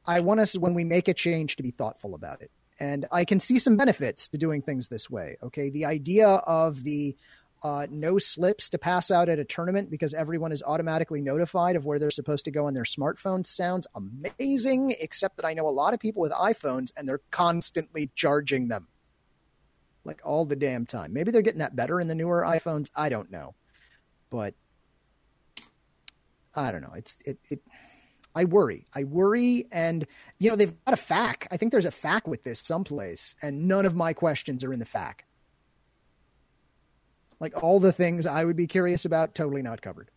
I 0.06 0.20
want 0.20 0.40
us, 0.40 0.56
when 0.56 0.74
we 0.74 0.84
make 0.84 1.08
a 1.08 1.14
change, 1.14 1.56
to 1.56 1.64
be 1.64 1.72
thoughtful 1.72 2.14
about 2.14 2.40
it. 2.40 2.52
And 2.78 3.06
I 3.10 3.24
can 3.24 3.40
see 3.40 3.58
some 3.58 3.76
benefits 3.76 4.28
to 4.28 4.38
doing 4.38 4.62
things 4.62 4.88
this 4.88 5.08
way. 5.08 5.38
Okay. 5.42 5.70
The 5.70 5.86
idea 5.86 6.28
of 6.28 6.84
the, 6.84 7.16
uh, 7.62 7.86
no 7.90 8.18
slips 8.18 8.68
to 8.70 8.78
pass 8.78 9.10
out 9.10 9.28
at 9.28 9.38
a 9.38 9.44
tournament 9.44 9.90
because 9.90 10.12
everyone 10.12 10.52
is 10.52 10.62
automatically 10.62 11.20
notified 11.22 11.74
of 11.74 11.86
where 11.86 11.98
they're 11.98 12.10
supposed 12.10 12.44
to 12.44 12.50
go 12.50 12.66
on 12.66 12.74
their 12.74 12.84
smartphone 12.84 13.46
sounds 13.46 13.86
amazing, 13.94 14.94
except 15.00 15.36
that 15.36 15.46
I 15.46 15.54
know 15.54 15.66
a 15.66 15.70
lot 15.70 15.94
of 15.94 16.00
people 16.00 16.20
with 16.22 16.32
iPhones 16.32 16.92
and 16.96 17.08
they're 17.08 17.22
constantly 17.30 18.10
charging 18.14 18.68
them. 18.68 18.88
Like 20.04 20.20
all 20.24 20.44
the 20.44 20.54
damn 20.54 20.86
time. 20.86 21.12
Maybe 21.12 21.32
they're 21.32 21.42
getting 21.42 21.60
that 21.60 21.74
better 21.74 22.00
in 22.00 22.08
the 22.08 22.14
newer 22.14 22.42
iPhones. 22.42 22.90
I 22.94 23.08
don't 23.08 23.30
know. 23.30 23.54
But 24.30 24.54
I 26.54 26.72
don't 26.72 26.82
know. 26.82 26.92
It's 26.94 27.18
it 27.24 27.38
it 27.50 27.60
I 28.36 28.44
worry. 28.44 28.86
I 28.94 29.04
worry 29.04 29.66
and 29.72 30.06
you 30.38 30.50
know, 30.50 30.56
they've 30.56 30.74
got 30.84 30.92
a 30.98 31.02
FAQ. 31.02 31.46
I 31.50 31.56
think 31.56 31.72
there's 31.72 31.86
a 31.86 31.90
FAQ 31.90 32.28
with 32.28 32.44
this 32.44 32.60
someplace, 32.60 33.34
and 33.42 33.66
none 33.66 33.86
of 33.86 33.96
my 33.96 34.12
questions 34.12 34.62
are 34.62 34.72
in 34.72 34.78
the 34.78 34.84
FAQ. 34.84 35.20
Like 37.40 37.62
all 37.62 37.80
the 37.80 37.92
things 37.92 38.26
I 38.26 38.44
would 38.44 38.56
be 38.56 38.66
curious 38.66 39.04
about, 39.06 39.34
totally 39.34 39.62
not 39.62 39.80
covered. 39.80 40.10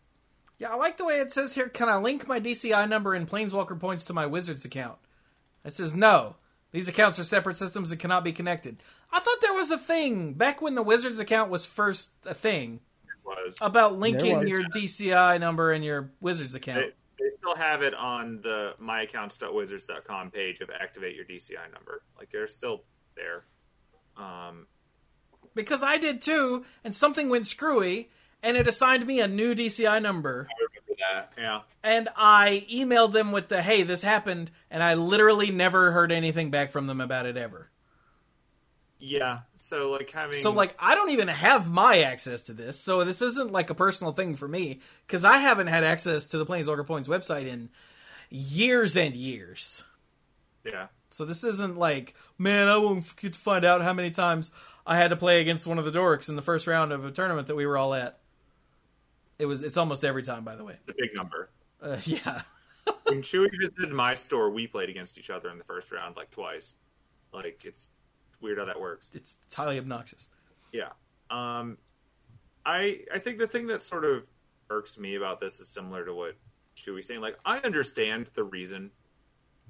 Yeah, 0.58 0.72
I 0.72 0.76
like 0.76 0.98
the 0.98 1.06
way 1.06 1.20
it 1.20 1.32
says 1.32 1.54
here. 1.54 1.68
Can 1.70 1.88
I 1.88 1.96
link 1.96 2.28
my 2.28 2.38
DCI 2.38 2.86
number 2.86 3.14
and 3.14 3.28
Planeswalker 3.28 3.80
points 3.80 4.04
to 4.04 4.12
my 4.12 4.26
Wizards 4.26 4.64
account? 4.66 4.98
It 5.64 5.72
says 5.72 5.94
no. 5.94 6.36
These 6.72 6.88
accounts 6.88 7.18
are 7.18 7.24
separate 7.24 7.56
systems 7.56 7.90
that 7.90 7.98
cannot 7.98 8.24
be 8.24 8.32
connected. 8.32 8.76
I 9.12 9.20
thought 9.20 9.40
there 9.40 9.54
was 9.54 9.70
a 9.70 9.78
thing 9.78 10.34
back 10.34 10.60
when 10.60 10.74
the 10.74 10.82
Wizards 10.82 11.18
account 11.18 11.50
was 11.50 11.64
first 11.66 12.12
a 12.26 12.34
thing 12.34 12.80
was. 13.24 13.56
about 13.60 13.98
linking 13.98 14.36
was. 14.36 14.48
your 14.48 14.62
DCI 14.64 15.40
number 15.40 15.72
and 15.72 15.84
your 15.84 16.10
Wizards 16.20 16.54
account. 16.54 16.78
They, 16.78 16.92
they 17.20 17.30
still 17.36 17.56
have 17.56 17.82
it 17.82 17.94
on 17.94 18.40
the 18.42 18.74
myaccounts.wizards.com 18.82 20.30
page 20.30 20.60
of 20.60 20.70
activate 20.70 21.16
your 21.16 21.24
DCI 21.24 21.72
number. 21.72 22.02
Like 22.18 22.30
they're 22.30 22.48
still 22.48 22.84
there. 23.16 23.44
Um, 24.16 24.66
because 25.54 25.82
I 25.82 25.98
did 25.98 26.22
too, 26.22 26.64
and 26.84 26.94
something 26.94 27.28
went 27.28 27.46
screwy, 27.46 28.10
and 28.42 28.56
it 28.56 28.66
assigned 28.66 29.06
me 29.06 29.20
a 29.20 29.28
new 29.28 29.54
DCI 29.54 30.00
number. 30.02 30.48
I 30.50 30.64
remember 30.64 31.00
that. 31.00 31.32
Yeah. 31.38 31.60
And 31.82 32.08
I 32.16 32.66
emailed 32.70 33.12
them 33.12 33.32
with 33.32 33.48
the 33.48 33.62
hey, 33.62 33.82
this 33.82 34.02
happened, 34.02 34.50
and 34.70 34.82
I 34.82 34.94
literally 34.94 35.50
never 35.50 35.92
heard 35.92 36.12
anything 36.12 36.50
back 36.50 36.70
from 36.70 36.86
them 36.86 37.00
about 37.00 37.26
it 37.26 37.36
ever. 37.36 37.70
Yeah. 39.00 39.40
So 39.54 39.90
like 39.90 40.10
having 40.10 40.40
So 40.40 40.52
like 40.52 40.74
I 40.78 40.94
don't 40.94 41.10
even 41.10 41.28
have 41.28 41.70
my 41.70 42.00
access 42.00 42.42
to 42.42 42.52
this, 42.52 42.78
so 42.78 43.04
this 43.04 43.22
isn't 43.22 43.50
like 43.50 43.70
a 43.70 43.74
personal 43.74 44.12
thing 44.12 44.36
for 44.36 44.46
me 44.46 44.80
because 45.06 45.24
I 45.24 45.38
haven't 45.38 45.68
had 45.68 45.84
access 45.84 46.26
to 46.26 46.38
the 46.38 46.46
Planeswalker 46.46 46.86
Points 46.86 47.08
website 47.08 47.46
in 47.46 47.70
years 48.28 48.96
and 48.96 49.14
years. 49.16 49.82
yeah. 50.64 50.86
So 51.12 51.24
this 51.24 51.42
isn't 51.42 51.76
like, 51.76 52.14
man, 52.38 52.68
I 52.68 52.76
won't 52.76 53.16
get 53.16 53.32
to 53.32 53.38
find 53.38 53.64
out 53.64 53.82
how 53.82 53.92
many 53.92 54.12
times 54.12 54.52
I 54.86 54.96
had 54.96 55.10
to 55.10 55.16
play 55.16 55.40
against 55.40 55.66
one 55.66 55.78
of 55.78 55.84
the 55.84 55.90
dorks 55.90 56.28
in 56.28 56.36
the 56.36 56.42
first 56.42 56.68
round 56.68 56.92
of 56.92 57.04
a 57.04 57.10
tournament 57.10 57.48
that 57.48 57.56
we 57.56 57.66
were 57.66 57.76
all 57.76 57.94
at. 57.94 58.20
It 59.38 59.46
was 59.46 59.62
it's 59.62 59.76
almost 59.76 60.04
every 60.04 60.22
time, 60.22 60.44
by 60.44 60.54
the 60.54 60.64
way. 60.64 60.76
It's 60.80 60.90
a 60.90 60.94
big 60.96 61.16
number. 61.16 61.50
Uh, 61.82 61.96
yeah, 62.04 62.42
when 63.04 63.22
Chewie 63.22 63.50
visited 63.58 63.90
my 63.90 64.14
store, 64.14 64.50
we 64.50 64.66
played 64.66 64.90
against 64.90 65.18
each 65.18 65.30
other 65.30 65.48
in 65.50 65.58
the 65.58 65.64
first 65.64 65.90
round 65.90 66.16
like 66.16 66.30
twice. 66.30 66.76
Like 67.32 67.64
it's 67.64 67.88
weird 68.40 68.58
how 68.58 68.64
that 68.64 68.80
works. 68.80 69.10
it's, 69.14 69.38
it's 69.46 69.54
highly 69.54 69.78
obnoxious. 69.78 70.28
Yeah. 70.72 70.90
Um, 71.30 71.78
I 72.64 73.00
I 73.12 73.18
think 73.18 73.38
the 73.38 73.46
thing 73.46 73.66
that 73.68 73.82
sort 73.82 74.04
of 74.04 74.24
irks 74.68 74.98
me 74.98 75.16
about 75.16 75.40
this 75.40 75.60
is 75.60 75.68
similar 75.68 76.04
to 76.04 76.14
what 76.14 76.36
Chewie's 76.76 77.06
saying. 77.06 77.20
Like 77.20 77.38
I 77.44 77.58
understand 77.58 78.30
the 78.34 78.44
reason 78.44 78.90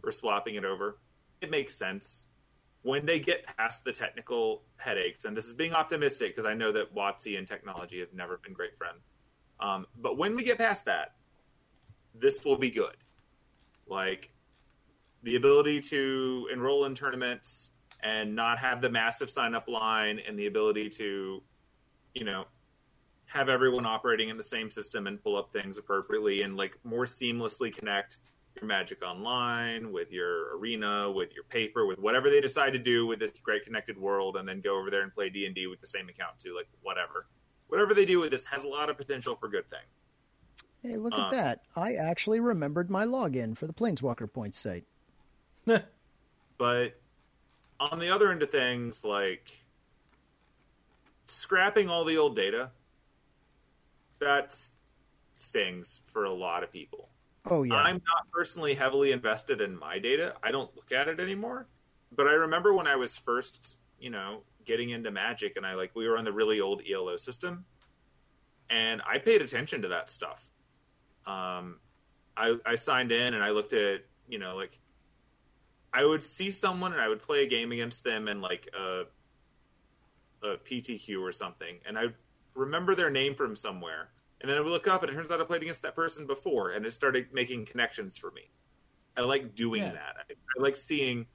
for 0.01 0.13
swapping 0.13 0.55
it 0.55 0.65
over. 0.65 0.99
It 1.41 1.51
makes 1.51 1.75
sense 1.75 2.27
when 2.83 3.05
they 3.05 3.21
get 3.21 3.45
past 3.57 3.85
the 3.85 3.93
technical 3.93 4.63
headaches. 4.77 5.25
And 5.25 5.37
this 5.37 5.47
is 5.47 5.53
being 5.53 5.73
optimistic 5.73 6.35
because 6.35 6.47
I 6.47 6.55
know 6.55 6.73
that 6.73 6.95
WotC 6.95 7.39
and 7.39 7.47
technology 7.47 8.01
have 8.01 8.13
never 8.15 8.39
been 8.39 8.53
great 8.53 8.77
friends. 8.79 9.01
Um, 9.61 9.87
but 9.99 10.17
when 10.17 10.35
we 10.35 10.43
get 10.43 10.59
past 10.59 10.87
that, 10.87 11.13
this 12.15 12.45
will 12.45 12.57
be 12.57 12.71
good. 12.71 12.97
Like 13.87 14.31
the 15.23 15.37
ability 15.37 15.81
to 15.81 16.49
enroll 16.53 16.87
in 16.87 16.95
tournaments 16.95 17.71
and 18.03 18.35
not 18.35 18.59
have 18.59 18.81
the 18.81 18.91
massive 18.91 19.31
sign 19.31 19.55
up 19.55 19.69
line 19.69 20.21
and 20.27 20.39
the 20.39 20.47
ability 20.47 20.89
to, 20.91 21.43
you 22.15 22.25
know, 22.25 22.45
have 23.27 23.49
everyone 23.49 23.87
operating 23.87 24.29
in 24.29 24.37
the 24.37 24.43
same 24.43 24.71
system 24.71 25.07
and 25.07 25.23
pull 25.23 25.37
up 25.37 25.53
things 25.53 25.79
appropriately 25.79 26.43
and 26.43 26.57
like 26.57 26.77
more 26.83 27.05
seamlessly 27.05 27.75
connect 27.75 28.19
your 28.57 28.65
Magic 28.67 29.03
Online 29.05 29.93
with 29.93 30.11
your 30.11 30.57
arena, 30.57 31.09
with 31.11 31.33
your 31.35 31.45
paper, 31.45 31.87
with 31.87 32.01
whatever 32.01 32.29
they 32.29 32.41
decide 32.41 32.73
to 32.73 32.79
do 32.81 33.07
with 33.07 33.21
this 33.21 33.31
great 33.43 33.65
connected 33.65 33.97
world, 33.97 34.37
and 34.37 34.49
then 34.49 34.61
go 34.61 34.77
over 34.77 34.91
there 34.91 35.03
and 35.03 35.15
play 35.15 35.31
D 35.31 35.47
and 35.47 35.55
D 35.55 35.69
with 35.69 35.81
the 35.81 35.87
same 35.87 36.09
account 36.09 36.39
too. 36.39 36.57
Like 36.57 36.67
whatever, 36.83 37.27
whatever 37.69 37.95
they 37.95 38.05
do 38.05 38.19
with 38.19 38.33
this 38.33 38.45
has 38.47 38.65
a 38.65 38.67
lot 38.69 38.91
of 38.91 38.97
potential 38.99 39.37
for 39.37 39.49
good 39.49 39.71
thing. 39.71 39.79
Hey, 40.83 40.97
look 40.97 41.13
Uh. 41.17 41.23
at 41.27 41.31
that. 41.31 41.61
I 41.77 41.95
actually 41.95 42.41
remembered 42.41 42.91
my 42.91 43.05
login 43.05 43.57
for 43.57 43.69
the 43.69 43.73
Planeswalker 43.73 44.31
Points 44.33 44.59
site. 44.59 44.85
But 46.59 47.00
on 47.81 47.99
the 47.99 48.11
other 48.11 48.31
end 48.31 48.43
of 48.43 48.51
things, 48.51 49.05
like 49.05 49.51
scrapping 51.25 51.89
all 51.89 52.05
the 52.05 52.19
old 52.19 52.37
data, 52.37 52.71
that 54.19 54.55
stings 55.39 56.03
for 56.13 56.25
a 56.25 56.33
lot 56.33 56.63
of 56.63 56.71
people. 56.71 57.09
Oh, 57.47 57.63
yeah. 57.63 57.75
I'm 57.75 58.03
not 58.07 58.31
personally 58.31 58.75
heavily 58.75 59.13
invested 59.13 59.63
in 59.63 59.79
my 59.79 59.99
data. 59.99 60.35
I 60.43 60.51
don't 60.51 60.75
look 60.77 60.93
at 60.93 61.09
it 61.09 61.19
anymore. 61.19 61.67
But 62.13 62.27
I 62.27 62.33
remember 62.33 62.75
when 62.75 62.87
I 62.87 62.97
was 62.97 63.17
first, 63.17 63.77
you 63.99 64.11
know, 64.11 64.43
getting 64.67 64.91
into 64.91 65.11
Magic 65.11 65.57
and 65.57 65.65
I 65.65 65.75
like 65.75 65.91
we 65.95 66.07
were 66.09 66.19
on 66.19 66.25
the 66.25 66.33
really 66.33 66.61
old 66.61 66.83
ELO 66.89 67.17
system 67.17 67.65
and 68.69 69.01
I 69.09 69.19
paid 69.19 69.43
attention 69.43 69.81
to 69.83 69.89
that 69.89 70.11
stuff. 70.11 70.45
Um 71.27 71.79
I 72.37 72.57
I 72.67 72.75
signed 72.75 73.13
in 73.13 73.35
and 73.35 73.43
I 73.43 73.51
looked 73.51 73.73
at, 73.73 74.03
you 74.29 74.39
know, 74.39 74.57
like 74.57 74.79
I 75.93 76.05
would 76.05 76.23
see 76.23 76.51
someone 76.51 76.93
and 76.93 77.01
I 77.01 77.09
would 77.09 77.21
play 77.21 77.43
a 77.43 77.47
game 77.47 77.73
against 77.73 78.05
them 78.05 78.29
and 78.29 78.41
like 78.41 78.69
a 78.79 79.05
a 80.43 80.57
PTQ 80.57 81.21
or 81.21 81.33
something 81.33 81.79
and 81.87 81.99
I 81.99 82.07
remember 82.55 82.95
their 82.95 83.11
name 83.11 83.35
from 83.35 83.55
somewhere 83.55 84.11
and 84.41 84.49
then 84.51 84.57
I 84.57 84.61
would 84.61 84.71
look 84.71 84.89
up, 84.89 85.03
and 85.03 85.13
it 85.13 85.15
turns 85.15 85.31
out 85.31 85.41
I 85.41 85.45
played 85.45 85.63
against 85.63 85.83
that 85.83 85.95
person 85.95 86.27
before, 86.27 86.71
and 86.71 86.87
it 86.87 86.93
started 86.93 87.27
making 87.33 87.67
connections 87.67 88.17
for 88.17 88.31
me. 88.31 88.51
I 89.17 89.21
like 89.21 89.55
doing 89.55 89.83
Yeah. 89.83 89.93
that. 89.93 90.17
I, 90.31 90.33
I 90.33 90.63
like 90.63 90.77
seeing, 90.79 91.27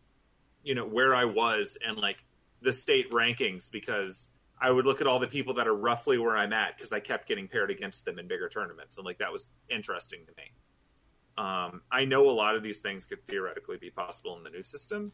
you 0.63 0.73
know, 0.73 0.85
where 0.87 1.13
I 1.13 1.23
was 1.23 1.77
and 1.85 1.97
like 1.97 2.23
the 2.61 2.73
state 2.73 3.11
rankings 3.11 3.69
because 3.69 4.29
I 4.59 4.71
would 4.71 4.85
look 4.85 5.01
at 5.01 5.07
all 5.07 5.19
the 5.19 5.27
people 5.27 5.53
that 5.53 5.67
are 5.67 5.75
roughly 5.75 6.17
where 6.17 6.35
I'm 6.35 6.51
at 6.53 6.75
because 6.77 6.91
I 6.91 6.99
kept 6.99 7.27
getting 7.27 7.47
paired 7.47 7.69
against 7.69 8.05
them 8.05 8.17
in 8.17 8.27
bigger 8.27 8.49
tournaments, 8.49 8.97
and 8.97 9.05
like 9.05 9.19
that 9.19 9.31
was 9.31 9.51
interesting 9.69 10.25
to 10.25 10.31
me. 10.37 10.51
Um, 11.37 11.81
I 11.91 12.05
know 12.05 12.29
a 12.29 12.31
lot 12.31 12.55
of 12.55 12.63
these 12.63 12.79
things 12.79 13.05
could 13.05 13.25
theoretically 13.25 13.77
be 13.77 13.89
possible 13.89 14.37
in 14.37 14.43
the 14.43 14.49
new 14.49 14.63
system, 14.63 15.11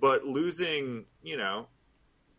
but 0.00 0.24
losing, 0.24 1.04
you 1.22 1.36
know, 1.36 1.66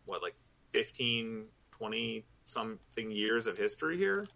what, 0.06 0.22
like 0.22 0.34
15, 0.72 1.44
20 1.70 2.24
something 2.44 3.10
years 3.10 3.46
of 3.46 3.58
history 3.58 3.96
here, 3.96 4.26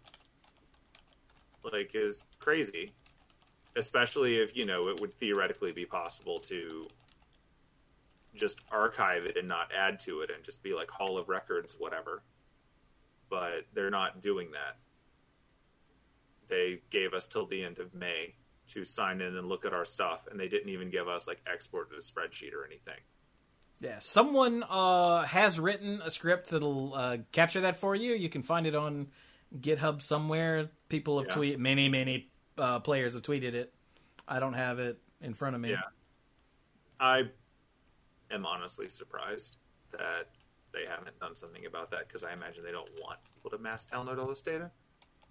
like, 1.71 1.95
is 1.95 2.25
crazy. 2.39 2.91
Especially 3.75 4.37
if, 4.37 4.55
you 4.55 4.65
know, 4.65 4.89
it 4.89 4.99
would 4.99 5.13
theoretically 5.13 5.71
be 5.71 5.85
possible 5.85 6.39
to 6.41 6.87
just 8.35 8.59
archive 8.71 9.23
it 9.25 9.37
and 9.37 9.47
not 9.47 9.71
add 9.75 9.99
to 10.01 10.21
it 10.21 10.29
and 10.33 10.43
just 10.43 10.61
be 10.61 10.73
like 10.73 10.91
Hall 10.91 11.17
of 11.17 11.29
Records, 11.29 11.75
whatever. 11.79 12.21
But 13.29 13.65
they're 13.73 13.89
not 13.89 14.21
doing 14.21 14.51
that. 14.51 14.77
They 16.49 16.81
gave 16.89 17.13
us 17.13 17.27
till 17.27 17.45
the 17.45 17.63
end 17.63 17.79
of 17.79 17.93
May 17.93 18.35
to 18.73 18.85
sign 18.85 19.21
in 19.21 19.35
and 19.37 19.47
look 19.47 19.65
at 19.65 19.73
our 19.73 19.85
stuff, 19.85 20.27
and 20.29 20.39
they 20.39 20.47
didn't 20.47 20.69
even 20.69 20.89
give 20.89 21.07
us 21.07 21.27
like 21.27 21.41
export 21.51 21.89
to 21.89 21.95
the 21.95 22.01
spreadsheet 22.01 22.53
or 22.53 22.65
anything. 22.65 22.99
Yeah, 23.79 23.97
someone 23.99 24.63
uh, 24.69 25.23
has 25.23 25.59
written 25.59 26.01
a 26.03 26.11
script 26.11 26.49
that'll 26.51 26.93
uh, 26.93 27.17
capture 27.31 27.61
that 27.61 27.77
for 27.77 27.95
you. 27.95 28.13
You 28.13 28.29
can 28.29 28.43
find 28.43 28.67
it 28.67 28.75
on 28.75 29.07
GitHub 29.59 30.03
somewhere. 30.03 30.69
People 30.87 31.17
have 31.19 31.27
Yeah. 31.29 31.35
tweeted, 31.35 31.57
many, 31.57 31.89
many 31.89 32.29
uh, 32.57 32.79
players 32.79 33.15
have 33.15 33.23
tweeted 33.23 33.55
it. 33.55 33.73
I 34.27 34.39
don't 34.39 34.53
have 34.53 34.77
it 34.77 34.99
in 35.19 35.33
front 35.33 35.55
of 35.55 35.61
me. 35.61 35.71
Yeah. 35.71 35.81
I 36.99 37.23
am 38.29 38.45
honestly 38.45 38.87
surprised 38.87 39.57
that 39.89 40.29
they 40.71 40.85
haven't 40.87 41.19
done 41.19 41.35
something 41.35 41.65
about 41.65 41.89
that 41.91 42.07
because 42.07 42.23
I 42.23 42.33
imagine 42.33 42.63
they 42.63 42.71
don't 42.71 42.89
want 43.01 43.19
people 43.33 43.49
to 43.49 43.57
mass 43.57 43.87
download 43.87 44.19
all 44.19 44.27
this 44.27 44.41
data. 44.41 44.69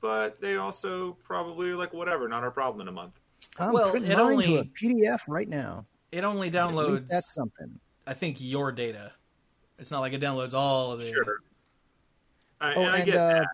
But 0.01 0.41
they 0.41 0.57
also 0.57 1.13
probably 1.23 1.73
like 1.75 1.93
whatever, 1.93 2.27
not 2.27 2.43
our 2.43 2.51
problem 2.51 2.81
in 2.81 2.89
a 2.89 2.93
month. 2.93 3.20
I'm 3.59 3.73
Well, 3.73 3.91
printing 3.91 4.11
it 4.13 4.17
mine 4.19 4.27
only- 4.33 4.47
to 4.47 4.59
a 4.61 4.65
PDF 4.65 5.21
right 5.29 5.49
now. 5.49 5.87
It 6.13 6.25
only 6.25 6.51
downloads, 6.51 7.09
That's 7.09 7.33
something. 7.33 7.79
I 8.07 8.15
think, 8.15 8.39
your 8.41 8.73
data. 8.73 9.13
It's 9.79 9.91
not 9.91 10.01
like 10.01 10.13
it 10.13 10.21
downloads 10.21 10.55
all 10.55 10.93
of 10.93 11.01
it. 11.01 11.13
Sure. 11.13 11.39
I, 12.61 12.75
Oh, 12.75 12.81
and 12.83 12.91
I 12.91 12.97
and 12.99 13.07
get 13.07 13.17
uh, 13.17 13.29
that. 13.41 13.49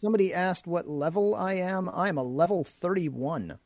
somebody 0.00 0.32
asked 0.34 0.66
what 0.66 0.86
level 0.88 1.34
I 1.34 1.54
am. 1.54 1.88
I'm 1.90 2.16
a 2.18 2.22
level 2.22 2.64
31. 2.64 3.58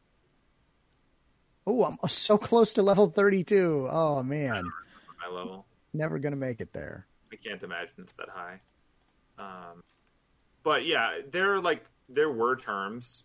Oh, 1.67 1.85
I'm 1.85 1.97
so 2.09 2.37
close 2.37 2.73
to 2.75 2.83
level 2.83 3.09
32. 3.09 3.89
Oh, 3.91 4.23
man. 4.23 4.65
My 5.21 5.35
level. 5.35 5.65
Never 5.93 6.19
going 6.19 6.33
to 6.33 6.39
make 6.39 6.61
it 6.61 6.73
there. 6.73 7.07
I 7.33 7.37
can't 7.37 7.63
imagine 7.63 7.95
it's 7.99 8.15
that 8.15 8.29
high. 8.29 8.59
Um, 9.39 9.83
but 10.63 10.85
yeah, 10.87 11.19
there 11.31 11.55
are 11.55 11.61
like 11.61 11.85
there 12.09 12.31
were 12.31 12.55
terms 12.57 13.25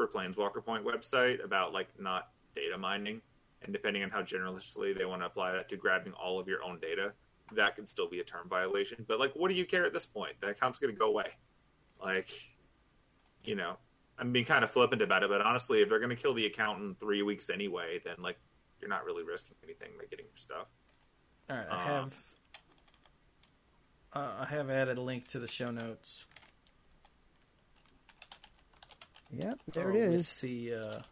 for 0.00 0.18
Planeswalker 0.18 0.64
Point 0.64 0.84
website 0.84 1.44
about 1.44 1.72
like 1.72 1.88
not 1.98 2.28
data 2.54 2.78
mining, 2.78 3.20
and 3.62 3.72
depending 3.72 4.02
on 4.02 4.10
how 4.10 4.22
generously 4.22 4.92
they 4.92 5.04
want 5.04 5.20
to 5.22 5.26
apply 5.26 5.52
that 5.52 5.68
to 5.68 5.76
grabbing 5.76 6.12
all 6.14 6.40
of 6.40 6.48
your 6.48 6.62
own 6.62 6.78
data, 6.80 7.12
that 7.52 7.76
could 7.76 7.88
still 7.88 8.08
be 8.08 8.20
a 8.20 8.24
term 8.24 8.48
violation. 8.48 9.04
But 9.06 9.18
like, 9.18 9.32
what 9.34 9.50
do 9.50 9.54
you 9.54 9.66
care 9.66 9.84
at 9.84 9.92
this 9.92 10.06
point? 10.06 10.34
The 10.40 10.48
account's 10.48 10.78
going 10.78 10.92
to 10.94 10.98
go 10.98 11.08
away. 11.08 11.26
Like, 12.02 12.30
you 13.44 13.54
know, 13.56 13.76
I'm 14.18 14.32
being 14.32 14.46
kind 14.46 14.64
of 14.64 14.70
flippant 14.70 15.02
about 15.02 15.22
it, 15.22 15.28
but 15.28 15.42
honestly, 15.42 15.82
if 15.82 15.88
they're 15.88 15.98
going 15.98 16.10
to 16.10 16.16
kill 16.16 16.32
the 16.34 16.46
account 16.46 16.80
in 16.80 16.94
three 16.94 17.22
weeks 17.22 17.50
anyway, 17.50 18.00
then 18.04 18.14
like 18.18 18.38
you're 18.80 18.90
not 18.90 19.04
really 19.04 19.22
risking 19.22 19.56
anything 19.62 19.90
by 19.98 20.04
getting 20.08 20.26
your 20.26 20.36
stuff. 20.36 20.66
All 21.50 21.56
right, 21.56 21.66
I 21.70 21.74
Uh, 21.74 21.78
have. 21.78 22.14
Uh, 24.12 24.32
I 24.40 24.46
have 24.46 24.70
added 24.70 24.98
a 24.98 25.00
link 25.02 25.28
to 25.28 25.38
the 25.38 25.46
show 25.46 25.70
notes. 25.70 26.24
Yep, 29.32 29.60
there 29.72 29.92
Oh, 29.92 29.96
it 29.96 30.10
with. 30.10 30.40
The 30.40 30.74
uh, 30.74 31.02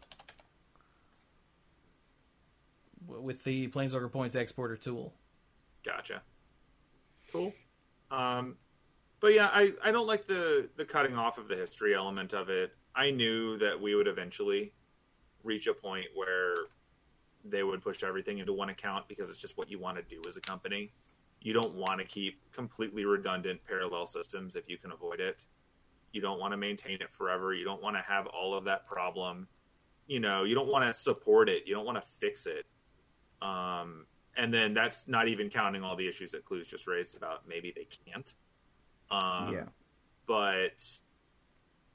w- 3.05 3.23
with 3.23 3.43
the 3.43 3.67
Planeswalker 3.69 4.11
Points 4.11 4.35
exporter 4.35 4.75
tool. 4.75 5.13
Gotcha. 5.85 6.21
Cool. 7.31 7.53
Um, 8.11 8.57
but 9.19 9.33
yeah, 9.33 9.49
I, 9.51 9.73
I 9.83 9.91
don't 9.91 10.07
like 10.07 10.27
the 10.27 10.69
the 10.75 10.85
cutting 10.85 11.17
off 11.17 11.37
of 11.37 11.47
the 11.47 11.55
history 11.55 11.93
element 11.93 12.33
of 12.33 12.49
it. 12.49 12.73
I 12.95 13.11
knew 13.11 13.57
that 13.59 13.79
we 13.79 13.95
would 13.95 14.07
eventually 14.07 14.73
reach 15.43 15.67
a 15.67 15.73
point 15.73 16.07
where 16.15 16.55
they 17.45 17.63
would 17.63 17.81
push 17.81 18.03
everything 18.03 18.39
into 18.39 18.51
one 18.51 18.69
account 18.69 19.07
because 19.07 19.29
it's 19.29 19.37
just 19.37 19.57
what 19.57 19.69
you 19.69 19.79
want 19.79 19.97
to 19.97 20.03
do 20.03 20.21
as 20.27 20.35
a 20.35 20.41
company. 20.41 20.91
You 21.41 21.53
don't 21.53 21.73
want 21.75 21.99
to 21.99 22.05
keep 22.05 22.41
completely 22.51 23.05
redundant 23.05 23.61
parallel 23.65 24.05
systems 24.05 24.57
if 24.57 24.67
you 24.67 24.77
can 24.77 24.91
avoid 24.91 25.21
it. 25.21 25.45
You 26.11 26.21
don't 26.21 26.39
want 26.39 26.53
to 26.53 26.57
maintain 26.57 26.95
it 27.01 27.11
forever. 27.11 27.53
You 27.53 27.65
don't 27.65 27.81
want 27.81 27.95
to 27.95 28.01
have 28.01 28.27
all 28.27 28.53
of 28.53 28.65
that 28.65 28.87
problem. 28.87 29.47
You 30.07 30.19
know, 30.19 30.43
you 30.43 30.55
don't 30.55 30.69
want 30.69 30.85
to 30.85 30.93
support 30.93 31.49
it. 31.49 31.63
You 31.65 31.75
don't 31.75 31.85
want 31.85 31.97
to 31.97 32.03
fix 32.19 32.45
it. 32.45 32.65
Um, 33.41 34.05
and 34.35 34.53
then 34.53 34.73
that's 34.73 35.07
not 35.07 35.27
even 35.27 35.49
counting 35.49 35.83
all 35.83 35.95
the 35.95 36.07
issues 36.07 36.31
that 36.31 36.45
Cluze 36.45 36.67
just 36.67 36.87
raised 36.87 37.15
about 37.15 37.47
maybe 37.47 37.73
they 37.75 37.87
can't. 38.05 38.33
Um, 39.11 39.53
Yeah. 39.53 39.65
But 40.25 40.83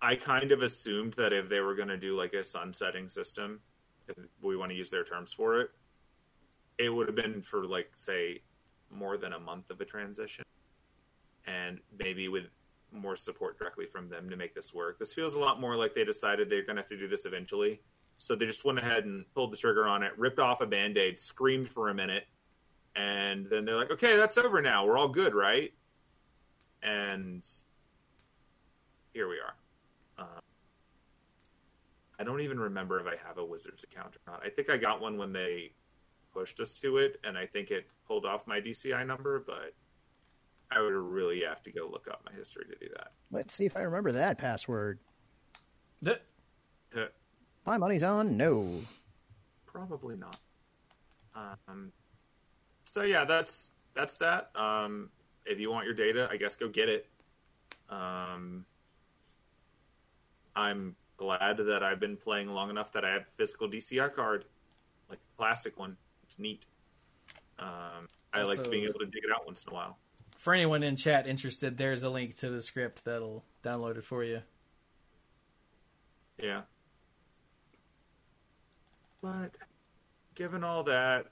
I 0.02 0.16
kind 0.16 0.52
of 0.52 0.62
assumed 0.62 1.14
that 1.14 1.32
if 1.32 1.48
they 1.48 1.60
were 1.60 1.74
going 1.74 1.88
to 1.88 1.96
do 1.96 2.16
like 2.16 2.34
a 2.34 2.42
sunsetting 2.42 3.08
system, 3.08 3.60
if 4.08 4.16
we 4.42 4.56
want 4.56 4.70
to 4.70 4.76
use 4.76 4.90
their 4.90 5.04
terms 5.04 5.32
for 5.32 5.60
it, 5.60 5.70
it 6.78 6.88
would 6.88 7.06
have 7.06 7.16
been 7.16 7.40
for 7.40 7.64
like 7.64 7.90
say 7.94 8.42
more 8.90 9.16
than 9.16 9.32
a 9.32 9.38
month 9.38 9.70
of 9.70 9.80
a 9.80 9.84
transition, 9.84 10.44
and 11.46 11.78
maybe 11.96 12.28
with 12.28 12.44
more 12.94 13.16
support 13.16 13.58
directly 13.58 13.86
from 13.86 14.08
them 14.08 14.30
to 14.30 14.36
make 14.36 14.54
this 14.54 14.72
work. 14.72 14.98
This 14.98 15.12
feels 15.12 15.34
a 15.34 15.38
lot 15.38 15.60
more 15.60 15.76
like 15.76 15.94
they 15.94 16.04
decided 16.04 16.48
they're 16.48 16.62
going 16.62 16.76
to 16.76 16.82
have 16.82 16.88
to 16.88 16.98
do 16.98 17.08
this 17.08 17.26
eventually. 17.26 17.80
So 18.16 18.34
they 18.34 18.46
just 18.46 18.64
went 18.64 18.78
ahead 18.78 19.04
and 19.04 19.24
pulled 19.34 19.52
the 19.52 19.56
trigger 19.56 19.86
on 19.86 20.02
it, 20.02 20.12
ripped 20.16 20.38
off 20.38 20.60
a 20.60 20.66
band 20.66 20.96
aid, 20.96 21.18
screamed 21.18 21.68
for 21.68 21.88
a 21.88 21.94
minute, 21.94 22.26
and 22.96 23.46
then 23.46 23.64
they're 23.64 23.76
like, 23.76 23.90
okay, 23.90 24.16
that's 24.16 24.38
over 24.38 24.62
now. 24.62 24.86
We're 24.86 24.96
all 24.96 25.08
good, 25.08 25.34
right? 25.34 25.72
And 26.82 27.46
here 29.12 29.28
we 29.28 29.36
are. 29.36 29.54
Uh, 30.18 30.40
I 32.18 32.24
don't 32.24 32.40
even 32.40 32.60
remember 32.60 33.00
if 33.00 33.06
I 33.06 33.16
have 33.26 33.38
a 33.38 33.44
Wizards 33.44 33.84
account 33.84 34.14
or 34.14 34.32
not. 34.32 34.42
I 34.44 34.48
think 34.48 34.70
I 34.70 34.76
got 34.76 35.00
one 35.00 35.18
when 35.18 35.32
they 35.32 35.72
pushed 36.32 36.60
us 36.60 36.72
to 36.74 36.98
it, 36.98 37.18
and 37.24 37.36
I 37.36 37.46
think 37.46 37.70
it 37.70 37.86
pulled 38.06 38.26
off 38.26 38.46
my 38.46 38.60
DCI 38.60 39.04
number, 39.06 39.42
but 39.44 39.72
I 40.74 40.80
would 40.80 40.92
really 40.92 41.42
have 41.42 41.62
to 41.64 41.70
go 41.72 41.88
look 41.90 42.08
up 42.10 42.22
my 42.26 42.36
history 42.36 42.64
to 42.64 42.74
do 42.78 42.92
that. 42.96 43.12
Let's 43.30 43.54
see 43.54 43.64
if 43.64 43.76
I 43.76 43.80
remember 43.82 44.12
that 44.12 44.38
password. 44.38 44.98
Th- 46.04 46.20
My 47.66 47.78
money's 47.78 48.02
on 48.02 48.36
no. 48.36 48.80
Probably 49.66 50.16
not. 50.16 50.38
Um, 51.34 51.92
so 52.84 53.02
yeah, 53.02 53.24
that's 53.24 53.70
that's 53.94 54.16
that. 54.18 54.50
Um, 54.54 55.10
if 55.46 55.58
you 55.58 55.70
want 55.70 55.84
your 55.86 55.94
data, 55.94 56.28
I 56.30 56.36
guess 56.36 56.56
go 56.56 56.68
get 56.68 56.88
it. 56.88 57.06
Um, 57.90 58.64
I'm 60.56 60.94
glad 61.16 61.56
that 61.58 61.82
I've 61.82 62.00
been 62.00 62.16
playing 62.16 62.48
long 62.48 62.70
enough 62.70 62.92
that 62.92 63.04
I 63.04 63.10
have 63.10 63.22
a 63.22 63.36
physical 63.36 63.68
DCI 63.68 64.12
card, 64.14 64.44
like 65.08 65.18
the 65.20 65.36
plastic 65.36 65.78
one. 65.78 65.96
It's 66.24 66.38
neat. 66.38 66.66
Um, 67.58 68.08
I 68.32 68.42
like 68.42 68.58
Also- 68.58 68.70
being 68.70 68.84
able 68.84 69.00
to 69.00 69.06
dig 69.06 69.24
it 69.24 69.30
out 69.32 69.46
once 69.46 69.64
in 69.64 69.70
a 69.70 69.74
while. 69.74 69.98
For 70.44 70.52
anyone 70.52 70.82
in 70.82 70.96
chat 70.96 71.26
interested, 71.26 71.78
there's 71.78 72.02
a 72.02 72.10
link 72.10 72.34
to 72.34 72.50
the 72.50 72.60
script 72.60 73.06
that'll 73.06 73.46
download 73.62 73.96
it 73.96 74.04
for 74.04 74.22
you. 74.22 74.42
Yeah. 76.38 76.64
But 79.22 79.56
given 80.34 80.62
all 80.62 80.84
that, 80.84 81.28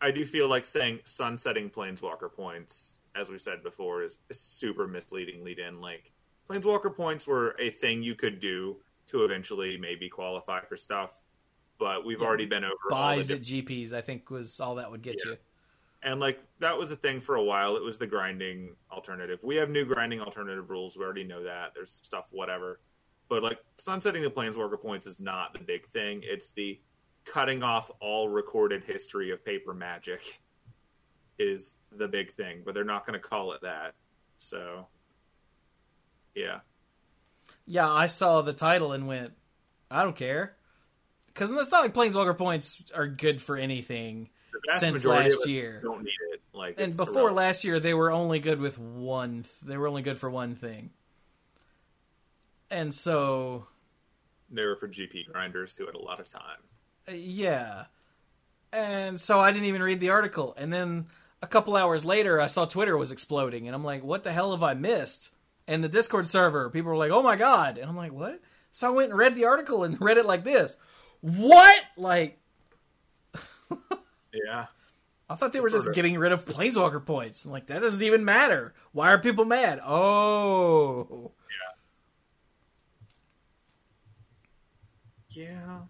I 0.00 0.10
do 0.10 0.24
feel 0.26 0.48
like 0.48 0.66
saying 0.66 0.98
sunsetting 1.04 1.70
planeswalker 1.70 2.32
points, 2.32 2.96
as 3.14 3.30
we 3.30 3.38
said 3.38 3.62
before, 3.62 4.02
is, 4.02 4.18
is 4.30 4.40
super 4.40 4.88
misleading 4.88 5.44
lead 5.44 5.60
in. 5.60 5.80
Like 5.80 6.10
planeswalker 6.48 6.92
points 6.92 7.28
were 7.28 7.54
a 7.60 7.70
thing 7.70 8.02
you 8.02 8.16
could 8.16 8.40
do 8.40 8.78
to 9.10 9.22
eventually 9.24 9.76
maybe 9.78 10.08
qualify 10.08 10.60
for 10.64 10.76
stuff, 10.76 11.20
but 11.78 12.04
we've 12.04 12.20
Yeah. 12.20 12.26
already 12.26 12.46
been 12.46 12.64
over 12.64 12.74
all 12.90 13.10
the 13.10 13.16
Buys 13.18 13.30
at 13.30 13.42
GPs, 13.42 13.92
I 13.92 14.00
think, 14.00 14.28
was 14.28 14.58
all 14.58 14.74
that 14.74 14.90
would 14.90 15.02
get 15.02 15.20
Yeah. 15.24 15.34
you. 15.34 15.38
And 16.02 16.20
like 16.20 16.40
that 16.60 16.78
was 16.78 16.90
a 16.90 16.96
thing 16.96 17.20
for 17.20 17.36
a 17.36 17.42
while. 17.42 17.76
It 17.76 17.82
was 17.82 17.98
the 17.98 18.06
grinding 18.06 18.74
alternative. 18.90 19.38
We 19.42 19.56
have 19.56 19.70
new 19.70 19.84
grinding 19.84 20.20
alternative 20.20 20.70
rules. 20.70 20.96
We 20.96 21.04
already 21.04 21.24
know 21.24 21.44
that. 21.44 21.72
There's 21.74 21.92
stuff, 21.92 22.26
whatever. 22.30 22.80
But 23.28 23.42
like 23.42 23.58
sunsetting 23.78 24.22
the 24.22 24.30
planeswalker 24.30 24.80
points 24.80 25.06
is 25.06 25.20
not 25.20 25.52
the 25.52 25.60
big 25.60 25.86
thing. 25.88 26.22
It's 26.24 26.50
the 26.50 26.80
cutting 27.24 27.62
off 27.62 27.90
all 28.00 28.28
recorded 28.28 28.82
history 28.82 29.30
of 29.30 29.44
paper 29.44 29.74
magic 29.74 30.40
is 31.38 31.76
the 31.92 32.08
big 32.08 32.34
thing. 32.34 32.62
But 32.64 32.74
they're 32.74 32.84
not 32.84 33.06
going 33.06 33.20
to 33.20 33.26
call 33.26 33.52
it 33.52 33.60
that. 33.62 33.94
So, 34.36 34.86
yeah, 36.34 36.60
Yeah, 37.66 37.90
I 37.90 38.06
saw 38.06 38.42
the 38.42 38.52
title 38.52 38.92
and 38.92 39.06
went, 39.06 39.32
I 39.90 40.02
don't 40.02 40.16
care. 40.16 40.56
Because 41.26 41.50
it's 41.50 41.70
not 41.70 41.82
like 41.82 41.94
Planeswalker 41.94 42.36
points 42.36 42.82
are 42.94 43.06
good 43.06 43.40
for 43.40 43.56
anything 43.56 44.30
since 44.78 45.04
last 45.04 45.46
year. 45.46 45.80
don't 45.82 46.02
need 46.02 46.12
it. 46.32 46.40
Like, 46.52 46.80
And 46.80 46.96
before 46.96 47.14
irrelevant. 47.14 47.36
last 47.36 47.64
year, 47.64 47.80
they 47.80 47.94
were 47.94 48.10
only 48.10 48.38
good 48.40 48.60
with 48.60 48.78
one. 48.78 49.42
Th- 49.44 49.54
they 49.62 49.76
were 49.76 49.86
only 49.86 50.02
good 50.02 50.18
for 50.18 50.28
one 50.30 50.54
thing. 50.56 50.90
And 52.70 52.94
so, 52.94 53.66
they 54.50 54.64
were 54.64 54.76
for 54.76 54.88
GP 54.88 55.26
grinders 55.32 55.76
who 55.76 55.86
had 55.86 55.94
a 55.94 56.00
lot 56.00 56.20
of 56.20 56.26
time. 56.30 56.58
Uh, 57.08 57.12
yeah. 57.12 57.84
And 58.72 59.20
so 59.20 59.40
I 59.40 59.50
didn't 59.52 59.66
even 59.66 59.82
read 59.82 60.00
the 60.00 60.10
article. 60.10 60.54
And 60.56 60.72
then 60.72 61.06
a 61.42 61.46
couple 61.46 61.76
hours 61.76 62.04
later, 62.04 62.40
I 62.40 62.46
saw 62.46 62.64
Twitter 62.66 62.96
was 62.96 63.10
exploding, 63.10 63.66
and 63.66 63.74
I'm 63.74 63.84
like, 63.84 64.04
what 64.04 64.22
the 64.22 64.32
hell 64.32 64.52
have 64.52 64.62
I 64.62 64.74
missed? 64.74 65.30
And 65.66 65.82
the 65.82 65.88
Discord 65.88 66.28
server, 66.28 66.68
people 66.70 66.90
were 66.90 66.96
like, 66.96 67.10
oh 67.12 67.22
my 67.22 67.36
god. 67.36 67.78
And 67.78 67.88
I'm 67.88 67.96
like, 67.96 68.12
what? 68.12 68.40
So 68.72 68.86
I 68.86 68.90
went 68.90 69.10
and 69.10 69.18
read 69.18 69.34
the 69.34 69.46
article 69.46 69.82
and 69.84 69.96
read 70.00 70.18
it 70.18 70.26
like 70.26 70.44
this. 70.44 70.76
What? 71.20 71.80
Like, 71.96 72.38
Yeah. 74.32 74.66
I 75.28 75.34
thought 75.36 75.52
they 75.52 75.58
Just 75.60 75.72
were 75.72 75.78
just 75.78 75.94
getting 75.94 76.18
rid 76.18 76.32
of 76.32 76.44
Planeswalker 76.44 77.04
points. 77.04 77.44
I'm 77.44 77.52
like, 77.52 77.66
that 77.68 77.80
doesn't 77.80 78.02
even 78.02 78.24
matter. 78.24 78.74
Why 78.92 79.10
are 79.10 79.18
people 79.18 79.44
mad? 79.44 79.80
Oh. 79.84 81.32
Yeah. 85.30 85.82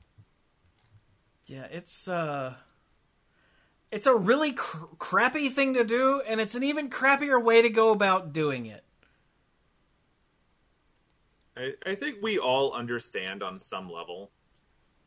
Yeah, 1.47 1.65
it's 1.71 2.07
uh 2.07 2.55
it's 3.91 4.07
a 4.07 4.15
really 4.15 4.53
cr- 4.53 4.85
crappy 4.99 5.49
thing 5.49 5.75
to 5.75 5.85
do 5.85 6.23
and 6.27 6.41
it's 6.41 6.55
an 6.55 6.63
even 6.63 6.91
crappier 6.91 7.43
way 7.43 7.63
to 7.63 7.71
go 7.71 7.91
about 7.91 8.33
doing 8.33 8.67
it. 8.67 8.85
I, 11.57 11.75
I 11.85 11.95
think 11.95 12.19
we 12.23 12.39
all 12.39 12.73
understand 12.73 13.43
on 13.43 13.59
some 13.59 13.91
level 13.91 14.31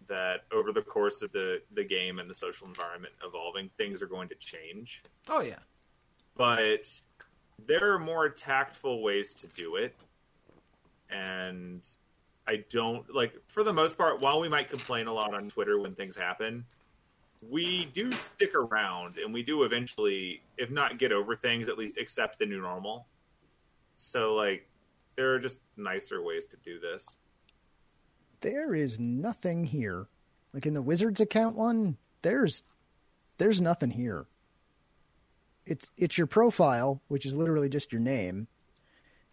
that 0.08 0.42
over 0.52 0.72
the 0.72 0.82
course 0.82 1.22
of 1.22 1.32
the, 1.32 1.62
the 1.74 1.84
game 1.84 2.20
and 2.20 2.30
the 2.30 2.34
social 2.34 2.68
environment 2.68 3.14
evolving, 3.26 3.70
things 3.78 4.02
are 4.02 4.08
going 4.08 4.30
to 4.30 4.36
change. 4.36 5.04
Oh 5.30 5.42
yeah. 5.42 5.60
But 6.36 6.90
there 7.66 7.94
are 7.94 8.00
more 8.00 8.30
tactful 8.30 9.02
ways 9.02 9.34
to 9.36 9.48
do 9.48 9.76
it. 9.76 9.96
And 11.10 11.88
I 12.48 12.64
don't 12.70 13.14
like 13.14 13.36
for 13.48 13.64
the 13.64 13.74
most 13.74 13.98
part, 13.98 14.20
while 14.20 14.40
we 14.40 14.50
might 14.50 14.70
complain 14.70 15.08
a 15.08 15.14
lot 15.14 15.34
on 15.34 15.50
Twitter 15.50 15.80
when 15.80 15.94
things 15.96 16.16
happen, 16.16 16.66
we 17.50 17.86
do 17.86 18.12
stick 18.12 18.56
around 18.56 19.18
and 19.18 19.34
we 19.34 19.44
do 19.44 19.64
eventually, 19.64 20.42
if 20.58 20.72
not 20.72 20.98
get 20.98 21.12
over 21.12 21.36
things, 21.36 21.68
at 21.68 21.78
least 21.78 21.98
accept 21.98 22.40
the 22.40 22.46
new 22.46 22.62
normal. 22.62 23.06
So 23.96 24.34
like 24.34 24.68
there 25.16 25.34
are 25.34 25.40
just 25.40 25.60
nicer 25.78 26.22
ways 26.22 26.46
to 26.48 26.58
do 26.58 26.80
this. 26.80 27.18
There 28.44 28.76
is 28.76 29.00
nothing 29.00 29.64
here. 29.64 30.08
Like 30.54 30.66
in 30.66 30.74
the 30.74 30.82
Wizards 30.82 31.22
account 31.22 31.56
one, 31.56 31.98
there's 32.22 32.64
there's 33.38 33.62
nothing 33.62 33.90
here. 33.90 34.26
It's 35.66 35.92
it's 35.98 36.18
your 36.18 36.28
profile, 36.28 37.02
which 37.08 37.26
is 37.26 37.34
literally 37.34 37.70
just 37.70 37.94
your 37.94 38.02
name. 38.02 38.48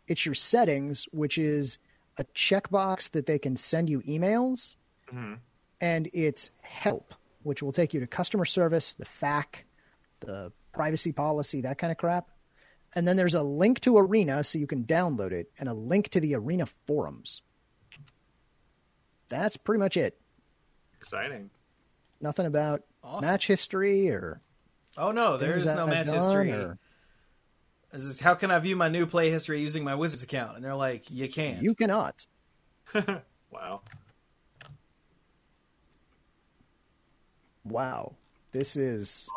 It's 0.06 0.24
your 0.24 0.34
settings, 0.34 1.06
which 1.12 1.38
is 1.38 1.78
a 2.18 2.24
checkbox 2.36 3.10
that 3.10 3.26
they 3.26 3.38
can 3.38 3.56
send 3.56 3.90
you 3.90 4.00
emails, 4.02 4.76
hmm 5.10 5.34
and 5.80 6.08
it's 6.12 6.50
help, 6.62 7.14
which 7.42 7.62
will 7.62 7.72
take 7.72 7.94
you 7.94 8.00
to 8.00 8.06
customer 8.06 8.44
service, 8.44 8.94
the 8.94 9.06
FAQ, 9.06 9.64
the 10.20 10.52
privacy 10.72 11.10
policy, 11.10 11.62
that 11.62 11.78
kind 11.78 11.90
of 11.90 11.96
crap. 11.96 12.28
And 12.94 13.08
then 13.08 13.16
there's 13.16 13.34
a 13.34 13.42
link 13.42 13.80
to 13.80 13.96
Arena 13.96 14.44
so 14.44 14.58
you 14.58 14.66
can 14.66 14.84
download 14.84 15.32
it, 15.32 15.50
and 15.58 15.68
a 15.68 15.74
link 15.74 16.10
to 16.10 16.20
the 16.20 16.34
Arena 16.34 16.66
forums. 16.66 17.42
That's 19.30 19.56
pretty 19.56 19.78
much 19.78 19.96
it. 19.96 20.20
Exciting. 20.98 21.48
Nothing 22.20 22.44
about 22.46 22.82
Awesome. 23.02 23.26
match 23.30 23.46
history 23.46 24.10
or 24.10 24.42
Oh 24.98 25.12
no, 25.12 25.38
there 25.38 25.54
is 25.54 25.64
no 25.64 25.86
match 25.86 26.08
history. 26.08 26.52
or- 26.52 26.78
This 27.92 28.02
is 28.04 28.20
how 28.20 28.34
can 28.34 28.50
I 28.50 28.58
view 28.58 28.76
my 28.76 28.88
new 28.88 29.06
play 29.06 29.30
history 29.30 29.62
using 29.62 29.82
my 29.84 29.94
Wizards 29.94 30.22
account? 30.22 30.56
And 30.56 30.64
they're 30.64 30.74
like, 30.74 31.10
you 31.10 31.28
can't. 31.30 31.62
You 31.62 31.74
cannot. 31.74 32.26
wow. 33.50 33.80
Wow. 37.64 38.14
This 38.52 38.76
is 38.76 39.28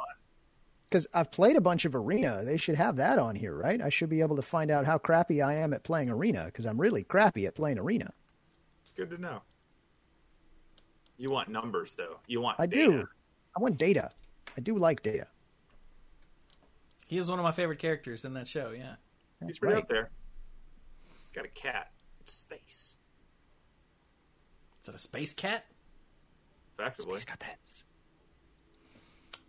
because 0.89 1.07
I've 1.13 1.31
played 1.31 1.55
a 1.55 1.61
bunch 1.61 1.85
of 1.85 1.95
Arena. 1.95 2.43
They 2.43 2.57
should 2.57 2.75
have 2.75 2.95
that 2.97 3.19
on 3.19 3.35
here, 3.35 3.55
right? 3.55 3.81
I 3.81 3.89
should 3.89 4.09
be 4.09 4.21
able 4.21 4.35
to 4.37 4.41
find 4.41 4.71
out 4.71 4.85
how 4.85 4.97
crappy 4.97 5.41
I 5.41 5.55
am 5.55 5.73
at 5.73 5.83
playing 5.83 6.09
Arena 6.09 6.45
because 6.45 6.65
I'm 6.65 6.79
really 6.81 7.03
crappy 7.03 7.45
at 7.45 7.55
playing 7.55 7.79
Arena. 7.79 8.11
It's 8.83 8.91
good 8.93 9.09
to 9.11 9.17
know. 9.21 9.41
You 11.23 11.31
want 11.31 11.47
numbers 11.47 11.95
though. 11.95 12.17
You 12.27 12.41
want 12.41 12.59
I 12.59 12.65
data. 12.65 12.91
do. 12.91 13.07
I 13.55 13.61
want 13.61 13.77
data. 13.77 14.11
I 14.57 14.59
do 14.59 14.75
like 14.75 15.01
data. 15.01 15.25
He 17.07 17.17
is 17.17 17.29
one 17.29 17.39
of 17.39 17.43
my 17.43 17.53
favorite 17.53 17.79
characters 17.79 18.25
in 18.25 18.33
that 18.33 18.45
show, 18.45 18.71
yeah. 18.77 18.95
He's 19.39 19.47
That's 19.47 19.61
right 19.61 19.73
right. 19.75 19.83
up 19.83 19.87
there. 19.87 20.09
He's 21.23 21.31
got 21.31 21.45
a 21.45 21.47
cat. 21.47 21.91
It's 22.19 22.33
space. 22.33 22.97
Is 24.81 24.89
it 24.89 24.95
a 24.95 24.97
space 24.97 25.33
cat? 25.33 25.63
Effectively. 26.77 27.15
Space 27.15 27.23
got 27.23 27.39
that. 27.39 27.59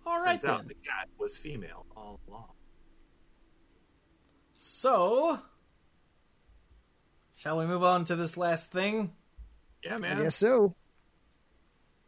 All 0.06 0.20
right 0.20 0.40
Turns 0.40 0.60
out 0.60 0.68
the 0.68 0.74
cat 0.74 1.08
was 1.18 1.36
female 1.36 1.86
all 1.96 2.20
along. 2.28 2.52
So, 4.58 5.40
shall 7.36 7.58
we 7.58 7.66
move 7.66 7.82
on 7.82 8.04
to 8.04 8.14
this 8.14 8.36
last 8.36 8.70
thing? 8.70 9.10
Yeah, 9.82 9.96
man. 9.96 10.12
I 10.12 10.14
man. 10.14 10.22
guess 10.22 10.36
so. 10.36 10.72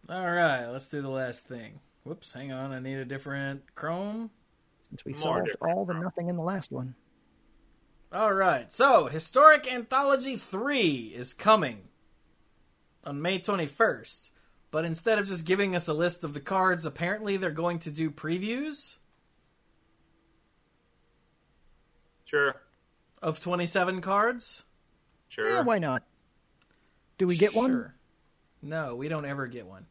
All 0.08 0.30
right, 0.30 0.66
let's 0.66 0.88
do 0.88 1.02
the 1.02 1.10
last 1.10 1.46
thing. 1.46 1.80
Whoops, 2.04 2.32
hang 2.32 2.52
on. 2.52 2.72
I 2.72 2.78
need 2.78 2.94
a 2.98 3.04
different 3.04 3.74
Chrome. 3.74 4.30
Since 4.88 5.04
we 5.04 5.12
More 5.12 5.20
solved 5.20 5.56
all 5.60 5.84
the 5.84 5.94
from- 5.94 6.02
nothing 6.02 6.28
in 6.28 6.36
the 6.36 6.42
last 6.42 6.70
one. 6.70 6.94
All 8.12 8.32
right, 8.32 8.72
so 8.72 9.06
Historic 9.06 9.70
Anthology 9.70 10.36
3 10.36 11.12
is 11.14 11.34
coming 11.34 11.88
on 13.04 13.20
May 13.20 13.40
21st. 13.40 14.30
But 14.70 14.84
instead 14.84 15.18
of 15.18 15.26
just 15.26 15.44
giving 15.46 15.74
us 15.74 15.88
a 15.88 15.92
list 15.94 16.22
of 16.22 16.34
the 16.34 16.40
cards, 16.40 16.84
apparently 16.84 17.36
they're 17.36 17.50
going 17.50 17.78
to 17.80 17.90
do 17.90 18.10
previews 18.10 18.98
Sure. 22.24 22.60
of 23.22 23.40
27 23.40 24.00
cards. 24.00 24.64
Sure. 25.28 25.48
Yeah, 25.48 25.60
why 25.62 25.78
not? 25.78 26.02
Do 27.18 27.26
we 27.26 27.36
get 27.36 27.54
one? 27.54 27.92
No, 28.62 28.96
we 28.96 29.08
don't 29.08 29.24
ever 29.24 29.46
get 29.46 29.66
one. 29.66 29.86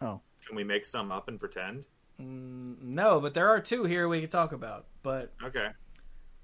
Oh, 0.00 0.20
Can 0.46 0.56
we 0.56 0.64
make 0.64 0.84
some 0.84 1.10
up 1.10 1.28
and 1.28 1.40
pretend? 1.40 1.86
Mm, 2.20 2.80
no, 2.82 3.20
but 3.20 3.34
there 3.34 3.48
are 3.48 3.60
two 3.60 3.84
here 3.84 4.08
we 4.08 4.20
could 4.20 4.30
talk 4.30 4.52
about. 4.52 4.86
But 5.02 5.32
Okay. 5.42 5.70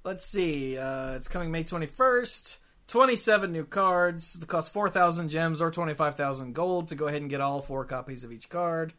let's 0.05 0.25
see. 0.25 0.77
Uh, 0.79 1.13
it's 1.13 1.29
coming 1.29 1.51
May 1.51 1.65
21st. 1.65 2.59
27 2.89 3.53
new 3.53 3.65
cards. 3.65 4.35
It 4.41 4.47
costs 4.49 4.69
4,000 4.71 5.29
gems 5.29 5.61
or 5.63 5.71
25,000 5.71 6.53
gold 6.53 6.89
to 6.89 6.95
go 6.95 7.07
ahead 7.07 7.23
and 7.23 7.31
get 7.31 7.41
all 7.41 7.63
four 7.63 7.85
copies 7.85 8.25
of 8.25 8.33
each 8.33 8.49
card. 8.49 8.93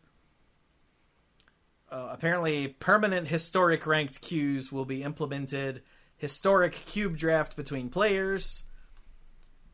Uh, 1.91 2.07
apparently, 2.11 2.69
permanent 2.69 3.27
historic 3.27 3.85
ranked 3.85 4.21
queues 4.21 4.71
will 4.71 4.85
be 4.85 5.03
implemented. 5.03 5.83
Historic 6.17 6.73
cube 6.73 7.17
draft 7.17 7.55
between 7.55 7.89
players. 7.89 8.63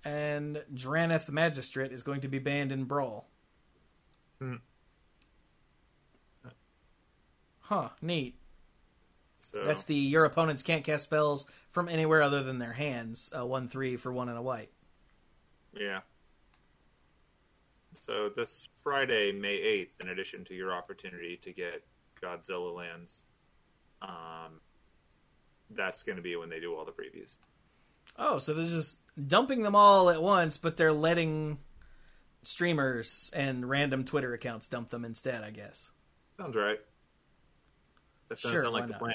And 0.04 0.64
Drannith 0.74 1.30
Magistrate 1.30 1.92
is 1.94 2.04
going 2.04 2.22
to 2.22 2.28
be 2.28 2.40
banned 2.40 2.72
in 2.74 2.86
Brawl. 2.86 3.30
Hmm. 4.40 4.56
Huh, 7.70 7.90
neat. 8.02 8.36
So 9.36 9.64
That's 9.64 9.84
the 9.84 9.94
your 9.96 10.26
opponents 10.26 10.64
can't 10.64 10.84
cast 10.84 11.04
spells 11.04 11.46
from 11.70 11.88
anywhere 11.88 12.24
other 12.24 12.42
than 12.44 12.58
their 12.58 12.74
hands. 12.74 13.32
Uh, 13.38 13.46
one 13.46 13.68
three 13.70 13.96
for 13.96 14.12
one 14.12 14.28
and 14.28 14.38
a 14.38 14.42
white. 14.42 14.72
yeah. 15.74 16.00
So 17.94 18.30
this 18.36 18.70
Friday, 18.84 19.32
May 19.32 19.54
eighth, 19.56 20.00
in 20.02 20.10
addition 20.10 20.44
to 20.46 20.56
your 20.56 20.74
opportunity 20.74 21.38
to 21.38 21.52
get 21.52 21.84
Godzilla 22.22 22.74
lands, 22.76 23.24
um, 24.02 24.62
that's 25.72 26.02
going 26.04 26.16
to 26.16 26.22
be 26.22 26.36
when 26.36 26.50
they 26.50 26.60
do 26.60 26.76
all 26.76 26.86
the 26.86 26.92
previews. 26.92 27.38
Oh, 28.18 28.40
so 28.40 28.54
they're 28.54 28.66
just 28.66 29.00
dumping 29.28 29.62
them 29.64 29.76
all 29.76 30.10
at 30.10 30.22
once, 30.24 30.58
but 30.58 30.76
they're 30.78 30.94
letting 30.94 31.60
streamers 32.44 33.32
and 33.36 33.70
random 33.70 34.04
Twitter 34.06 34.34
accounts 34.34 34.68
dump 34.68 34.90
them 34.90 35.06
instead. 35.06 35.44
I 35.44 35.52
guess. 35.52 35.92
Sounds 36.38 36.56
right. 36.56 36.80
That 38.30 38.40
doesn't 38.42 38.52
Sure, 38.52 38.62
sound 38.64 38.74
like 38.74 38.86
the 38.88 38.92
not? 38.94 39.00
plan. 39.00 39.14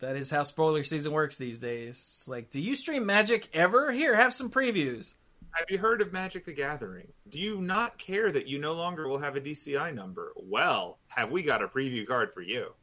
That 0.00 0.16
is 0.16 0.30
how 0.30 0.42
spoiler 0.44 0.84
season 0.84 1.12
works 1.12 1.36
these 1.36 1.58
days. 1.58 1.90
It's 1.96 2.28
like, 2.28 2.50
do 2.50 2.60
you 2.60 2.76
stream 2.76 3.04
Magic 3.06 3.48
ever? 3.52 3.90
Here, 3.90 4.14
have 4.14 4.32
some 4.32 4.50
previews. 4.50 5.14
Have 5.52 5.66
you 5.70 5.78
heard 5.78 6.00
of 6.02 6.12
Magic 6.12 6.44
the 6.44 6.52
Gathering? 6.52 7.08
Do 7.28 7.40
you 7.40 7.60
not 7.60 7.98
care 7.98 8.30
that 8.30 8.46
you 8.46 8.58
no 8.60 8.74
longer 8.74 9.08
will 9.08 9.18
have 9.18 9.34
a 9.34 9.40
DCI 9.40 9.92
number? 9.94 10.32
Well, 10.36 10.98
have 11.08 11.32
we 11.32 11.42
got 11.42 11.62
a 11.64 11.68
preview 11.68 12.06
card 12.06 12.32
for 12.32 12.42
you? 12.42 12.74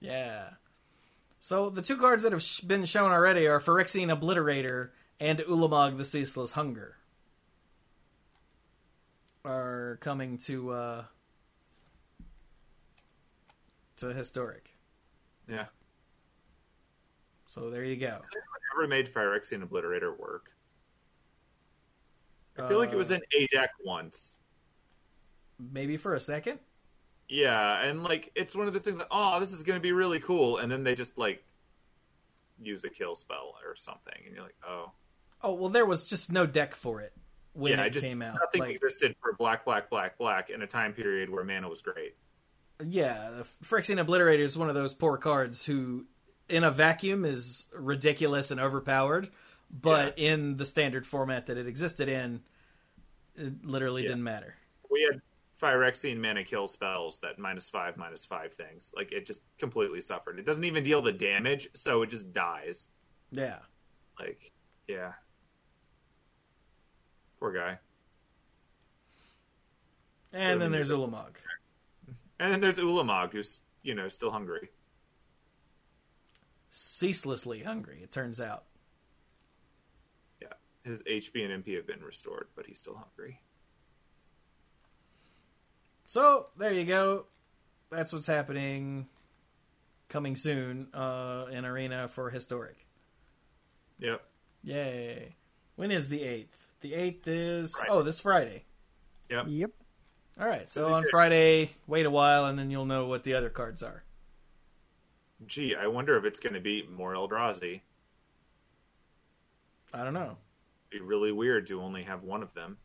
Yeah. 0.00 0.50
So 1.38 1.70
the 1.70 1.82
two 1.82 1.96
cards 1.96 2.22
that 2.24 2.32
have 2.32 2.42
sh- 2.42 2.60
been 2.60 2.86
shown 2.86 3.12
already 3.12 3.46
are 3.46 3.60
Phyrexian 3.60 4.10
Obliterator 4.16 4.90
and 5.20 5.38
Ulamog 5.40 5.96
the 5.96 6.04
Ceaseless 6.04 6.52
Hunger. 6.52 6.96
Are 9.44 9.98
coming 10.00 10.38
to 10.38 10.70
uh 10.72 11.04
to 14.08 14.14
historic. 14.14 14.70
Yeah. 15.48 15.66
So 17.46 17.70
there 17.70 17.84
you 17.84 17.96
go. 17.96 18.20
Never 18.76 18.88
made 18.88 19.12
Phyrexian 19.12 19.62
Obliterator 19.66 20.18
work. 20.18 20.52
I 22.58 22.68
feel 22.68 22.78
like 22.78 22.92
it 22.92 22.96
was 22.96 23.10
Uh, 23.10 23.14
in 23.16 23.22
A 23.42 23.46
deck 23.48 23.70
once. 23.84 24.36
maybe 25.58 25.96
for 25.96 26.14
a 26.14 26.20
second. 26.20 26.58
Yeah, 27.28 27.80
and 27.82 28.02
like 28.04 28.30
it's 28.34 28.54
one 28.54 28.66
of 28.66 28.72
those 28.72 28.82
things 28.82 28.98
like, 28.98 29.06
oh, 29.10 29.40
this 29.40 29.52
is 29.52 29.62
gonna 29.62 29.80
be 29.80 29.92
really 29.92 30.20
cool, 30.20 30.58
and 30.58 30.70
then 30.70 30.84
they 30.84 30.94
just 30.94 31.16
like 31.16 31.44
use 32.60 32.84
a 32.84 32.90
kill 32.90 33.14
spell 33.14 33.54
or 33.64 33.74
something, 33.76 34.20
and 34.26 34.34
you're 34.34 34.44
like, 34.44 34.56
oh, 34.66 34.92
Oh 35.42 35.54
well, 35.54 35.68
there 35.68 35.84
was 35.86 36.06
just 36.06 36.32
no 36.32 36.46
deck 36.46 36.74
for 36.74 37.00
it 37.00 37.12
when 37.52 37.72
yeah, 37.78 37.84
it 37.84 37.90
just 37.90 38.04
came 38.04 38.22
out. 38.22 38.34
nothing 38.40 38.60
Like, 38.62 38.74
existed 38.74 39.14
for 39.20 39.32
black, 39.34 39.64
black, 39.64 39.90
black, 39.90 40.16
black 40.18 40.48
in 40.50 40.62
a 40.62 40.66
time 40.66 40.92
period 40.92 41.28
where 41.30 41.44
mana 41.44 41.68
was 41.68 41.82
great. 41.82 42.16
Yeah, 42.82 43.42
Phyrexian 43.64 44.04
Obliterator 44.04 44.38
is 44.38 44.56
one 44.56 44.68
of 44.68 44.74
those 44.74 44.94
poor 44.94 45.16
cards 45.18 45.66
who, 45.66 46.06
in 46.48 46.64
a 46.64 46.70
vacuum, 46.70 47.24
is 47.24 47.66
ridiculous 47.76 48.50
and 48.50 48.60
overpowered, 48.60 49.30
but 49.70 50.18
in 50.18 50.56
the 50.56 50.66
standard 50.66 51.06
format 51.06 51.46
that 51.46 51.56
it 51.56 51.66
existed 51.66 52.08
in, 52.08 52.42
it 53.36 53.64
literally 53.64 54.02
Yeah. 54.02 54.08
didn't 54.10 54.24
matter. 54.24 54.56
We 54.90 55.02
had 55.02 55.20
Phyrexian 55.60 56.18
mana 56.18 56.44
kill 56.44 56.68
spells 56.68 57.18
that 57.18 57.38
minus 57.38 57.68
five, 57.68 57.96
minus 57.96 58.24
five 58.24 58.52
things. 58.52 58.92
Like 58.94 59.12
it 59.12 59.24
just 59.26 59.42
completely 59.58 60.00
suffered. 60.00 60.38
It 60.38 60.44
doesn't 60.44 60.64
even 60.64 60.82
deal 60.82 61.00
the 61.00 61.12
damage, 61.12 61.68
so 61.74 62.02
it 62.02 62.10
just 62.10 62.32
dies. 62.32 62.88
Yeah. 63.30 63.58
Like, 64.18 64.52
yeah. 64.86 65.12
Poor 67.40 67.52
guy. 67.52 67.78
And 70.32 70.60
then 70.60 70.72
there's 70.72 70.90
Ulamog. 70.90 71.34
And 72.38 72.52
then 72.52 72.60
there's 72.60 72.78
Ulamog, 72.78 73.32
who's 73.32 73.60
you 73.82 73.94
know 73.94 74.08
still 74.08 74.30
hungry. 74.30 74.70
Ceaselessly 76.70 77.62
hungry, 77.62 78.00
it 78.02 78.10
turns 78.10 78.40
out. 78.40 78.64
Yeah, 80.42 80.48
his 80.82 81.02
HP 81.02 81.44
and 81.48 81.64
MP 81.64 81.76
have 81.76 81.86
been 81.86 82.02
restored, 82.02 82.48
but 82.56 82.66
he's 82.66 82.78
still 82.78 82.96
hungry. 82.96 83.40
So 86.06 86.46
there 86.58 86.72
you 86.72 86.84
go. 86.84 87.26
That's 87.90 88.12
what's 88.12 88.26
happening. 88.26 89.08
Coming 90.08 90.36
soon 90.36 90.88
uh, 90.92 91.46
in 91.50 91.64
Arena 91.64 92.08
for 92.08 92.30
Historic. 92.30 92.86
Yep. 93.98 94.22
Yay! 94.62 95.34
When 95.76 95.90
is 95.90 96.08
the 96.08 96.22
eighth? 96.22 96.68
The 96.80 96.94
eighth 96.94 97.26
is 97.26 97.72
Friday. 97.76 97.90
oh 97.90 98.02
this 98.02 98.20
Friday. 98.20 98.64
Yep. 99.30 99.46
Yep. 99.48 99.70
All 100.40 100.46
right, 100.46 100.68
so 100.68 100.92
on 100.92 101.02
good? 101.02 101.10
Friday, 101.10 101.70
wait 101.86 102.06
a 102.06 102.10
while, 102.10 102.46
and 102.46 102.58
then 102.58 102.70
you'll 102.70 102.86
know 102.86 103.06
what 103.06 103.22
the 103.22 103.34
other 103.34 103.50
cards 103.50 103.82
are. 103.82 104.02
Gee, 105.46 105.76
I 105.76 105.86
wonder 105.86 106.16
if 106.16 106.24
it's 106.24 106.40
going 106.40 106.54
to 106.54 106.60
be 106.60 106.86
more 106.90 107.12
Eldrazi. 107.14 107.80
I 109.92 110.02
don't 110.02 110.14
know. 110.14 110.36
Be 110.90 111.00
really 111.00 111.30
weird 111.30 111.66
to 111.68 111.80
only 111.80 112.02
have 112.02 112.24
one 112.24 112.42
of 112.42 112.52
them. 112.54 112.78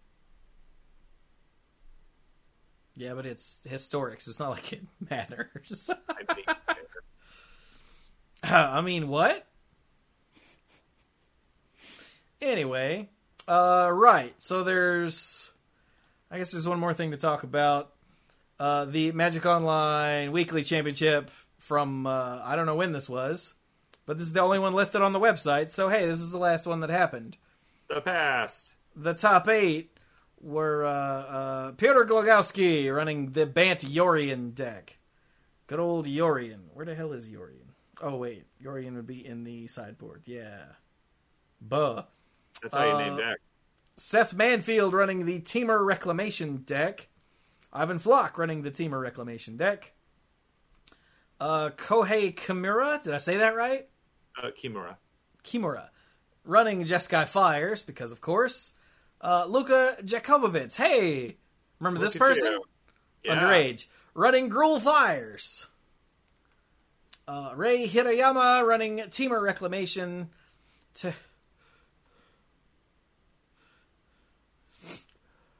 Yeah, 2.95 3.14
but 3.14 3.26
it's 3.26 3.62
historic, 3.68 4.22
so 4.22 4.30
it's 4.30 4.39
not 4.39 4.50
like 4.52 4.74
it 4.74 4.84
matters. 5.10 5.89
I'd 6.10 6.28
I 8.43 8.82
mean, 8.82 9.08
what? 9.08 9.45
Anyway, 12.41 13.10
uh, 13.47 13.89
right. 13.91 14.34
So 14.38 14.64
there's, 14.64 15.52
I 16.32 16.38
guess 16.38 16.51
there's 16.51 16.67
one 16.67 16.80
more 16.80 16.93
thing 16.93 17.11
to 17.11 17.17
talk 17.17 17.43
about. 17.43 17.93
Uh, 18.59 18.86
the 18.86 19.11
Magic 19.13 19.45
Online 19.45 20.32
Weekly 20.32 20.63
Championship 20.63 21.32
from 21.57 22.05
uh, 22.05 22.41
I 22.43 22.55
don't 22.55 22.65
know 22.65 22.75
when 22.75 22.91
this 22.91 23.07
was, 23.09 23.53
but 24.05 24.17
this 24.17 24.27
is 24.27 24.34
the 24.34 24.41
only 24.41 24.59
one 24.59 24.73
listed 24.73 25.01
on 25.01 25.13
the 25.13 25.19
website. 25.19 25.71
So 25.71 25.88
hey, 25.89 26.05
this 26.05 26.19
is 26.21 26.32
the 26.32 26.38
last 26.38 26.65
one 26.65 26.82
that 26.82 26.89
happened. 26.89 27.38
the 27.88 28.01
past. 28.01 28.75
The 28.95 29.13
top 29.13 29.47
eight 29.47 29.97
were 30.41 30.86
uh, 30.86 30.89
uh, 30.91 31.71
Glogowski 31.71 32.93
running 32.93 33.32
the 33.32 33.45
Bant 33.45 33.80
Yorion 33.82 34.53
deck. 34.53 34.97
Good 35.67 35.80
old 35.80 36.05
Yorion. 36.07 36.59
Where 36.73 36.86
the 36.86 36.95
hell 36.95 37.13
is 37.13 37.30
Yorion? 37.30 37.67
Oh 38.01 38.15
wait, 38.17 38.45
Yorion 38.63 38.95
would 38.95 39.07
be 39.07 39.25
in 39.25 39.43
the 39.43 39.67
sideboard. 39.67 40.23
Yeah. 40.25 40.63
Buh. 41.61 42.03
That's 42.61 42.75
how 42.75 42.86
you 42.86 42.91
Uh, 42.91 42.99
name 42.99 43.17
deck. 43.17 43.38
Seth 44.00 44.36
Manfield 44.36 44.93
running 44.93 45.26
the 45.26 45.39
Temur 45.39 45.86
Reclamation 45.86 46.58
deck. 46.58 47.10
Ivan 47.72 48.00
Floch 48.00 48.38
running 48.38 48.64
the 48.64 48.72
Temur 48.72 49.02
Reclamation 49.02 49.58
deck. 49.58 49.93
Uh, 51.39 51.70
Kohei 51.70 52.34
Kimura, 52.34 53.02
did 53.04 53.14
I 53.14 53.18
say 53.18 53.38
that 53.38 53.56
right? 53.56 53.88
Uh, 54.41 54.52
Kimura. 54.52 54.97
Kimura 55.43 55.89
running 56.50 56.86
Jeskai 56.86 57.28
Fires, 57.28 57.84
because 57.84 58.12
of 58.12 58.22
course. 58.22 58.74
Uh, 59.22 59.45
Luka 59.45 59.97
hey! 60.76 61.38
Remember 61.80 62.00
this 62.00 62.16
Look 62.16 62.24
at 62.24 62.28
person? 62.28 62.60
Yeah. 63.24 63.36
Underage. 63.36 63.86
Running 64.14 64.50
Gruul 64.50 64.82
Fires. 64.82 65.68
Uh, 67.28 67.52
Ray 67.56 67.88
Hirayama 67.88 68.66
running 68.66 68.97
Temur 68.97 69.41
Reclamation. 69.41 70.30
To... 70.95 71.14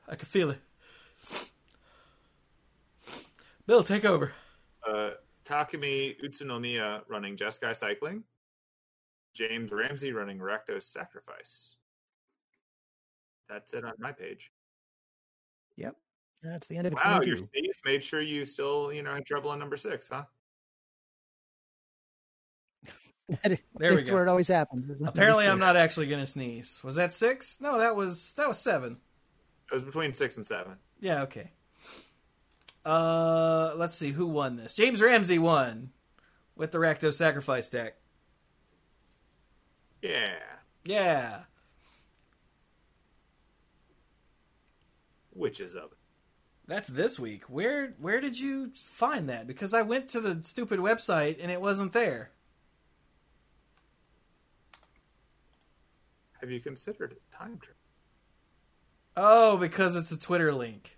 I 0.10 0.16
can 0.16 0.26
feel 0.26 0.50
it. 0.50 0.60
Bill, 3.68 3.84
take 3.84 4.04
over. 4.04 4.34
Uh, 4.88 5.12
Takumi 5.46 6.16
Utsunomiya 6.24 7.02
running 7.08 7.38
Jeskai 7.38 7.76
Cycling. 7.76 8.24
James 9.36 9.72
Ramsey 9.72 10.12
running 10.12 10.40
Rakdos 10.40 10.84
Sacrifice. 10.84 11.76
That's 13.48 13.74
it 13.74 13.86
on 13.86 13.94
my 14.00 14.12
page. 14.12 14.52
Yep. 15.78 15.96
That's 16.42 16.68
the 16.68 16.78
end 16.78 16.88
of 16.88 16.94
it. 16.94 17.00
Wow, 17.04 17.22
your 17.22 17.36
you. 17.36 17.38
Steve 17.38 17.72
made 17.86 18.04
sure 18.04 18.22
you 18.22 18.46
still, 18.46 18.92
you 18.92 19.04
know, 19.04 19.14
had 19.14 19.26
trouble 19.26 19.52
on 19.52 19.60
number 19.60 19.78
six, 19.78 20.10
huh? 20.10 20.24
There 23.44 23.92
we 23.92 23.98
That's 23.98 24.10
go. 24.10 24.16
where 24.16 24.26
it 24.26 24.30
always 24.30 24.48
happens. 24.48 25.00
Apparently, 25.06 25.48
I'm 25.48 25.60
not 25.60 25.78
actually 25.78 26.08
going 26.08 26.22
to 26.22 26.26
sneeze. 26.26 26.82
Was 26.84 26.96
that 26.96 27.14
six? 27.14 27.62
No, 27.62 27.78
that 27.78 27.96
was 27.96 28.34
that 28.34 28.48
was 28.48 28.58
seven. 28.58 28.98
It 29.72 29.76
was 29.76 29.84
between 29.84 30.14
six 30.14 30.38
and 30.38 30.46
seven. 30.46 30.74
Yeah, 31.00 31.22
okay. 31.24 31.52
Uh, 32.86 33.74
let's 33.76 33.96
see 33.96 34.12
who 34.12 34.26
won 34.26 34.56
this. 34.56 34.74
James 34.74 35.02
Ramsey 35.02 35.38
won 35.38 35.92
with 36.56 36.72
the 36.72 36.80
Rakdos 36.80 37.14
Sacrifice 37.14 37.70
deck. 37.70 37.98
Yeah. 40.02 40.40
Yeah. 40.86 41.40
Witches 45.36 45.76
of 45.76 45.92
it. 45.92 45.98
That's 46.68 46.88
this 46.88 47.20
week. 47.20 47.44
Where 47.46 47.94
where 48.00 48.22
did 48.22 48.40
you 48.40 48.72
find 48.76 49.28
that? 49.30 49.48
Because 49.48 49.74
I 49.74 49.82
went 49.82 50.10
to 50.10 50.22
the 50.22 50.40
stupid 50.44 50.80
website 50.80 51.38
and 51.42 51.52
it 51.52 51.60
wasn't 51.60 51.94
there. 51.94 52.32
Have 56.42 56.52
you 56.52 56.60
considered 56.60 57.18
time 57.36 57.60
travel? 57.60 57.79
Oh, 59.22 59.58
because 59.58 59.98
it's 59.98 60.12
a 60.12 60.18
Twitter 60.18 60.54
link. 60.54 60.98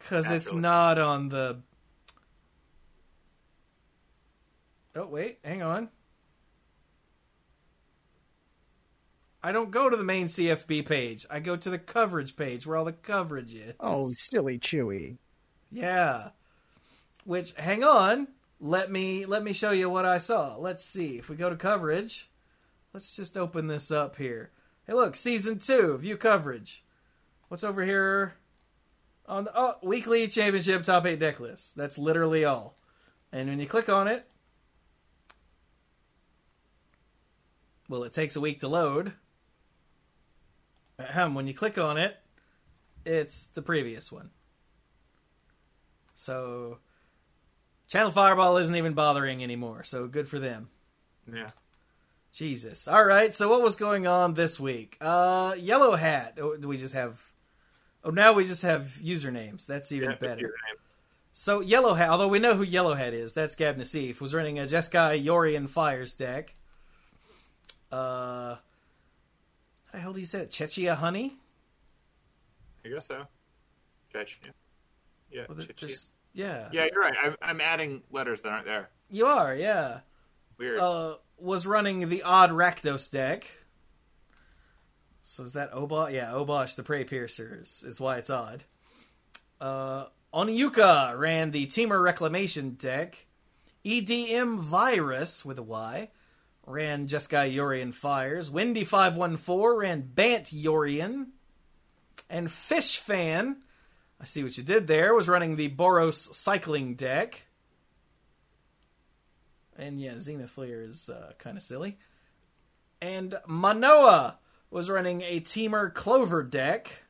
Because 0.00 0.28
it's 0.28 0.52
not 0.52 0.98
on 0.98 1.28
the. 1.28 1.58
Oh 4.96 5.06
wait, 5.06 5.38
hang 5.44 5.62
on. 5.62 5.88
I 9.44 9.52
don't 9.52 9.70
go 9.70 9.88
to 9.88 9.96
the 9.96 10.02
main 10.02 10.26
CFB 10.26 10.86
page. 10.86 11.24
I 11.30 11.38
go 11.38 11.54
to 11.54 11.70
the 11.70 11.78
coverage 11.78 12.34
page 12.34 12.66
where 12.66 12.76
all 12.76 12.84
the 12.84 12.92
coverage 12.92 13.54
is. 13.54 13.74
Oh, 13.78 14.08
silly 14.08 14.58
Chewie. 14.58 15.18
Yeah. 15.70 16.30
Which 17.24 17.52
hang 17.52 17.84
on, 17.84 18.26
let 18.60 18.90
me 18.90 19.24
let 19.24 19.44
me 19.44 19.52
show 19.52 19.70
you 19.70 19.88
what 19.88 20.04
I 20.04 20.18
saw. 20.18 20.56
Let's 20.56 20.84
see. 20.84 21.18
If 21.18 21.28
we 21.28 21.36
go 21.36 21.48
to 21.48 21.56
coverage, 21.56 22.28
let's 22.92 23.14
just 23.14 23.36
open 23.36 23.68
this 23.68 23.92
up 23.92 24.16
here. 24.16 24.50
Hey 24.84 24.94
look, 24.94 25.14
season 25.14 25.60
2, 25.60 25.98
view 25.98 26.16
coverage. 26.16 26.82
What's 27.48 27.64
over 27.64 27.84
here 27.84 28.34
on 29.28 29.44
the 29.44 29.52
oh, 29.54 29.74
weekly 29.82 30.26
championship 30.28 30.84
top 30.84 31.06
8 31.06 31.18
deck 31.18 31.40
list. 31.40 31.76
That's 31.76 31.98
literally 31.98 32.44
all. 32.44 32.76
And 33.32 33.48
when 33.48 33.60
you 33.60 33.66
click 33.66 33.88
on 33.88 34.08
it, 34.08 34.24
well, 37.88 38.04
it 38.04 38.12
takes 38.12 38.36
a 38.36 38.40
week 38.40 38.60
to 38.60 38.68
load. 38.68 39.12
Ahem, 40.98 41.34
when 41.34 41.46
you 41.46 41.54
click 41.54 41.78
on 41.78 41.98
it, 41.98 42.16
it's 43.04 43.48
the 43.48 43.62
previous 43.62 44.10
one. 44.10 44.30
So 46.14 46.78
Channel 47.88 48.10
Fireball 48.10 48.56
isn't 48.56 48.74
even 48.74 48.94
bothering 48.94 49.42
anymore, 49.42 49.84
so 49.84 50.06
good 50.06 50.28
for 50.28 50.38
them. 50.38 50.68
Yeah. 51.32 51.50
Jesus. 52.32 52.88
All 52.88 53.04
right, 53.04 53.32
so 53.32 53.48
what 53.48 53.62
was 53.62 53.76
going 53.76 54.06
on 54.06 54.34
this 54.34 54.58
week? 54.58 54.96
Uh 55.00 55.54
Yellow 55.58 55.94
Hat. 55.94 56.38
Oh, 56.40 56.56
do 56.56 56.68
we 56.68 56.78
just 56.78 56.94
have 56.94 57.20
Oh, 58.06 58.10
now 58.10 58.32
we 58.32 58.44
just 58.44 58.62
have 58.62 58.92
usernames. 59.02 59.66
That's 59.66 59.90
even 59.90 60.10
yeah 60.10 60.16
better. 60.16 60.54
So 61.32 61.60
Yellow 61.60 61.92
Hat, 61.94 62.08
although 62.08 62.28
we 62.28 62.38
know 62.38 62.54
who 62.54 62.62
Yellow 62.62 62.94
Hat 62.94 63.12
is, 63.12 63.32
that's 63.34 63.56
Gab 63.56 63.76
Nassif, 63.76 64.20
was 64.20 64.32
running 64.32 64.58
a 64.58 64.62
Jeskai 64.62 65.22
Yorion 65.22 65.68
Fires 65.68 66.14
deck. 66.14 66.54
Uh 67.92 68.54
how 69.86 69.92
the 69.92 69.98
hell 69.98 70.12
do 70.12 70.20
you 70.20 70.26
say 70.26 70.40
it? 70.40 70.50
Chechia 70.50 70.96
Honey? 70.96 71.36
I 72.84 72.88
guess 72.88 73.06
so. 73.06 73.26
Fetch. 74.12 74.38
Yeah. 74.44 74.50
Yeah, 75.30 75.46
Well, 75.48 75.58
just 75.74 76.12
yeah. 76.32 76.68
yeah, 76.72 76.86
you're 76.92 77.00
right. 77.02 77.14
I'm, 77.22 77.34
I'm 77.42 77.60
adding 77.60 78.02
letters 78.12 78.42
that 78.42 78.50
aren't 78.50 78.66
there. 78.66 78.88
You 79.10 79.26
are, 79.26 79.54
yeah. 79.54 80.00
Weird. 80.58 80.78
Uh, 80.78 81.16
was 81.38 81.66
running 81.66 82.08
the 82.08 82.22
odd 82.22 82.50
Rakdos 82.50 83.10
deck. 83.10 83.50
So 85.28 85.42
is 85.42 85.54
that 85.54 85.72
Obosh? 85.72 86.12
Yeah, 86.12 86.30
Obosh 86.30 86.76
the 86.76 86.84
Prey 86.84 87.02
Piercer 87.02 87.58
is, 87.60 87.84
is 87.84 88.00
why 88.00 88.18
it's 88.18 88.30
odd. 88.30 88.62
Uh, 89.60 90.04
Onyuka 90.32 91.18
ran 91.18 91.50
the 91.50 91.66
Temur 91.66 92.00
Reclamation 92.00 92.74
deck. 92.74 93.26
EDM 93.84 94.60
Virus 94.60 95.44
with 95.44 95.58
a 95.58 95.64
Y 95.64 96.10
ran 96.64 97.08
Jeskai 97.08 97.52
Yorion 97.52 97.92
Fires. 97.92 98.50
Windy514 98.50 99.76
ran 99.76 100.00
Bant 100.02 100.44
Yorion. 100.44 101.30
And 102.30 102.48
Fish 102.48 102.98
Fan, 102.98 103.62
I 104.20 104.26
see 104.26 104.44
what 104.44 104.56
you 104.56 104.62
did 104.62 104.86
there, 104.86 105.12
was 105.12 105.28
running 105.28 105.56
the 105.56 105.68
Boros 105.68 106.32
Cycling 106.34 106.94
deck. 106.94 107.46
And 109.76 110.00
yeah, 110.00 110.20
Zenith 110.20 110.50
Flare 110.50 110.82
is 110.82 111.10
uh, 111.10 111.32
kind 111.38 111.56
of 111.56 111.64
silly. 111.64 111.98
And 113.02 113.34
Manoa 113.48 114.38
was 114.70 114.90
running 114.90 115.22
a 115.22 115.40
Temur 115.40 115.92
Clover 115.92 116.42
deck. 116.42 117.04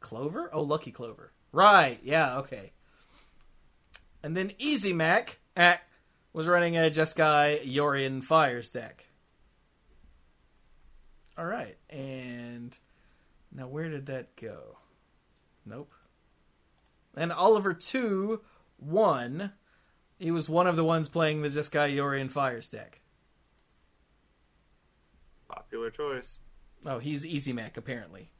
Clover? 0.00 0.50
Oh, 0.52 0.62
Lucky 0.62 0.90
Clover. 0.90 1.32
Right, 1.52 1.98
yeah, 2.02 2.38
okay. 2.38 2.72
And 4.22 4.36
then 4.36 4.52
Easy 4.58 4.92
Mac 4.92 5.38
was 6.32 6.46
running 6.46 6.76
a 6.76 6.90
Jeskai 6.90 7.66
Yorion 7.66 8.22
Fires 8.22 8.68
deck. 8.68 9.06
Alright, 11.38 11.76
and 11.90 12.76
now 13.52 13.68
where 13.68 13.88
did 13.88 14.06
that 14.06 14.36
go? 14.36 14.78
Nope. 15.64 15.92
And 17.16 17.32
Oliver 17.32 17.74
2 17.74 18.40
won. 18.78 19.52
He 20.18 20.30
was 20.30 20.48
one 20.48 20.66
of 20.66 20.76
the 20.76 20.84
ones 20.84 21.08
playing 21.08 21.42
the 21.42 21.48
Jeskai 21.48 21.94
Yorion 21.94 22.30
Fires 22.30 22.68
deck. 22.68 23.00
Popular 25.48 25.90
choice. 25.90 26.38
Oh, 26.86 27.00
he's 27.00 27.26
Easy 27.26 27.52
Mac, 27.52 27.76
apparently. 27.76 28.30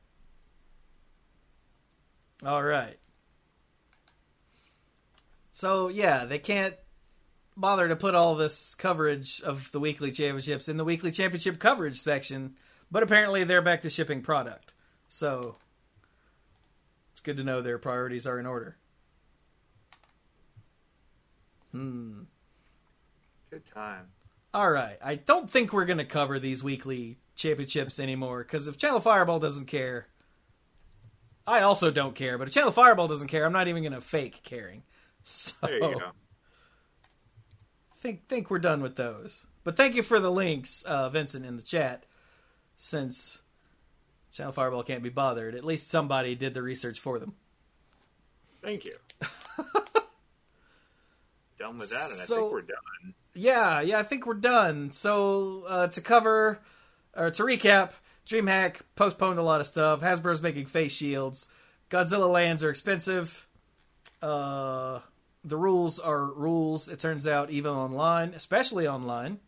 All 2.44 2.62
right. 2.62 2.98
So, 5.50 5.88
yeah, 5.88 6.24
they 6.24 6.38
can't 6.38 6.76
bother 7.56 7.88
to 7.88 7.96
put 7.96 8.14
all 8.14 8.36
this 8.36 8.74
coverage 8.74 9.40
of 9.40 9.72
the 9.72 9.80
weekly 9.80 10.12
championships 10.12 10.68
in 10.68 10.76
the 10.76 10.84
weekly 10.84 11.10
championship 11.10 11.58
coverage 11.58 11.98
section, 11.98 12.54
but 12.90 13.02
apparently 13.02 13.42
they're 13.42 13.62
back 13.62 13.82
to 13.82 13.90
shipping 13.90 14.22
product. 14.22 14.72
So, 15.08 15.56
it's 17.12 17.22
good 17.22 17.38
to 17.38 17.44
know 17.44 17.62
their 17.62 17.78
priorities 17.78 18.26
are 18.26 18.38
in 18.38 18.46
order. 18.46 18.76
Hmm. 21.72 22.22
Good 23.50 23.64
time. 23.64 24.06
All 24.56 24.70
right. 24.70 24.96
I 25.04 25.16
don't 25.16 25.50
think 25.50 25.74
we're 25.74 25.84
going 25.84 25.98
to 25.98 26.06
cover 26.06 26.38
these 26.38 26.64
weekly 26.64 27.18
championships 27.34 28.00
anymore 28.00 28.42
because 28.42 28.68
if 28.68 28.78
Channel 28.78 29.00
Fireball 29.00 29.38
doesn't 29.38 29.66
care, 29.66 30.06
I 31.46 31.60
also 31.60 31.90
don't 31.90 32.14
care. 32.14 32.38
But 32.38 32.48
if 32.48 32.54
Channel 32.54 32.72
Fireball 32.72 33.06
doesn't 33.06 33.28
care, 33.28 33.44
I'm 33.44 33.52
not 33.52 33.68
even 33.68 33.82
going 33.82 33.92
to 33.92 34.00
fake 34.00 34.40
caring. 34.42 34.82
So 35.28 35.52
There 35.60 35.74
you 35.74 35.98
go. 35.98 36.12
think 37.98 38.28
think 38.28 38.48
we're 38.48 38.60
done 38.60 38.80
with 38.80 38.96
those. 38.96 39.44
But 39.62 39.76
thank 39.76 39.94
you 39.94 40.02
for 40.02 40.20
the 40.20 40.30
links, 40.30 40.84
uh, 40.84 41.10
Vincent, 41.10 41.44
in 41.44 41.56
the 41.56 41.62
chat. 41.62 42.06
Since 42.78 43.42
Channel 44.30 44.52
Fireball 44.52 44.84
can't 44.84 45.02
be 45.02 45.10
bothered, 45.10 45.54
at 45.56 45.64
least 45.64 45.90
somebody 45.90 46.34
did 46.34 46.54
the 46.54 46.62
research 46.62 47.00
for 47.00 47.18
them. 47.18 47.34
Thank 48.62 48.84
you. 48.84 48.96
done 51.58 51.76
with 51.76 51.90
that, 51.90 52.10
and 52.10 52.20
I 52.20 52.24
think 52.24 52.52
we're 52.52 52.62
done. 52.62 53.14
Yeah, 53.36 53.80
yeah, 53.82 53.98
I 53.98 54.02
think 54.02 54.26
we're 54.26 54.34
done. 54.34 54.90
So 54.92 55.64
uh, 55.68 55.86
to 55.88 56.00
cover 56.00 56.60
or 57.14 57.30
to 57.30 57.42
recap, 57.42 57.92
DreamHack 58.26 58.80
postponed 58.94 59.38
a 59.38 59.42
lot 59.42 59.60
of 59.60 59.66
stuff. 59.66 60.00
Hasbro's 60.00 60.42
making 60.42 60.66
face 60.66 60.92
shields. 60.92 61.48
Godzilla 61.90 62.30
lands 62.30 62.64
are 62.64 62.70
expensive. 62.70 63.46
Uh, 64.22 65.00
the 65.44 65.56
rules 65.56 65.98
are 65.98 66.24
rules. 66.24 66.88
It 66.88 66.98
turns 66.98 67.26
out 67.26 67.50
even 67.50 67.72
online, 67.72 68.34
especially 68.34 68.88
online. 68.88 69.38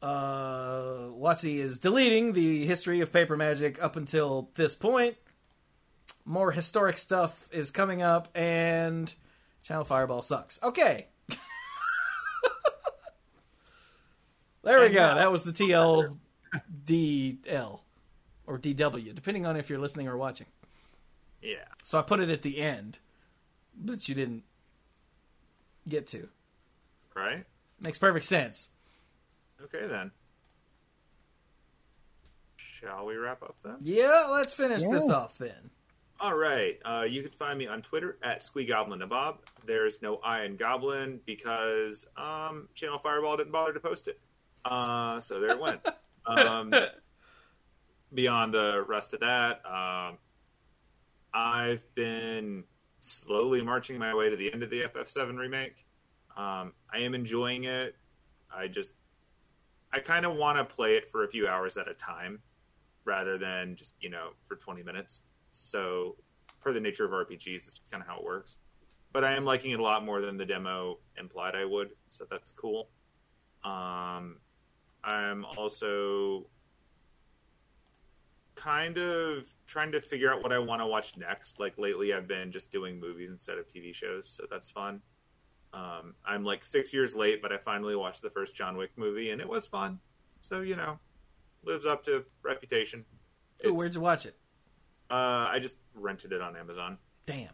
Uh, 0.00 1.08
WotC 1.10 1.56
is 1.56 1.78
deleting 1.78 2.32
the 2.32 2.66
history 2.66 3.00
of 3.00 3.12
paper 3.12 3.36
magic 3.36 3.82
up 3.82 3.96
until 3.96 4.50
this 4.54 4.74
point. 4.74 5.16
More 6.24 6.52
historic 6.52 6.98
stuff 6.98 7.48
is 7.52 7.70
coming 7.70 8.02
up, 8.02 8.28
and 8.36 9.12
Channel 9.64 9.84
Fireball 9.84 10.22
sucks. 10.22 10.62
Okay. 10.62 11.06
There 14.62 14.80
we 14.80 14.86
And 14.86 14.94
go. 14.94 15.00
now- 15.00 15.14
That 15.16 15.32
was 15.32 15.42
the 15.44 15.52
TLDL 15.52 17.80
or 18.46 18.58
DW, 18.58 19.14
depending 19.14 19.46
on 19.46 19.56
if 19.56 19.68
you're 19.70 19.78
listening 19.78 20.08
or 20.08 20.16
watching. 20.16 20.46
Yeah. 21.40 21.64
So 21.82 21.98
I 21.98 22.02
put 22.02 22.20
it 22.20 22.28
at 22.30 22.42
the 22.42 22.58
end, 22.60 22.98
but 23.74 24.08
you 24.08 24.14
didn't 24.14 24.44
get 25.88 26.06
to. 26.08 26.28
Right. 27.14 27.44
Makes 27.80 27.98
perfect 27.98 28.24
sense. 28.26 28.68
Okay 29.64 29.86
then. 29.86 30.12
Shall 32.56 33.06
we 33.06 33.16
wrap 33.16 33.42
up 33.42 33.56
then? 33.62 33.76
Yeah, 33.80 34.28
let's 34.30 34.54
finish 34.54 34.84
this 34.84 35.08
off 35.08 35.38
then. 35.38 35.70
All 36.20 36.36
right. 36.36 36.78
Uh, 36.84 37.06
you 37.08 37.22
can 37.22 37.32
find 37.32 37.58
me 37.58 37.66
on 37.66 37.82
Twitter 37.82 38.18
at 38.22 38.40
SqueeGoblnNabob. 38.40 39.38
There's 39.66 40.02
no 40.02 40.16
I 40.16 40.44
in 40.44 40.56
Goblin 40.56 41.20
because 41.26 42.06
um, 42.16 42.68
Channel 42.74 42.98
Fireball 42.98 43.36
didn't 43.36 43.52
bother 43.52 43.72
to 43.72 43.80
post 43.80 44.08
it. 44.08 44.20
Uh, 44.64 45.20
so 45.20 45.40
there 45.40 45.50
it 45.50 45.60
went. 45.60 45.80
um, 46.26 46.72
beyond 48.14 48.54
the 48.54 48.84
rest 48.86 49.14
of 49.14 49.20
that, 49.20 49.62
um, 49.66 50.18
I've 51.34 51.84
been 51.94 52.64
slowly 52.98 53.62
marching 53.62 53.98
my 53.98 54.14
way 54.14 54.30
to 54.30 54.36
the 54.36 54.52
end 54.52 54.62
of 54.62 54.70
the 54.70 54.82
FF7 54.82 55.36
remake. 55.36 55.86
Um, 56.36 56.72
I 56.92 56.98
am 56.98 57.14
enjoying 57.14 57.64
it. 57.64 57.96
I 58.54 58.68
just, 58.68 58.92
I 59.92 59.98
kind 59.98 60.24
of 60.24 60.36
want 60.36 60.58
to 60.58 60.64
play 60.64 60.96
it 60.96 61.10
for 61.10 61.24
a 61.24 61.28
few 61.28 61.48
hours 61.48 61.76
at 61.76 61.88
a 61.88 61.94
time 61.94 62.40
rather 63.04 63.38
than 63.38 63.74
just, 63.76 63.94
you 64.00 64.10
know, 64.10 64.30
for 64.46 64.56
20 64.56 64.82
minutes. 64.82 65.22
So, 65.50 66.16
per 66.60 66.72
the 66.72 66.80
nature 66.80 67.04
of 67.04 67.10
RPGs, 67.10 67.68
it's 67.68 67.80
kind 67.90 68.02
of 68.02 68.06
how 68.06 68.18
it 68.18 68.24
works. 68.24 68.58
But 69.12 69.24
I 69.24 69.34
am 69.34 69.44
liking 69.44 69.72
it 69.72 69.80
a 69.80 69.82
lot 69.82 70.04
more 70.04 70.20
than 70.20 70.36
the 70.36 70.46
demo 70.46 70.98
implied 71.18 71.54
I 71.54 71.64
would, 71.64 71.90
so 72.08 72.24
that's 72.30 72.50
cool. 72.52 72.88
Um, 73.64 74.36
I'm 75.04 75.44
also 75.44 76.46
kind 78.54 78.98
of 78.98 79.52
trying 79.66 79.90
to 79.92 80.00
figure 80.00 80.32
out 80.32 80.42
what 80.42 80.52
I 80.52 80.58
want 80.58 80.80
to 80.82 80.86
watch 80.86 81.16
next. 81.16 81.58
Like 81.58 81.78
lately, 81.78 82.14
I've 82.14 82.28
been 82.28 82.52
just 82.52 82.70
doing 82.70 83.00
movies 83.00 83.30
instead 83.30 83.58
of 83.58 83.66
TV 83.66 83.94
shows, 83.94 84.28
so 84.28 84.44
that's 84.50 84.70
fun. 84.70 85.00
Um, 85.72 86.14
I'm 86.24 86.44
like 86.44 86.64
six 86.64 86.92
years 86.92 87.14
late, 87.14 87.40
but 87.40 87.52
I 87.52 87.56
finally 87.56 87.96
watched 87.96 88.22
the 88.22 88.30
first 88.30 88.54
John 88.54 88.76
Wick 88.76 88.90
movie, 88.96 89.30
and 89.30 89.40
it 89.40 89.48
was 89.48 89.66
fun. 89.66 89.98
So 90.40 90.60
you 90.60 90.76
know, 90.76 90.98
lives 91.64 91.86
up 91.86 92.04
to 92.04 92.24
reputation. 92.42 93.04
Ooh, 93.66 93.74
where'd 93.74 93.94
you 93.94 94.00
watch 94.00 94.26
it? 94.26 94.36
uh, 95.12 95.48
I 95.50 95.58
just 95.60 95.76
rented 95.94 96.32
it 96.32 96.40
on 96.40 96.56
Amazon. 96.56 96.96
Damn. 97.26 97.50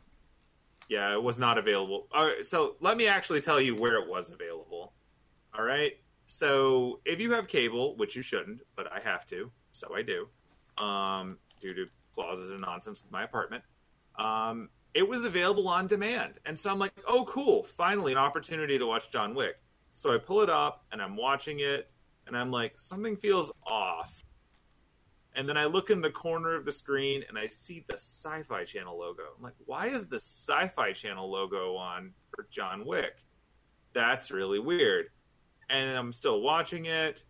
Yeah, 0.88 1.12
it 1.12 1.22
was 1.22 1.38
not 1.40 1.58
available. 1.58 2.06
All 2.12 2.24
right, 2.26 2.46
so 2.46 2.76
let 2.80 2.96
me 2.96 3.08
actually 3.08 3.40
tell 3.40 3.60
you 3.60 3.74
where 3.74 3.96
it 3.96 4.08
was 4.08 4.30
available. 4.30 4.92
All 5.52 5.64
right. 5.64 5.94
So 6.30 7.00
if 7.06 7.20
you 7.20 7.32
have 7.32 7.48
cable, 7.48 7.96
which 7.96 8.14
you 8.14 8.20
shouldn't, 8.20 8.60
but 8.76 8.92
I 8.92 9.00
have 9.00 9.24
to, 9.26 9.50
so 9.72 9.94
I 9.94 10.02
do, 10.02 10.28
um, 10.76 11.38
due 11.58 11.72
to 11.72 11.86
clauses 12.14 12.50
and 12.50 12.60
nonsense 12.60 13.02
with 13.02 13.10
my 13.10 13.24
apartment. 13.24 13.64
Um, 14.18 14.68
it 14.92 15.08
was 15.08 15.24
available 15.24 15.68
on 15.68 15.86
demand, 15.86 16.34
and 16.44 16.58
so 16.58 16.70
I'm 16.70 16.78
like, 16.78 16.92
oh, 17.06 17.24
cool! 17.24 17.62
Finally, 17.62 18.12
an 18.12 18.18
opportunity 18.18 18.78
to 18.78 18.84
watch 18.84 19.10
John 19.10 19.34
Wick. 19.34 19.56
So 19.94 20.12
I 20.12 20.18
pull 20.18 20.42
it 20.42 20.50
up 20.50 20.84
and 20.92 21.00
I'm 21.00 21.16
watching 21.16 21.60
it, 21.60 21.92
and 22.26 22.36
I'm 22.36 22.50
like, 22.50 22.78
something 22.78 23.16
feels 23.16 23.50
off. 23.66 24.22
And 25.34 25.48
then 25.48 25.56
I 25.56 25.64
look 25.64 25.88
in 25.88 26.02
the 26.02 26.10
corner 26.10 26.54
of 26.54 26.66
the 26.66 26.72
screen 26.72 27.24
and 27.28 27.38
I 27.38 27.46
see 27.46 27.84
the 27.88 27.94
Sci 27.94 28.42
Fi 28.42 28.64
Channel 28.64 28.98
logo. 28.98 29.22
I'm 29.36 29.42
like, 29.42 29.54
why 29.64 29.86
is 29.86 30.08
the 30.08 30.18
Sci 30.18 30.68
Fi 30.68 30.92
Channel 30.92 31.30
logo 31.30 31.74
on 31.76 32.12
for 32.34 32.48
John 32.50 32.84
Wick? 32.84 33.24
That's 33.94 34.30
really 34.30 34.58
weird. 34.58 35.06
And 35.70 35.96
I'm 35.96 36.12
still 36.12 36.40
watching 36.40 36.86
it. 36.86 37.22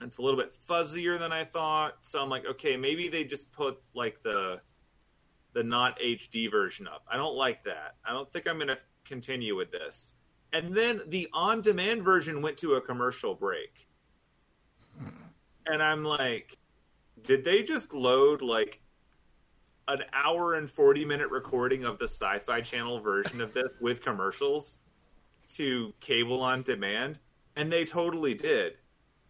It's 0.00 0.18
a 0.18 0.22
little 0.22 0.40
bit 0.40 0.54
fuzzier 0.68 1.18
than 1.18 1.32
I 1.32 1.44
thought. 1.44 1.98
So 2.02 2.20
I'm 2.20 2.28
like, 2.28 2.46
okay, 2.46 2.76
maybe 2.76 3.08
they 3.08 3.24
just 3.24 3.52
put 3.52 3.80
like 3.94 4.22
the 4.22 4.60
the 5.52 5.62
not 5.62 5.98
HD 5.98 6.50
version 6.50 6.86
up. 6.86 7.04
I 7.10 7.16
don't 7.16 7.34
like 7.34 7.64
that. 7.64 7.96
I 8.04 8.12
don't 8.12 8.32
think 8.32 8.46
I'm 8.46 8.56
going 8.56 8.68
to 8.68 8.78
continue 9.04 9.56
with 9.56 9.72
this. 9.72 10.12
And 10.52 10.74
then 10.74 11.02
the 11.08 11.28
on 11.32 11.60
demand 11.60 12.04
version 12.04 12.40
went 12.40 12.56
to 12.58 12.74
a 12.74 12.80
commercial 12.80 13.34
break. 13.34 13.88
And 15.66 15.82
I'm 15.82 16.04
like, 16.04 16.58
did 17.22 17.44
they 17.44 17.62
just 17.62 17.92
load 17.92 18.42
like 18.42 18.80
an 19.88 20.04
hour 20.12 20.54
and 20.54 20.70
40 20.70 21.04
minute 21.04 21.30
recording 21.30 21.84
of 21.84 21.98
the 21.98 22.06
Sci 22.06 22.38
Fi 22.40 22.60
Channel 22.60 23.00
version 23.00 23.40
of 23.40 23.52
this 23.52 23.72
with 23.80 24.02
commercials 24.02 24.78
to 25.54 25.92
cable 26.00 26.42
on 26.42 26.62
demand, 26.62 27.18
and 27.56 27.72
they 27.72 27.84
totally 27.84 28.34
did. 28.34 28.74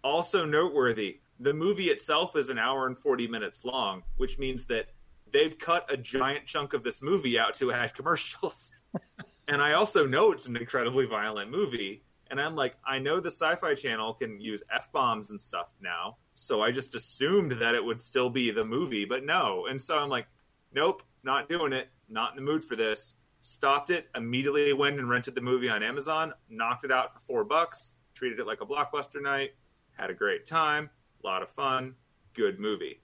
Also 0.02 0.44
noteworthy, 0.44 1.20
the 1.40 1.52
movie 1.54 1.90
itself 1.90 2.36
is 2.36 2.50
an 2.50 2.58
hour 2.58 2.86
and 2.86 2.96
40 2.96 3.26
minutes 3.28 3.64
long, 3.64 4.02
which 4.16 4.38
means 4.38 4.66
that 4.66 4.88
they've 5.32 5.58
cut 5.58 5.90
a 5.90 5.96
giant 5.96 6.46
chunk 6.46 6.72
of 6.74 6.82
this 6.82 7.02
movie 7.02 7.38
out 7.38 7.54
to 7.56 7.72
add 7.72 7.94
commercials. 7.96 8.72
and 9.48 9.62
I 9.62 9.72
also 9.72 10.06
know 10.06 10.32
it's 10.32 10.46
an 10.46 10.56
incredibly 10.56 11.06
violent 11.06 11.50
movie. 11.50 12.02
And 12.30 12.40
I'm 12.40 12.54
like, 12.54 12.76
I 12.86 12.98
know 12.98 13.18
the 13.18 13.30
Sci 13.30 13.56
Fi 13.56 13.74
Channel 13.74 14.14
can 14.14 14.40
use 14.40 14.62
F 14.72 14.92
bombs 14.92 15.30
and 15.30 15.40
stuff 15.40 15.72
now. 15.80 16.18
So 16.34 16.62
I 16.62 16.70
just 16.70 16.94
assumed 16.94 17.52
that 17.52 17.74
it 17.74 17.84
would 17.84 18.00
still 18.00 18.30
be 18.30 18.50
the 18.50 18.64
movie, 18.64 19.04
but 19.04 19.24
no. 19.24 19.66
And 19.66 19.80
so 19.80 19.98
I'm 19.98 20.08
like, 20.08 20.26
nope, 20.72 21.02
not 21.24 21.48
doing 21.48 21.72
it. 21.72 21.88
Not 22.08 22.30
in 22.32 22.36
the 22.36 22.42
mood 22.42 22.64
for 22.64 22.76
this. 22.76 23.14
Stopped 23.40 23.90
it, 23.90 24.08
immediately 24.14 24.72
went 24.72 24.98
and 24.98 25.08
rented 25.08 25.34
the 25.34 25.40
movie 25.40 25.70
on 25.70 25.82
Amazon, 25.82 26.32
knocked 26.50 26.84
it 26.84 26.92
out 26.92 27.14
for 27.14 27.20
four 27.20 27.44
bucks, 27.44 27.94
treated 28.20 28.38
it 28.38 28.46
like 28.46 28.60
a 28.60 28.66
blockbuster 28.66 29.22
night, 29.22 29.52
had 29.92 30.10
a 30.10 30.14
great 30.14 30.44
time, 30.44 30.90
a 31.24 31.26
lot 31.26 31.42
of 31.42 31.48
fun, 31.48 31.94
good 32.34 32.60
movie. 32.60 33.00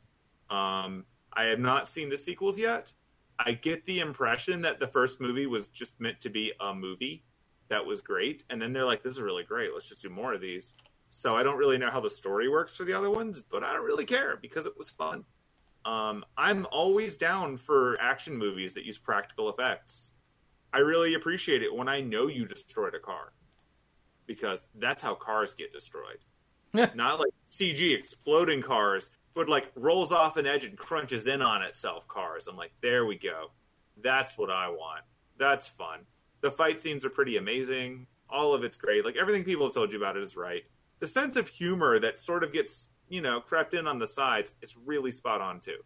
Um, 0.50 1.06
I 1.32 1.44
have 1.44 1.58
not 1.58 1.88
seen 1.88 2.10
the 2.10 2.18
sequels 2.18 2.58
yet. 2.58 2.92
I 3.38 3.52
get 3.52 3.86
the 3.86 4.00
impression 4.00 4.60
that 4.60 4.78
the 4.78 4.86
first 4.86 5.18
movie 5.18 5.46
was 5.46 5.68
just 5.68 5.98
meant 5.98 6.20
to 6.20 6.28
be 6.28 6.52
a 6.60 6.74
movie 6.74 7.24
that 7.68 7.84
was 7.84 8.02
great, 8.02 8.44
and 8.50 8.60
then 8.60 8.74
they're 8.74 8.84
like, 8.84 9.02
"This 9.02 9.14
is 9.14 9.22
really 9.22 9.42
great. 9.42 9.72
Let's 9.72 9.88
just 9.88 10.02
do 10.02 10.10
more 10.10 10.34
of 10.34 10.42
these." 10.42 10.74
So 11.08 11.34
I 11.34 11.42
don't 11.42 11.56
really 11.56 11.78
know 11.78 11.90
how 11.90 12.00
the 12.00 12.10
story 12.10 12.50
works 12.50 12.76
for 12.76 12.84
the 12.84 12.92
other 12.92 13.10
ones, 13.10 13.40
but 13.40 13.64
I 13.64 13.72
don't 13.72 13.86
really 13.86 14.04
care 14.04 14.36
because 14.36 14.66
it 14.66 14.76
was 14.76 14.90
fun. 14.90 15.24
Um, 15.86 16.26
I'm 16.36 16.66
always 16.70 17.16
down 17.16 17.56
for 17.56 17.98
action 18.02 18.36
movies 18.36 18.74
that 18.74 18.84
use 18.84 18.98
practical 18.98 19.48
effects. 19.48 20.10
I 20.74 20.80
really 20.80 21.14
appreciate 21.14 21.62
it 21.62 21.74
when 21.74 21.88
I 21.88 22.02
know 22.02 22.26
you 22.26 22.44
destroyed 22.46 22.94
a 22.94 23.00
car 23.00 23.32
because 24.26 24.62
that's 24.76 25.02
how 25.02 25.14
cars 25.14 25.54
get 25.54 25.72
destroyed. 25.72 26.18
Not 26.72 27.20
like 27.20 27.32
CG 27.48 27.96
exploding 27.96 28.62
cars 28.62 29.10
but 29.36 29.50
like 29.50 29.70
rolls 29.76 30.12
off 30.12 30.38
an 30.38 30.46
edge 30.46 30.64
and 30.64 30.78
crunches 30.78 31.26
in 31.26 31.42
on 31.42 31.60
itself 31.62 32.08
cars. 32.08 32.48
I'm 32.48 32.56
like, 32.56 32.72
there 32.80 33.04
we 33.04 33.18
go. 33.18 33.50
That's 34.02 34.38
what 34.38 34.50
I 34.50 34.68
want. 34.70 35.02
That's 35.36 35.68
fun. 35.68 36.00
The 36.40 36.50
fight 36.50 36.80
scenes 36.80 37.04
are 37.04 37.10
pretty 37.10 37.36
amazing. 37.36 38.06
All 38.30 38.54
of 38.54 38.64
it's 38.64 38.78
great. 38.78 39.04
Like 39.04 39.16
everything 39.16 39.44
people 39.44 39.66
have 39.66 39.74
told 39.74 39.92
you 39.92 39.98
about 39.98 40.16
it 40.16 40.22
is 40.22 40.36
right. 40.36 40.66
The 41.00 41.06
sense 41.06 41.36
of 41.36 41.48
humor 41.48 41.98
that 41.98 42.18
sort 42.18 42.44
of 42.44 42.52
gets, 42.52 42.88
you 43.10 43.20
know, 43.20 43.38
crept 43.38 43.74
in 43.74 43.86
on 43.86 43.98
the 43.98 44.06
sides 44.06 44.54
is 44.62 44.74
really 44.74 45.12
spot 45.12 45.42
on 45.42 45.60
too. 45.60 45.80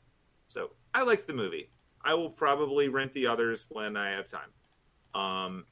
So 0.47 0.70
I 0.95 1.03
liked 1.03 1.26
the 1.26 1.34
movie. 1.34 1.70
I 2.05 2.14
will 2.14 2.30
probably 2.30 2.88
rent 2.88 3.12
the 3.14 3.26
others 3.26 3.66
when 3.68 3.97
I 3.97 4.11
have 4.11 4.28
time. 4.28 4.51
Um, 5.12 5.64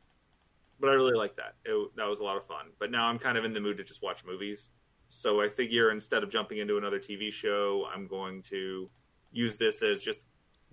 but 0.81 0.91
I 0.91 0.95
really 0.95 1.15
like 1.15 1.37
that. 1.37 1.55
It, 1.65 1.91
that 1.97 2.09
was 2.09 2.21
a 2.21 2.25
lot 2.25 2.37
of 2.37 2.47
fun. 2.47 2.67
But 2.79 2.91
now 2.91 3.07
I'm 3.07 3.19
kind 3.19 3.37
of 3.37 3.45
in 3.45 3.53
the 3.53 3.61
mood 3.61 3.77
to 3.79 3.85
just 3.85 4.03
watch 4.03 4.25
movies. 4.25 4.71
So 5.09 5.41
I 5.41 5.49
figure 5.49 5.91
instead 5.91 6.23
of 6.23 6.31
jumping 6.31 6.59
into 6.59 6.77
another 6.77 6.99
TV 6.99 7.33
show, 7.33 7.89
I'm 7.93 8.07
going 8.07 8.43
to 8.43 8.89
use 9.33 9.57
this 9.57 9.83
as 9.83 10.03
just 10.03 10.27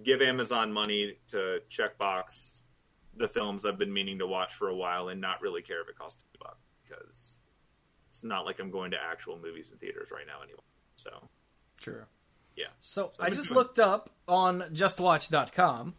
give 0.04 0.22
Amazon 0.22 0.72
money 0.72 1.18
to 1.28 1.60
checkbox 1.70 2.62
the 3.18 3.28
films 3.28 3.66
I've 3.66 3.78
been 3.78 3.94
meaning 3.94 4.20
to 4.20 4.28
watch 4.28 4.54
for 4.54 4.68
a 4.68 4.76
while 4.76 5.08
and 5.10 5.22
not 5.22 5.42
really 5.42 5.62
care 5.62 5.82
if 5.82 5.90
it 5.90 5.98
costs 5.98 6.22
two 6.22 6.40
bucks 6.40 6.58
because 6.84 7.38
it's 8.10 8.24
not 8.24 8.46
like 8.46 8.60
I'm 8.60 8.72
going 8.72 8.92
to 8.92 8.98
actual 8.98 9.40
movies 9.40 9.72
and 9.72 9.80
theaters 9.80 10.10
right 10.12 10.26
now 10.28 10.44
anyway. 10.44 10.60
So 10.98 11.10
true. 11.80 12.04
Yeah. 12.56 12.68
So, 12.80 13.10
so 13.12 13.24
I 13.24 13.30
just 13.30 13.48
doing... 13.48 13.56
looked 13.56 13.80
up 13.80 14.10
on 14.28 14.62
justwatch.com. 14.74 15.96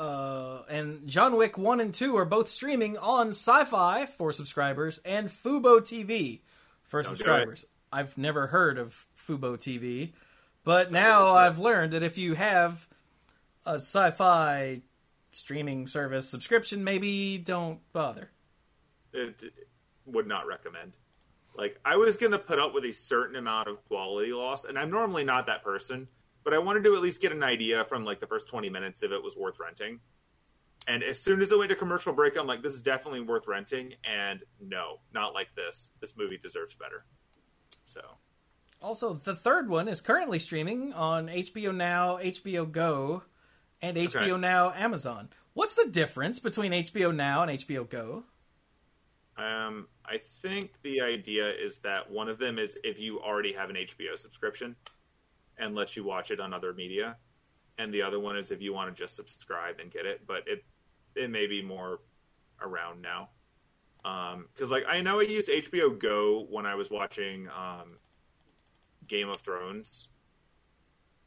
Uh, 0.00 0.62
and 0.70 1.06
John 1.06 1.36
Wick 1.36 1.58
1 1.58 1.78
and 1.78 1.92
2 1.92 2.16
are 2.16 2.24
both 2.24 2.48
streaming 2.48 2.96
on 2.96 3.32
Syfy 3.32 4.08
for 4.08 4.32
subscribers 4.32 4.98
and 5.04 5.28
Fubo 5.28 5.78
TV 5.78 6.40
for 6.84 7.02
Don't 7.02 7.10
subscribers. 7.10 7.66
I've 7.92 8.16
never 8.16 8.46
heard 8.46 8.78
of 8.78 9.04
Fubo 9.14 9.58
TV, 9.58 10.12
but 10.64 10.90
now 10.90 11.34
I've 11.34 11.58
learned 11.58 11.92
that 11.92 12.02
if 12.02 12.16
you 12.16 12.32
have 12.32 12.88
a 13.66 13.74
sci-fi 13.74 14.80
streaming 15.32 15.86
service 15.86 16.26
subscription, 16.26 16.82
maybe 16.82 17.36
don't 17.36 17.80
bother. 17.92 18.30
It, 19.12 19.42
it 19.42 19.68
would 20.06 20.26
not 20.26 20.46
recommend. 20.46 20.96
Like 21.54 21.78
I 21.84 21.96
was 21.96 22.16
going 22.16 22.32
to 22.32 22.38
put 22.38 22.58
up 22.58 22.72
with 22.72 22.86
a 22.86 22.92
certain 22.92 23.36
amount 23.36 23.68
of 23.68 23.86
quality 23.86 24.32
loss, 24.32 24.64
and 24.64 24.78
I'm 24.78 24.90
normally 24.90 25.24
not 25.24 25.44
that 25.48 25.62
person, 25.62 26.08
but 26.44 26.54
I 26.54 26.58
wanted 26.58 26.84
to 26.84 26.94
at 26.94 27.02
least 27.02 27.20
get 27.20 27.32
an 27.32 27.42
idea 27.42 27.84
from 27.84 28.04
like 28.04 28.20
the 28.20 28.26
first 28.26 28.48
20 28.48 28.70
minutes 28.70 29.02
if 29.02 29.12
it 29.12 29.22
was 29.22 29.36
worth 29.36 29.58
renting. 29.60 30.00
And 30.88 31.02
as 31.02 31.20
soon 31.20 31.40
as 31.42 31.52
it 31.52 31.58
went 31.58 31.70
to 31.70 31.76
commercial 31.76 32.12
break, 32.12 32.36
I'm 32.36 32.46
like, 32.46 32.62
this 32.62 32.74
is 32.74 32.80
definitely 32.80 33.20
worth 33.20 33.46
renting. 33.46 33.94
And 34.04 34.40
no, 34.60 34.96
not 35.12 35.34
like 35.34 35.54
this. 35.54 35.90
This 36.00 36.16
movie 36.16 36.38
deserves 36.38 36.74
better. 36.74 37.04
So. 37.84 38.00
Also, 38.82 39.12
the 39.12 39.36
third 39.36 39.68
one 39.68 39.88
is 39.88 40.00
currently 40.00 40.38
streaming 40.38 40.94
on 40.94 41.28
HBO 41.28 41.74
Now, 41.74 42.16
HBO 42.16 42.70
Go, 42.70 43.24
and 43.82 43.96
HBO 43.96 44.16
okay. 44.16 44.36
Now 44.36 44.72
Amazon. 44.72 45.28
What's 45.52 45.74
the 45.74 45.88
difference 45.88 46.38
between 46.38 46.72
HBO 46.72 47.14
Now 47.14 47.42
and 47.42 47.58
HBO 47.58 47.88
Go? 47.88 48.24
Um, 49.36 49.86
I 50.04 50.18
think 50.42 50.72
the 50.82 51.00
idea 51.00 51.50
is 51.50 51.78
that 51.80 52.10
one 52.10 52.28
of 52.28 52.38
them 52.38 52.58
is 52.58 52.76
if 52.84 52.98
you 52.98 53.20
already 53.20 53.52
have 53.52 53.70
an 53.70 53.76
HBO 53.76 54.16
subscription 54.16 54.76
and 55.60 55.74
lets 55.74 55.96
you 55.96 56.04
watch 56.04 56.30
it 56.30 56.40
on 56.40 56.52
other 56.52 56.72
media, 56.72 57.16
and 57.78 57.92
the 57.92 58.02
other 58.02 58.18
one 58.18 58.36
is 58.36 58.50
if 58.50 58.60
you 58.60 58.72
want 58.72 58.94
to 58.94 59.00
just 59.02 59.14
subscribe 59.14 59.78
and 59.80 59.90
get 59.90 60.06
it. 60.06 60.26
But 60.26 60.48
it 60.48 60.64
it 61.14 61.30
may 61.30 61.46
be 61.46 61.62
more 61.62 62.00
around 62.60 63.02
now. 63.02 63.28
Because 63.98 64.34
um, 64.64 64.70
like 64.70 64.84
I 64.88 65.00
know 65.00 65.20
I 65.20 65.24
used 65.24 65.48
HBO 65.48 65.98
Go 65.98 66.46
when 66.50 66.66
I 66.66 66.74
was 66.74 66.90
watching 66.90 67.48
um, 67.48 67.96
Game 69.06 69.28
of 69.28 69.36
Thrones, 69.36 70.08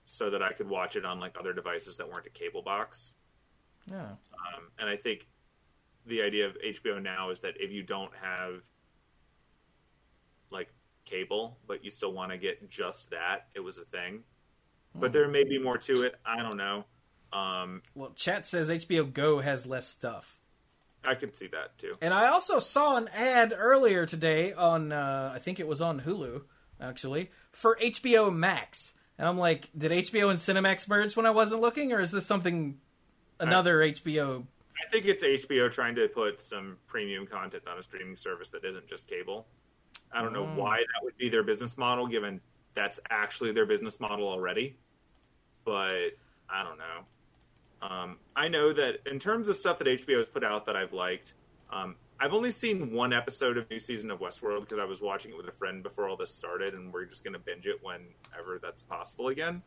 so 0.06 0.30
that 0.30 0.42
I 0.42 0.52
could 0.52 0.70
watch 0.70 0.96
it 0.96 1.06
on 1.06 1.20
like 1.20 1.36
other 1.40 1.54
devices 1.54 1.98
that 1.98 2.08
weren't 2.08 2.28
a 2.28 2.32
cable 2.32 2.62
box. 2.62 3.14
Yeah. 3.90 4.02
Um, 4.02 4.72
and 4.80 4.90
I 4.90 4.96
think 4.96 5.28
the 6.06 6.22
idea 6.22 6.46
of 6.48 6.58
HBO 6.66 7.02
now 7.02 7.30
is 7.30 7.40
that 7.42 7.56
if 7.60 7.72
you 7.72 7.84
don't 7.84 8.12
have 8.22 8.62
cable, 11.14 11.58
but 11.68 11.84
you 11.84 11.92
still 11.92 12.14
want 12.14 12.32
to 12.32 12.38
get 12.38 12.70
just 12.70 13.12
that, 13.12 13.48
it 13.54 13.60
was 13.60 13.78
a 13.78 13.86
thing. 13.86 14.24
But 14.96 15.08
hmm. 15.08 15.14
there 15.14 15.28
may 15.28 15.44
be 15.44 15.60
more 15.60 15.78
to 15.80 16.04
it. 16.04 16.16
I 16.26 16.42
don't 16.42 16.58
know. 16.58 16.86
Um, 17.32 17.82
well, 17.96 18.12
chat 18.16 18.48
says 18.48 18.70
HBO 18.70 19.12
Go 19.12 19.40
has 19.40 19.66
less 19.66 19.88
stuff. 19.88 20.38
I 21.04 21.16
can 21.16 21.34
see 21.34 21.48
that 21.48 21.78
too. 21.78 21.94
And 22.02 22.14
I 22.14 22.28
also 22.28 22.60
saw 22.60 22.96
an 22.96 23.10
ad 23.10 23.54
earlier 23.56 24.06
today 24.06 24.54
on, 24.54 24.92
uh, 24.92 25.32
I 25.36 25.40
think 25.40 25.60
it 25.60 25.68
was 25.68 25.82
on 25.82 26.02
Hulu, 26.02 26.44
actually, 26.80 27.32
for 27.52 27.78
HBO 27.82 28.34
Max. 28.34 28.94
And 29.18 29.28
I'm 29.28 29.38
like, 29.38 29.70
did 29.78 29.92
HBO 29.92 30.30
and 30.30 30.40
Cinemax 30.40 30.88
merge 30.88 31.16
when 31.16 31.26
I 31.26 31.32
wasn't 31.32 31.62
looking, 31.62 31.92
or 31.92 32.00
is 32.00 32.12
this 32.12 32.26
something 32.26 32.80
another 33.40 33.84
I, 33.84 33.92
HBO? 33.92 34.46
I 34.82 34.90
think 34.90 35.06
it's 35.06 35.24
HBO 35.24 35.70
trying 35.72 35.96
to 35.96 36.08
put 36.08 36.40
some 36.40 36.78
premium 36.88 37.28
content 37.28 37.64
on 37.68 37.78
a 37.78 37.84
streaming 37.84 38.16
service 38.16 38.50
that 38.52 38.64
isn't 38.64 38.88
just 38.88 39.08
cable. 39.08 39.48
I 40.14 40.22
don't 40.22 40.34
know 40.34 40.46
mm. 40.46 40.56
why 40.56 40.78
that 40.78 41.04
would 41.04 41.18
be 41.18 41.30
their 41.30 41.44
business 41.44 41.78
model, 41.78 42.08
given 42.08 42.40
that's 42.74 43.00
actually 43.10 43.52
their 43.52 43.66
business 43.66 44.00
model 44.00 44.28
already. 44.28 44.78
But 45.66 46.14
I 46.50 46.64
don't 46.64 46.78
know. 46.78 47.04
Um, 47.82 48.18
I 48.36 48.48
know 48.48 48.72
that 48.74 49.00
in 49.06 49.20
terms 49.20 49.50
of 49.50 49.58
stuff 49.58 49.78
that 49.80 49.88
HBO 49.88 50.18
has 50.18 50.28
put 50.28 50.44
out 50.44 50.66
that 50.66 50.76
I've 50.76 50.94
liked, 50.94 51.34
um, 51.72 51.96
I've 52.20 52.34
only 52.34 52.52
seen 52.52 52.94
one 52.94 53.12
episode 53.12 53.58
of 53.58 53.70
new 53.70 53.80
season 53.80 54.10
of 54.10 54.20
Westworld 54.20 54.62
because 54.62 54.80
I 54.80 54.86
was 54.86 55.02
watching 55.02 55.32
it 55.32 55.38
with 55.38 55.48
a 55.48 55.52
friend 55.52 55.84
before 55.84 56.08
all 56.08 56.16
this 56.16 56.32
started, 56.32 56.74
and 56.74 56.94
we're 56.94 57.06
just 57.06 57.24
going 57.24 57.34
to 57.34 57.40
binge 57.40 57.68
it 57.68 57.80
whenever 57.82 58.60
that's 58.62 58.82
possible 58.82 59.28
again. 59.28 59.62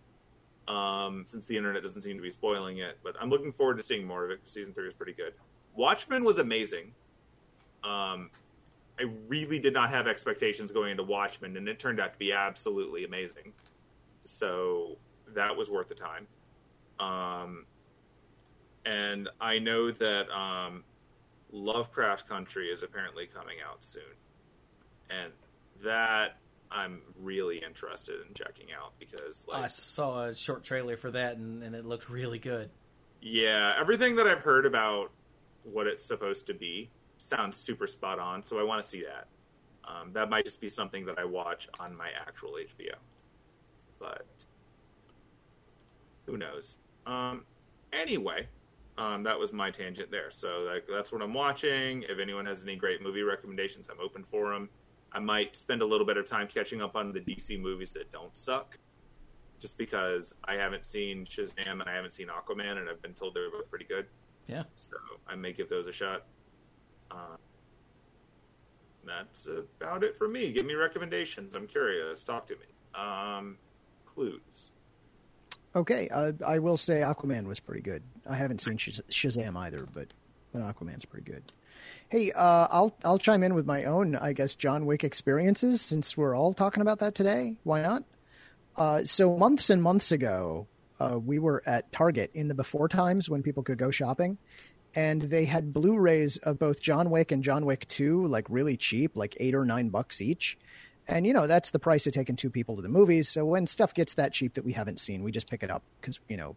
Um, 0.68 1.24
since 1.26 1.46
the 1.46 1.56
internet 1.56 1.82
doesn't 1.82 2.02
seem 2.02 2.16
to 2.16 2.22
be 2.22 2.30
spoiling 2.30 2.78
it, 2.78 2.98
but 3.04 3.14
I'm 3.20 3.28
looking 3.28 3.52
forward 3.52 3.76
to 3.76 3.82
seeing 3.82 4.06
more 4.06 4.24
of 4.24 4.30
it. 4.30 4.38
because 4.38 4.52
Season 4.52 4.72
three 4.72 4.86
was 4.86 4.94
pretty 4.94 5.12
good. 5.12 5.34
Watchmen 5.74 6.24
was 6.24 6.38
amazing. 6.38 6.92
Um, 7.84 8.30
I 8.98 9.04
really 9.28 9.58
did 9.58 9.74
not 9.74 9.90
have 9.90 10.06
expectations 10.06 10.72
going 10.72 10.92
into 10.92 11.02
Watchmen, 11.02 11.56
and 11.56 11.68
it 11.68 11.78
turned 11.78 12.00
out 12.00 12.12
to 12.14 12.18
be 12.18 12.32
absolutely 12.32 13.04
amazing. 13.04 13.52
So 14.24 14.96
that 15.34 15.54
was 15.56 15.68
worth 15.68 15.88
the 15.88 15.94
time. 15.94 16.26
Um, 16.98 17.66
and 18.86 19.28
I 19.40 19.58
know 19.58 19.90
that 19.90 20.30
um, 20.30 20.84
Lovecraft 21.52 22.28
Country 22.28 22.68
is 22.68 22.82
apparently 22.82 23.26
coming 23.26 23.56
out 23.68 23.84
soon, 23.84 24.02
and 25.10 25.32
that 25.84 26.38
I'm 26.70 27.02
really 27.20 27.58
interested 27.58 28.16
in 28.26 28.34
checking 28.34 28.72
out 28.72 28.92
because 28.98 29.44
like, 29.46 29.64
I 29.64 29.66
saw 29.68 30.24
a 30.24 30.34
short 30.34 30.64
trailer 30.64 30.96
for 30.96 31.10
that 31.12 31.36
and, 31.36 31.62
and, 31.62 31.74
it 31.74 31.84
looked 31.84 32.10
really 32.10 32.38
good. 32.38 32.70
Yeah, 33.22 33.74
everything 33.78 34.16
that 34.16 34.26
I've 34.26 34.40
heard 34.40 34.66
about 34.66 35.12
what 35.64 35.86
it's 35.86 36.04
supposed 36.04 36.46
to 36.46 36.54
be 36.54 36.90
sounds 37.16 37.56
super 37.56 37.86
spot 37.86 38.18
on, 38.18 38.44
so 38.44 38.58
I 38.58 38.62
want 38.62 38.82
to 38.82 38.88
see 38.88 39.02
that. 39.02 39.28
Um, 39.84 40.12
that 40.12 40.28
might 40.28 40.44
just 40.44 40.60
be 40.60 40.68
something 40.68 41.04
that 41.06 41.18
I 41.18 41.24
watch 41.24 41.68
on 41.78 41.96
my 41.96 42.10
actual 42.26 42.52
HBO, 42.52 42.96
but 43.98 44.26
who 46.26 46.36
knows? 46.36 46.78
Um, 47.06 47.44
anyway, 47.92 48.48
um, 48.98 49.22
that 49.22 49.38
was 49.38 49.52
my 49.52 49.70
tangent 49.70 50.10
there. 50.10 50.30
So 50.30 50.66
like, 50.72 50.86
that's 50.90 51.12
what 51.12 51.22
I'm 51.22 51.34
watching. 51.34 52.02
If 52.08 52.18
anyone 52.18 52.46
has 52.46 52.62
any 52.62 52.76
great 52.76 53.02
movie 53.02 53.22
recommendations, 53.22 53.88
I'm 53.90 54.00
open 54.00 54.24
for 54.24 54.52
them. 54.52 54.68
I 55.12 55.18
might 55.18 55.56
spend 55.56 55.82
a 55.82 55.86
little 55.86 56.06
bit 56.06 56.16
of 56.16 56.26
time 56.26 56.48
catching 56.52 56.82
up 56.82 56.96
on 56.96 57.12
the 57.12 57.20
DC 57.20 57.60
movies 57.60 57.92
that 57.92 58.10
don't 58.10 58.36
suck, 58.36 58.78
just 59.60 59.78
because 59.78 60.34
I 60.44 60.54
haven't 60.54 60.84
seen 60.84 61.24
Shazam 61.24 61.80
and 61.80 61.84
I 61.84 61.94
haven't 61.94 62.10
seen 62.10 62.26
Aquaman, 62.26 62.78
and 62.78 62.88
I've 62.88 63.00
been 63.02 63.14
told 63.14 63.34
they're 63.34 63.50
both 63.50 63.70
pretty 63.70 63.86
good. 63.86 64.06
Yeah. 64.46 64.64
So 64.74 64.96
I 65.26 65.34
may 65.36 65.52
give 65.52 65.68
those 65.68 65.86
a 65.86 65.92
shot. 65.92 66.24
Uh, 67.10 67.36
that's 69.06 69.46
about 69.46 70.02
it 70.02 70.16
for 70.16 70.28
me. 70.28 70.52
Give 70.52 70.66
me 70.66 70.74
recommendations. 70.74 71.54
I'm 71.54 71.66
curious. 71.66 72.24
Talk 72.24 72.46
to 72.48 72.54
me. 72.54 72.66
Um, 72.94 73.56
Cluze. 74.06 74.68
Okay, 75.74 76.08
uh, 76.08 76.32
I 76.44 76.58
will 76.58 76.78
say 76.78 77.00
Aquaman 77.00 77.46
was 77.46 77.60
pretty 77.60 77.82
good. 77.82 78.02
I 78.28 78.34
haven't 78.34 78.62
seen 78.62 78.78
Shaz- 78.78 79.02
Shazam 79.10 79.56
either, 79.56 79.86
but 79.92 80.08
but 80.52 80.62
Aquaman's 80.62 81.04
pretty 81.04 81.30
good. 81.30 81.42
Hey, 82.08 82.32
uh, 82.32 82.66
I'll 82.70 82.96
I'll 83.04 83.18
chime 83.18 83.42
in 83.42 83.54
with 83.54 83.66
my 83.66 83.84
own, 83.84 84.16
I 84.16 84.32
guess, 84.32 84.54
John 84.54 84.86
Wick 84.86 85.04
experiences 85.04 85.82
since 85.82 86.16
we're 86.16 86.34
all 86.34 86.54
talking 86.54 86.80
about 86.80 87.00
that 87.00 87.14
today. 87.14 87.56
Why 87.64 87.82
not? 87.82 88.04
Uh, 88.76 89.04
so 89.04 89.36
months 89.36 89.70
and 89.70 89.82
months 89.82 90.12
ago, 90.12 90.66
uh, 90.98 91.18
we 91.18 91.38
were 91.38 91.62
at 91.66 91.92
Target 91.92 92.30
in 92.34 92.48
the 92.48 92.54
before 92.54 92.88
times 92.88 93.28
when 93.28 93.42
people 93.42 93.62
could 93.62 93.78
go 93.78 93.90
shopping, 93.90 94.38
and 94.96 95.20
they 95.20 95.44
had 95.44 95.74
Blu-rays 95.74 96.38
of 96.38 96.58
both 96.58 96.80
John 96.80 97.10
Wick 97.10 97.30
and 97.30 97.44
John 97.44 97.66
Wick 97.66 97.86
Two, 97.86 98.26
like 98.26 98.46
really 98.48 98.78
cheap, 98.78 99.14
like 99.14 99.36
eight 99.38 99.54
or 99.54 99.64
nine 99.64 99.90
bucks 99.90 100.22
each. 100.22 100.56
And 101.06 101.24
you 101.24 101.32
know 101.34 101.46
that's 101.46 101.70
the 101.70 101.78
price 101.78 102.06
of 102.08 102.14
taking 102.14 102.34
two 102.34 102.50
people 102.50 102.74
to 102.76 102.82
the 102.82 102.88
movies. 102.88 103.28
So 103.28 103.44
when 103.44 103.68
stuff 103.68 103.94
gets 103.94 104.14
that 104.14 104.32
cheap 104.32 104.54
that 104.54 104.64
we 104.64 104.72
haven't 104.72 104.98
seen, 104.98 105.22
we 105.22 105.30
just 105.30 105.48
pick 105.48 105.62
it 105.62 105.70
up 105.70 105.82
because 106.00 106.18
you 106.28 106.36
know 106.36 106.56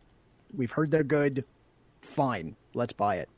we've 0.55 0.71
heard 0.71 0.89
they're 0.89 1.03
good. 1.03 1.43
Fine, 2.01 2.55
let's 2.73 2.93
buy 2.93 3.17
it. 3.17 3.29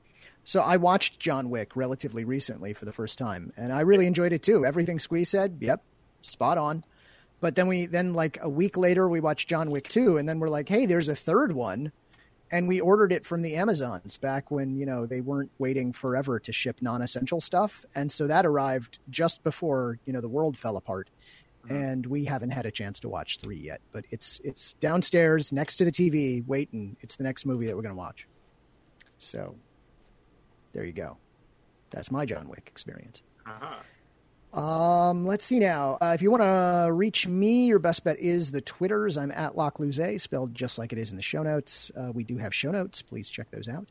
So 0.43 0.61
I 0.61 0.77
watched 0.77 1.19
John 1.19 1.49
Wick 1.49 1.75
relatively 1.75 2.23
recently 2.23 2.73
for 2.73 2.85
the 2.85 2.93
first 2.93 3.17
time, 3.17 3.51
and 3.57 3.73
I 3.73 3.81
really 3.81 4.05
enjoyed 4.05 4.33
it 4.33 4.43
too. 4.43 4.65
Everything 4.65 4.99
Squee's 4.99 5.29
said, 5.29 5.57
yep, 5.59 5.83
spot 6.21 6.57
on. 6.57 6.83
But 7.39 7.55
then 7.55 7.67
we 7.67 7.87
then 7.87 8.13
like 8.13 8.37
a 8.39 8.49
week 8.49 8.77
later 8.77 9.09
we 9.09 9.19
watched 9.19 9.49
John 9.49 9.71
Wick 9.71 9.87
2 9.89 10.17
and 10.17 10.29
then 10.29 10.39
we're 10.39 10.49
like, 10.49 10.69
"Hey, 10.69 10.85
there's 10.85 11.09
a 11.09 11.15
third 11.15 11.53
one." 11.53 11.91
And 12.51 12.67
we 12.67 12.81
ordered 12.81 13.13
it 13.13 13.25
from 13.25 13.41
the 13.41 13.55
Amazons 13.55 14.17
back 14.17 14.51
when, 14.51 14.75
you 14.75 14.85
know, 14.85 15.05
they 15.05 15.21
weren't 15.21 15.51
waiting 15.57 15.93
forever 15.93 16.39
to 16.39 16.51
ship 16.51 16.81
non-essential 16.81 17.39
stuff. 17.39 17.85
And 17.95 18.11
so 18.11 18.27
that 18.27 18.45
arrived 18.45 18.99
just 19.09 19.41
before, 19.43 19.99
you 20.05 20.11
know, 20.11 20.19
the 20.19 20.27
world 20.27 20.57
fell 20.57 20.75
apart. 20.75 21.09
And 21.69 22.05
we 22.07 22.25
haven't 22.25 22.49
had 22.49 22.65
a 22.65 22.71
chance 22.71 22.99
to 23.01 23.09
watch 23.09 23.37
3 23.39 23.55
yet, 23.55 23.81
but 23.91 24.03
it's 24.09 24.41
it's 24.43 24.73
downstairs 24.73 25.53
next 25.53 25.75
to 25.77 25.85
the 25.85 25.91
TV 25.91 26.45
waiting. 26.47 26.97
It's 27.01 27.17
the 27.17 27.23
next 27.23 27.45
movie 27.45 27.67
that 27.67 27.75
we're 27.75 27.83
going 27.83 27.93
to 27.93 27.99
watch. 27.99 28.27
So 29.19 29.55
there 30.73 30.83
you 30.83 30.91
go. 30.91 31.17
That's 31.91 32.09
my 32.09 32.25
John 32.25 32.49
Wick 32.49 32.63
experience. 32.65 33.21
Uh-huh. 33.45 33.75
Um, 34.53 35.25
let's 35.25 35.45
see 35.45 35.59
now. 35.59 35.97
Uh, 36.01 36.11
if 36.13 36.21
you 36.21 36.29
want 36.29 36.43
to 36.43 36.91
reach 36.91 37.27
me, 37.27 37.67
your 37.67 37.79
best 37.79 38.03
bet 38.03 38.19
is 38.19 38.51
the 38.51 38.61
Twitters. 38.61 39.17
I'm 39.17 39.31
at 39.31 39.55
Locke 39.55 39.79
spelled 40.17 40.53
just 40.53 40.77
like 40.77 40.91
it 40.91 40.99
is 40.99 41.11
in 41.11 41.17
the 41.17 41.23
show 41.23 41.41
notes. 41.41 41.91
Uh, 41.95 42.11
we 42.11 42.23
do 42.23 42.37
have 42.37 42.53
show 42.53 42.71
notes. 42.71 43.01
Please 43.01 43.29
check 43.29 43.49
those 43.51 43.69
out. 43.69 43.87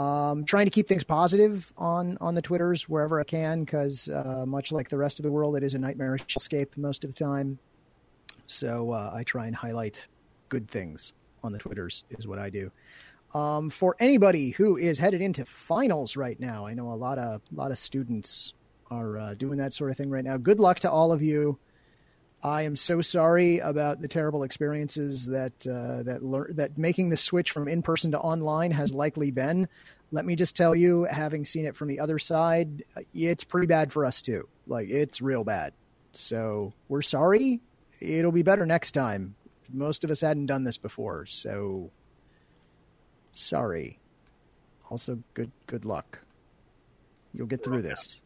Um, 0.00 0.44
trying 0.44 0.66
to 0.66 0.70
keep 0.70 0.86
things 0.86 1.04
positive 1.04 1.72
on 1.76 2.16
on 2.20 2.34
the 2.34 2.42
Twitters 2.42 2.88
wherever 2.88 3.20
I 3.20 3.24
can, 3.24 3.64
because 3.64 4.08
uh, 4.08 4.44
much 4.46 4.72
like 4.72 4.88
the 4.88 4.96
rest 4.96 5.18
of 5.18 5.24
the 5.24 5.32
world, 5.32 5.56
it 5.56 5.62
is 5.62 5.74
a 5.74 5.78
nightmarish 5.78 6.36
escape 6.36 6.76
most 6.76 7.04
of 7.04 7.14
the 7.14 7.24
time. 7.24 7.58
So 8.46 8.92
uh, 8.92 9.12
I 9.14 9.24
try 9.24 9.46
and 9.46 9.54
highlight 9.54 10.06
good 10.48 10.68
things 10.68 11.12
on 11.42 11.52
the 11.52 11.58
Twitters 11.58 12.04
is 12.10 12.26
what 12.26 12.38
I 12.38 12.50
do. 12.50 12.70
Um, 13.34 13.68
for 13.68 13.96
anybody 13.98 14.50
who 14.50 14.76
is 14.76 14.98
headed 14.98 15.20
into 15.20 15.44
finals 15.44 16.16
right 16.16 16.38
now, 16.38 16.66
I 16.66 16.74
know 16.74 16.92
a 16.92 16.94
lot 16.94 17.18
of 17.18 17.42
a 17.52 17.54
lot 17.54 17.70
of 17.70 17.78
students 17.78 18.54
are 18.90 19.18
uh, 19.18 19.34
doing 19.34 19.58
that 19.58 19.74
sort 19.74 19.90
of 19.90 19.96
thing 19.96 20.10
right 20.10 20.24
now. 20.24 20.36
Good 20.36 20.60
luck 20.60 20.80
to 20.80 20.90
all 20.90 21.12
of 21.12 21.22
you. 21.22 21.58
I 22.42 22.62
am 22.62 22.74
so 22.74 23.02
sorry 23.02 23.58
about 23.58 24.00
the 24.00 24.08
terrible 24.08 24.44
experiences 24.44 25.26
that 25.26 25.52
uh, 25.66 26.02
that 26.04 26.24
lear- 26.24 26.50
that 26.54 26.78
making 26.78 27.10
the 27.10 27.16
switch 27.16 27.50
from 27.50 27.68
in 27.68 27.82
person 27.82 28.12
to 28.12 28.18
online 28.18 28.70
has 28.70 28.94
likely 28.94 29.30
been. 29.30 29.68
Let 30.10 30.24
me 30.24 30.36
just 30.36 30.56
tell 30.56 30.74
you, 30.74 31.04
having 31.04 31.44
seen 31.44 31.66
it 31.66 31.76
from 31.76 31.88
the 31.88 32.00
other 32.00 32.18
side, 32.18 32.82
it's 33.14 33.44
pretty 33.44 33.66
bad 33.66 33.92
for 33.92 34.06
us 34.06 34.22
too. 34.22 34.48
Like 34.66 34.88
it's 34.88 35.20
real 35.20 35.44
bad. 35.44 35.74
So 36.12 36.72
we're 36.88 37.02
sorry. 37.02 37.60
It'll 38.00 38.32
be 38.32 38.42
better 38.42 38.64
next 38.64 38.92
time. 38.92 39.36
Most 39.72 40.02
of 40.02 40.10
us 40.10 40.22
hadn't 40.22 40.46
done 40.46 40.64
this 40.64 40.78
before, 40.78 41.26
so 41.26 41.90
sorry. 43.32 43.98
Also, 44.90 45.22
good 45.34 45.52
good 45.66 45.84
luck. 45.84 46.20
You'll 47.34 47.46
get 47.46 47.62
through 47.62 47.82
this 47.82 48.19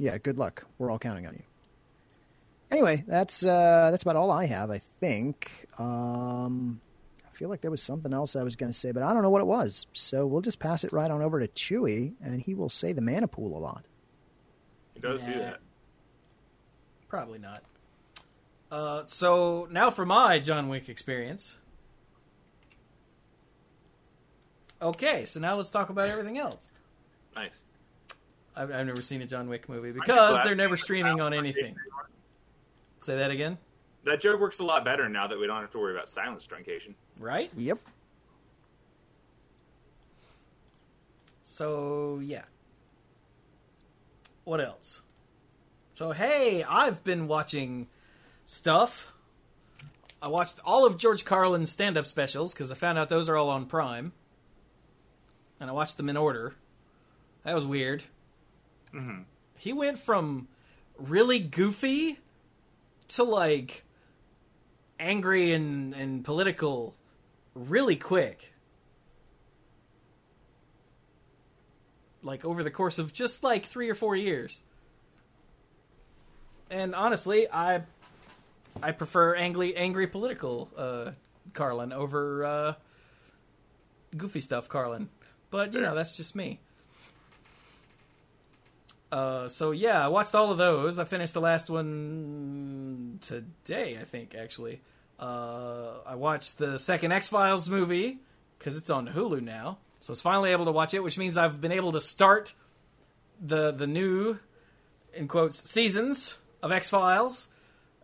yeah, 0.00 0.16
good 0.18 0.38
luck. 0.38 0.64
We're 0.78 0.90
all 0.90 0.98
counting 0.98 1.26
on 1.26 1.34
you. 1.34 1.42
Anyway, 2.70 3.04
that's 3.06 3.44
uh, 3.44 3.88
that's 3.90 4.02
about 4.02 4.16
all 4.16 4.30
I 4.30 4.46
have. 4.46 4.70
I 4.70 4.78
think. 4.78 5.66
Um, 5.78 6.80
I 7.26 7.36
feel 7.36 7.48
like 7.48 7.60
there 7.60 7.70
was 7.70 7.82
something 7.82 8.12
else 8.12 8.36
I 8.36 8.42
was 8.42 8.56
going 8.56 8.72
to 8.72 8.78
say, 8.78 8.92
but 8.92 9.02
I 9.02 9.12
don't 9.12 9.22
know 9.22 9.30
what 9.30 9.40
it 9.40 9.46
was. 9.46 9.86
So 9.92 10.26
we'll 10.26 10.40
just 10.40 10.58
pass 10.58 10.84
it 10.84 10.92
right 10.92 11.10
on 11.10 11.22
over 11.22 11.40
to 11.40 11.48
Chewie, 11.48 12.14
and 12.22 12.40
he 12.40 12.54
will 12.54 12.68
say 12.68 12.92
the 12.92 13.02
mana 13.02 13.28
pool 13.28 13.56
a 13.56 13.60
lot. 13.60 13.84
He 14.94 15.00
does 15.00 15.22
do 15.22 15.34
that. 15.34 15.60
Probably 17.08 17.38
not. 17.38 17.62
Uh, 18.70 19.02
so 19.06 19.68
now 19.70 19.90
for 19.90 20.06
my 20.06 20.38
John 20.38 20.68
Wick 20.68 20.88
experience. 20.88 21.56
Okay, 24.80 25.24
so 25.26 25.40
now 25.40 25.56
let's 25.56 25.70
talk 25.70 25.90
about 25.90 26.08
everything 26.08 26.38
else. 26.38 26.68
Nice. 27.34 27.64
I've, 28.60 28.70
I've 28.70 28.86
never 28.86 29.00
seen 29.00 29.22
a 29.22 29.26
John 29.26 29.48
Wick 29.48 29.68
movie 29.70 29.90
because 29.92 30.44
they're 30.44 30.54
never 30.54 30.76
streaming 30.76 31.18
on 31.20 31.32
anything. 31.32 31.74
Say 32.98 33.16
that 33.16 33.30
again, 33.30 33.56
That 34.04 34.20
joke 34.20 34.38
works 34.38 34.60
a 34.60 34.64
lot 34.64 34.84
better 34.84 35.08
now 35.08 35.26
that 35.26 35.38
we 35.38 35.46
don't 35.46 35.60
have 35.62 35.70
to 35.70 35.78
worry 35.78 35.94
about 35.94 36.10
silence 36.10 36.46
truncation. 36.46 36.92
right? 37.18 37.50
Yep. 37.56 37.78
So 41.42 42.20
yeah. 42.22 42.44
What 44.44 44.60
else? 44.60 45.02
So 45.94 46.12
hey, 46.12 46.62
I've 46.64 47.02
been 47.04 47.26
watching 47.28 47.86
stuff. 48.44 49.12
I 50.22 50.28
watched 50.28 50.60
all 50.66 50.84
of 50.86 50.98
George 50.98 51.24
Carlin's 51.24 51.70
stand-up 51.72 52.06
specials 52.06 52.52
because 52.52 52.70
I 52.70 52.74
found 52.74 52.98
out 52.98 53.08
those 53.08 53.30
are 53.30 53.36
all 53.36 53.48
on 53.48 53.64
Prime, 53.64 54.12
and 55.58 55.70
I 55.70 55.72
watched 55.72 55.96
them 55.96 56.10
in 56.10 56.16
order. 56.18 56.54
That 57.44 57.54
was 57.54 57.64
weird. 57.64 58.02
Mhm. 58.94 59.24
He 59.56 59.72
went 59.72 59.98
from 59.98 60.48
really 60.98 61.38
goofy 61.38 62.18
to 63.08 63.22
like 63.22 63.84
angry 64.98 65.52
and, 65.52 65.94
and 65.94 66.24
political 66.24 66.94
really 67.54 67.96
quick. 67.96 68.52
like 72.22 72.44
over 72.44 72.62
the 72.62 72.70
course 72.70 72.98
of 72.98 73.12
just 73.12 73.42
like 73.42 73.66
three 73.66 73.88
or 73.88 73.94
four 73.94 74.16
years. 74.16 74.62
And 76.70 76.94
honestly, 76.94 77.48
I 77.50 77.82
I 78.82 78.92
prefer 78.92 79.34
angry 79.34 79.76
angry 79.76 80.06
political 80.06 80.70
uh, 80.76 81.12
Carlin 81.52 81.92
over 81.92 82.44
uh, 82.44 82.74
goofy 84.16 84.40
stuff 84.40 84.68
Carlin. 84.68 85.08
But 85.50 85.72
you 85.72 85.80
know, 85.80 85.94
that's 85.94 86.16
just 86.16 86.36
me. 86.36 86.60
Uh, 89.10 89.48
so 89.48 89.72
yeah, 89.72 90.04
I 90.04 90.08
watched 90.08 90.34
all 90.34 90.52
of 90.52 90.58
those. 90.58 90.98
I 90.98 91.04
finished 91.04 91.34
the 91.34 91.40
last 91.40 91.68
one 91.68 93.18
today, 93.20 93.98
I 94.00 94.04
think. 94.04 94.34
Actually, 94.34 94.80
uh, 95.18 95.98
I 96.06 96.14
watched 96.14 96.58
the 96.58 96.78
second 96.78 97.12
X 97.12 97.28
Files 97.28 97.68
movie 97.68 98.20
because 98.58 98.76
it's 98.76 98.90
on 98.90 99.08
Hulu 99.08 99.42
now. 99.42 99.78
So 99.98 100.10
I 100.10 100.12
was 100.12 100.20
finally 100.20 100.52
able 100.52 100.64
to 100.66 100.72
watch 100.72 100.94
it, 100.94 101.02
which 101.02 101.18
means 101.18 101.36
I've 101.36 101.60
been 101.60 101.72
able 101.72 101.92
to 101.92 102.00
start 102.00 102.54
the 103.40 103.72
the 103.72 103.86
new, 103.86 104.38
in 105.12 105.26
quotes, 105.26 105.68
seasons 105.68 106.38
of 106.62 106.70
X 106.70 106.88
Files, 106.88 107.48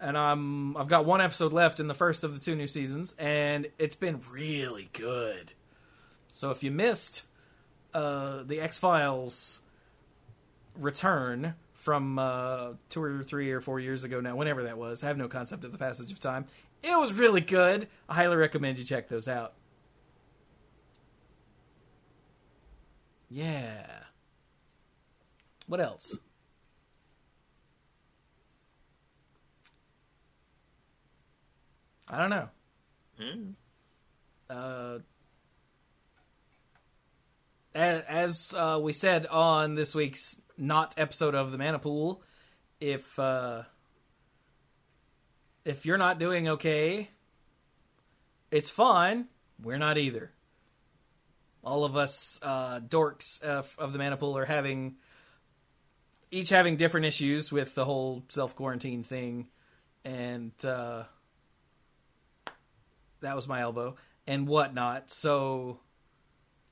and 0.00 0.18
I'm 0.18 0.76
I've 0.76 0.88
got 0.88 1.04
one 1.04 1.20
episode 1.20 1.52
left 1.52 1.78
in 1.78 1.86
the 1.86 1.94
first 1.94 2.24
of 2.24 2.34
the 2.34 2.40
two 2.40 2.56
new 2.56 2.66
seasons, 2.66 3.14
and 3.18 3.68
it's 3.78 3.94
been 3.94 4.20
really 4.30 4.90
good. 4.92 5.52
So 6.32 6.50
if 6.50 6.62
you 6.64 6.70
missed 6.70 7.22
uh, 7.94 8.42
the 8.42 8.60
X 8.60 8.76
Files 8.76 9.60
return 10.78 11.54
from 11.74 12.18
uh, 12.18 12.72
two 12.88 13.02
or 13.02 13.22
three 13.22 13.52
or 13.52 13.60
four 13.60 13.78
years 13.78 14.04
ago 14.04 14.20
now, 14.20 14.34
whenever 14.34 14.64
that 14.64 14.76
was, 14.76 15.04
I 15.04 15.06
have 15.06 15.16
no 15.16 15.28
concept 15.28 15.64
of 15.64 15.72
the 15.72 15.78
passage 15.78 16.10
of 16.10 16.18
time. 16.18 16.46
It 16.82 16.98
was 16.98 17.12
really 17.12 17.40
good. 17.40 17.88
I 18.08 18.14
highly 18.14 18.36
recommend 18.36 18.78
you 18.78 18.84
check 18.84 19.08
those 19.08 19.28
out. 19.28 19.54
Yeah. 23.30 23.86
What 25.66 25.80
else? 25.80 26.16
I 32.08 32.18
don't 32.18 32.30
know. 32.30 32.48
Mm. 33.20 33.52
Uh, 34.48 34.98
as 37.74 38.54
uh, 38.56 38.78
we 38.80 38.92
said 38.92 39.26
on 39.26 39.74
this 39.74 39.94
week's 39.94 40.36
not 40.56 40.94
episode 40.96 41.34
of 41.34 41.50
the 41.50 41.58
Mana 41.58 41.78
Pool, 41.78 42.22
if 42.80 43.18
uh, 43.18 43.62
if 45.64 45.84
you're 45.84 45.98
not 45.98 46.18
doing 46.18 46.48
okay, 46.48 47.10
it's 48.50 48.70
fine. 48.70 49.26
We're 49.62 49.78
not 49.78 49.98
either. 49.98 50.32
All 51.64 51.84
of 51.84 51.96
us 51.96 52.38
uh, 52.42 52.80
dorks 52.80 53.44
uh, 53.44 53.62
of 53.78 53.92
the 53.92 53.98
Mana 53.98 54.16
Pool 54.16 54.36
are 54.38 54.44
having 54.44 54.96
each 56.30 56.50
having 56.50 56.76
different 56.76 57.06
issues 57.06 57.50
with 57.50 57.74
the 57.74 57.84
whole 57.84 58.24
self 58.28 58.54
quarantine 58.54 59.02
thing, 59.02 59.48
and 60.04 60.52
uh, 60.64 61.04
that 63.20 63.34
was 63.34 63.48
my 63.48 63.60
elbow 63.60 63.96
and 64.26 64.46
whatnot. 64.46 65.10
So, 65.10 65.80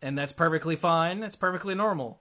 and 0.02 0.16
that's 0.16 0.32
perfectly 0.32 0.76
fine. 0.76 1.20
That's 1.20 1.36
perfectly 1.36 1.74
normal. 1.74 2.20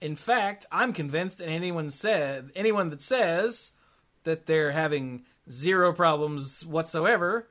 In 0.00 0.16
fact, 0.16 0.66
I'm 0.70 0.92
convinced 0.92 1.38
that 1.38 1.48
anyone 1.48 1.90
said 1.90 2.50
anyone 2.54 2.90
that 2.90 3.02
says 3.02 3.72
that 4.24 4.46
they're 4.46 4.72
having 4.72 5.24
zero 5.50 5.92
problems 5.92 6.64
whatsoever, 6.66 7.48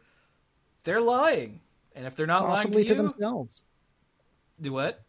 they're 0.84 1.02
lying. 1.02 1.62
And 1.96 2.06
if 2.06 2.16
they're 2.16 2.28
not 2.28 2.46
Possibly 2.46 2.84
lying 2.84 2.88
to 2.88 2.94
to, 2.94 3.02
you, 3.02 3.10
themselves. 3.10 3.62
do 4.62 4.74
what? 4.74 5.04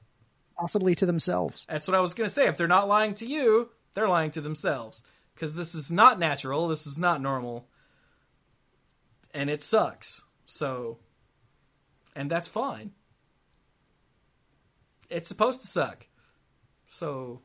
Possibly 0.59 0.95
to 0.95 1.07
themselves. 1.07 1.67
That's 1.69 1.89
what 1.89 1.97
I 1.97 2.01
was 2.01 2.15
going 2.15 2.29
to 2.29 2.33
say. 2.33 2.47
If 2.47 2.57
they're 2.57 2.69
not 2.69 2.89
lying 2.89 3.15
to 3.15 3.27
you, 3.27 3.71
they're 3.95 4.09
lying 4.09 4.31
to 4.33 4.41
themselves. 4.41 5.03
Because 5.35 5.55
this 5.55 5.75
is 5.75 5.91
not 5.91 6.19
natural. 6.19 6.69
This 6.69 6.87
is 6.87 6.97
not 6.97 7.21
normal. 7.21 7.69
And 9.35 9.51
it 9.51 9.61
sucks. 9.61 10.23
So, 10.47 10.99
and 12.15 12.31
that's 12.31 12.49
fine. 12.49 12.93
It's 15.11 15.29
supposed 15.29 15.61
to 15.61 15.67
suck. 15.67 16.07
So, 16.89 17.41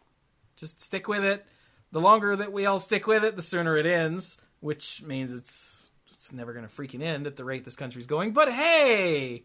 just 0.56 0.80
stick 0.80 1.08
with 1.08 1.24
it. 1.24 1.46
The 1.92 2.02
longer 2.02 2.36
that 2.36 2.52
we 2.52 2.66
all 2.66 2.80
stick 2.80 3.08
with 3.08 3.24
it, 3.24 3.36
the 3.36 3.42
sooner 3.42 3.76
it 3.78 3.86
ends, 3.86 4.38
which 4.60 5.02
means 5.04 5.34
it's 5.34 5.90
it's 6.14 6.32
never 6.32 6.54
going 6.54 6.68
to 6.68 6.74
freaking 6.74 7.02
end 7.02 7.26
at 7.26 7.36
the 7.36 7.44
rate 7.44 7.66
this 7.66 7.76
country's 7.76 8.06
going. 8.06 8.32
But 8.32 8.52
hey, 8.52 9.44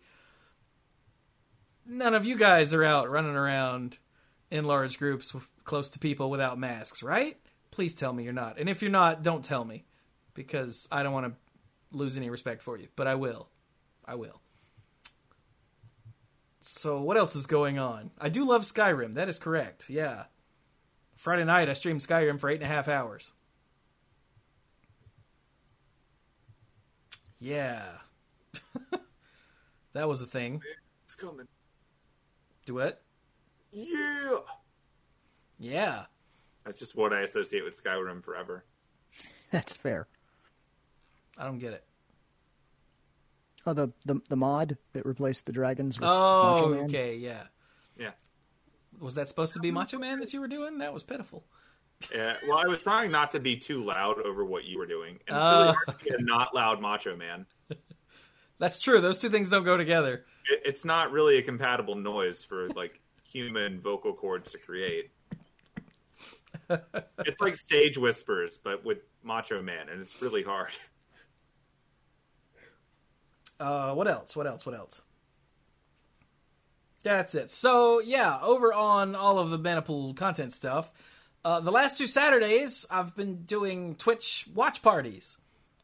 none 1.87 2.15
of 2.15 2.27
you 2.27 2.37
guys 2.37 2.75
are 2.75 2.85
out 2.85 3.11
running 3.11 3.35
around 3.35 3.99
in 4.51 4.65
large 4.65 4.99
groups 4.99 5.35
close 5.65 5.91
to 5.91 5.99
people 5.99 6.31
without 6.31 6.59
masks, 6.59 7.03
right? 7.03 7.39
Please 7.71 7.95
tell 7.95 8.13
me 8.13 8.25
you're 8.25 8.33
not. 8.33 8.59
And 8.59 8.69
if 8.69 8.83
you're 8.83 8.91
not, 8.91 9.23
don't 9.23 9.45
tell 9.45 9.65
me 9.65 9.85
because 10.35 10.87
I 10.93 11.03
don't 11.03 11.13
want 11.13 11.27
to 11.27 11.97
lose 11.97 12.17
any 12.17 12.31
respect 12.31 12.63
for 12.63 12.79
you, 12.79 12.89
but 12.95 13.07
I 13.07 13.15
will. 13.15 13.49
I 14.05 14.15
will. 14.15 14.41
So, 16.69 17.01
what 17.01 17.17
else 17.17 17.37
is 17.37 17.47
going 17.47 17.79
on? 17.79 18.11
I 18.21 18.29
do 18.29 18.45
love 18.45 18.63
Skyrim. 18.63 19.15
That 19.15 19.29
is 19.29 19.39
correct. 19.39 19.89
Yeah. 19.89 20.25
Friday 21.15 21.45
night, 21.45 21.69
I 21.69 21.75
streamed 21.75 22.01
Skyrim 22.01 22.41
for 22.41 22.51
eight 22.51 22.61
and 22.61 22.65
a 22.65 22.75
half 22.75 22.89
hours. 22.89 23.33
Yeah. 27.39 27.85
that 29.93 30.09
was 30.09 30.21
a 30.21 30.27
thing. 30.27 30.61
It's 31.05 31.15
coming. 31.15 31.47
Do 32.67 32.75
what? 32.75 33.01
Yeah. 33.71 34.39
Yeah. 35.61 36.07
That's 36.65 36.81
just 36.81 36.97
what 36.97 37.13
I 37.13 37.21
associate 37.21 37.63
with 37.65 37.81
Skyrim 37.81 38.25
forever. 38.25 38.65
That's 39.53 39.77
fair. 39.77 40.09
I 41.39 41.45
don't 41.45 41.61
get 41.61 41.75
it. 41.75 41.85
Oh, 43.67 43.73
the, 43.73 43.93
the 44.05 44.21
the 44.29 44.37
mod 44.37 44.79
that 44.93 45.05
replaced 45.05 45.47
the 45.47 45.53
dragons. 45.53 45.99
With 45.99 46.09
Oh, 46.09 46.53
Macho 46.55 46.69
Man? 46.69 46.85
okay, 46.85 47.17
yeah. 47.17 47.43
Yeah. 47.99 48.13
Was 49.01 49.15
that 49.17 49.29
supposed 49.29 49.53
to 49.55 49.59
be 49.59 49.71
Macho 49.71 49.99
Man 49.99 50.21
that 50.21 50.33
you 50.33 50.41
were 50.41 50.49
doing? 50.49 50.79
That 50.79 50.95
was 50.95 51.03
pitiful. 51.03 51.45
Yeah. 52.15 52.37
Well, 52.47 52.59
I 52.59 52.67
was 52.67 52.83
trying 52.83 53.11
not 53.11 53.31
to 53.33 53.41
be 53.41 53.57
too 53.57 53.83
loud 53.83 54.21
over 54.21 54.45
what 54.45 54.65
you 54.65 54.79
were 54.79 54.87
doing. 54.87 55.19
And 55.27 55.37
it's 55.37 55.45
Oh. 55.45 55.61
really 55.63 55.77
hard 55.87 55.99
to 55.99 56.05
be 56.05 56.15
a 56.15 56.19
not 56.19 56.55
loud 56.55 56.81
macho 56.81 57.17
man. 57.17 57.47
That's 58.59 58.81
true. 58.81 59.01
Those 59.01 59.19
two 59.19 59.31
things 59.31 59.49
don't 59.51 59.65
go 59.65 59.77
together. 59.77 60.25
It, 60.51 60.63
it's 60.65 60.85
not 60.85 61.11
really 61.11 61.39
a 61.39 61.43
compatible 61.43 61.95
noise 61.97 62.45
for 62.45 62.69
like 62.71 63.01
human 63.25 63.81
vocal 63.81 64.13
cords 64.15 64.53
to 64.53 64.59
create. 64.59 65.11
it's 66.71 67.41
like 67.41 67.57
stage 67.57 67.99
whispers, 67.99 68.59
but 68.63 68.85
with 68.85 68.99
Macho 69.23 69.61
Man, 69.63 69.89
and 69.89 70.01
it's 70.01 70.21
really 70.23 70.43
hard. 70.43 70.71
Uh, 73.59 73.95
what 73.95 74.09
else? 74.09 74.37
What 74.37 74.47
else? 74.47 74.67
What 74.67 74.75
else? 74.75 75.01
That's 77.03 77.35
it. 77.35 77.51
So 77.51 78.01
yeah, 78.01 78.39
over 78.43 78.73
on 78.73 79.15
all 79.15 79.39
of 79.39 79.51
the 79.51 79.59
Mana 79.59 79.83
Pool 79.83 80.13
content 80.15 80.53
stuff, 80.53 80.93
uh, 81.45 81.61
the 81.61 81.71
last 81.71 81.97
two 81.97 82.09
Saturdays 82.09 82.85
I've 82.91 83.15
been 83.15 83.45
doing 83.45 83.95
Twitch 83.95 84.49
watch 84.53 84.83
parties 84.83 85.39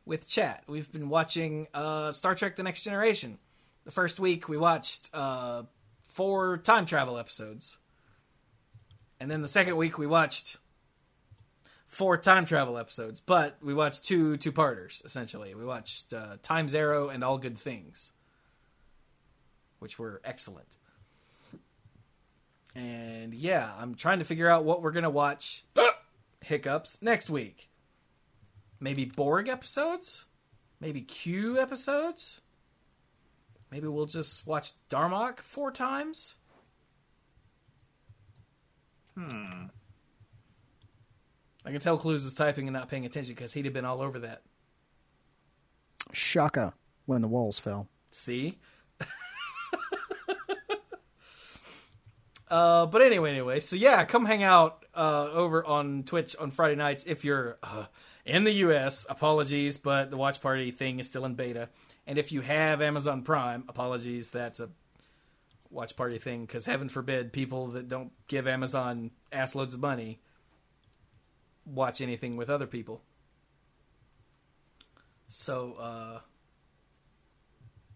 with 0.05 0.29
chat. 0.29 0.65
We've 0.67 0.91
been 0.91 1.09
watching 1.09 1.69
uh, 1.73 2.11
Star 2.11 2.35
Trek: 2.35 2.57
The 2.57 2.65
Next 2.65 2.83
Generation. 2.83 3.39
The 3.85 3.93
first 3.93 4.19
week 4.19 4.49
we 4.49 4.57
watched 4.57 5.11
uh, 5.15 5.63
four 6.05 6.59
time 6.59 6.87
travel 6.87 7.17
episodes, 7.19 7.79
and 9.21 9.31
then 9.31 9.43
the 9.43 9.49
second 9.49 9.77
week 9.77 9.99
we 9.99 10.09
watched 10.09 10.57
four 11.93 12.17
time 12.17 12.47
travel 12.47 12.79
episodes, 12.79 13.21
but 13.21 13.59
we 13.63 13.73
watched 13.73 14.05
two 14.05 14.37
two 14.39 14.51
parters 14.51 15.03
essentially. 15.05 15.55
We 15.55 15.65
watched 15.65 16.13
uh, 16.13 16.37
Time's 16.43 16.75
Arrow 16.75 17.09
and 17.09 17.23
All 17.23 17.39
Good 17.39 17.59
Things, 17.59 18.11
which 19.79 19.99
were 19.99 20.21
excellent. 20.25 20.77
And 22.75 23.35
yeah, 23.35 23.71
I'm 23.79 23.95
trying 23.95 24.19
to 24.19 24.25
figure 24.25 24.49
out 24.49 24.65
what 24.65 24.83
we're 24.83 24.91
gonna 24.91 25.11
watch. 25.11 25.65
Hiccups 26.41 27.01
next 27.03 27.31
week. 27.31 27.69
Maybe 28.81 29.05
Borg 29.05 29.47
episodes. 29.47 30.25
Maybe 30.81 31.03
Q 31.03 31.61
episodes. 31.61 32.41
Maybe 33.71 33.87
we'll 33.87 34.07
just 34.07 34.45
watch 34.47 34.73
Darmok 34.91 35.41
four 35.41 35.71
times. 35.71 36.37
Hmm. 39.17 39.67
I 41.65 41.71
can 41.71 41.81
tell 41.81 41.99
Cluze 41.99 42.27
is 42.27 42.35
typing 42.35 42.67
and 42.67 42.75
not 42.75 42.89
paying 42.89 43.07
attention 43.07 43.35
because 43.35 43.53
he'd 43.53 43.65
have 43.65 43.75
been 43.75 43.85
all 43.85 44.03
over 44.03 44.19
that. 44.21 44.43
Shaka 46.13 46.75
when 47.07 47.23
the 47.23 47.29
walls 47.29 47.59
fell. 47.59 47.89
See? 48.11 48.59
uh, 52.51 52.87
but 52.87 53.03
anyway, 53.03 53.31
anyway, 53.31 53.61
so 53.61 53.77
yeah, 53.77 54.05
come 54.05 54.27
hang 54.27 54.43
out 54.43 54.85
uh, 54.95 55.29
over 55.31 55.65
on 55.65 56.03
Twitch 56.03 56.37
on 56.37 56.51
Friday 56.51 56.75
nights 56.75 57.05
if 57.07 57.25
you're 57.25 57.59
uh, 57.63 57.87
in 58.25 58.45
the 58.45 58.53
U.S. 58.53 59.07
Apologies, 59.09 59.77
but 59.77 60.11
the 60.11 60.17
watch 60.17 60.41
party 60.41 60.71
thing 60.71 60.99
is 61.01 61.07
still 61.07 61.25
in 61.25 61.35
beta. 61.35 61.69
And 62.07 62.19
if 62.19 62.33
you 62.33 62.41
have 62.41 62.83
Amazon 62.83 63.23
Prime, 63.23 63.65
apologies, 63.69 64.31
that's 64.31 64.59
a 64.61 64.71
watch 65.71 65.97
party 65.97 66.19
thing 66.19 66.45
because 66.45 66.67
heaven 66.67 66.89
forbid 66.89 67.33
people 67.33 67.69
that 67.69 67.89
don't 67.89 68.13
give 68.27 68.47
Amazon 68.47 69.11
ass 69.33 69.55
loads 69.55 69.75
of 69.75 69.81
money 69.81 70.21
watch 71.65 72.01
anything 72.01 72.37
with 72.37 72.51
other 72.51 72.67
people. 72.67 73.03
So, 75.29 75.75
uh, 75.75 76.21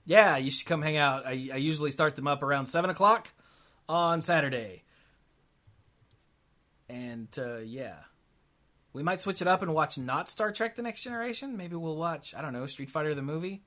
yeah, 0.07 0.37
you 0.37 0.51
should 0.51 0.67
come 0.67 0.83
hang 0.83 0.97
out. 0.97 1.27
I, 1.27 1.51
I 1.53 1.57
usually 1.57 1.91
start 1.91 2.17
them 2.17 2.27
up 2.27 2.43
around 2.43 2.67
seven 2.67 2.91
o'clock 2.91 3.33
on 3.89 4.23
Saturday, 4.23 4.85
and 6.89 7.29
uh, 7.39 7.59
yeah, 7.59 7.97
we 8.93 9.03
might 9.03 9.21
switch 9.21 9.43
it 9.43 9.49
up 9.49 9.63
and 9.63 9.75
watch 9.75 9.99
not 9.99 10.31
Star 10.31 10.53
Trek: 10.53 10.77
The 10.77 10.83
Next 10.83 11.03
Generation. 11.03 11.57
Maybe 11.57 11.77
we'll 11.77 11.97
watch 11.97 12.35
I 12.35 12.41
don't 12.41 12.53
know 12.53 12.67
Street 12.67 12.91
Fighter 12.91 13.15
the 13.15 13.23
movie 13.23 13.65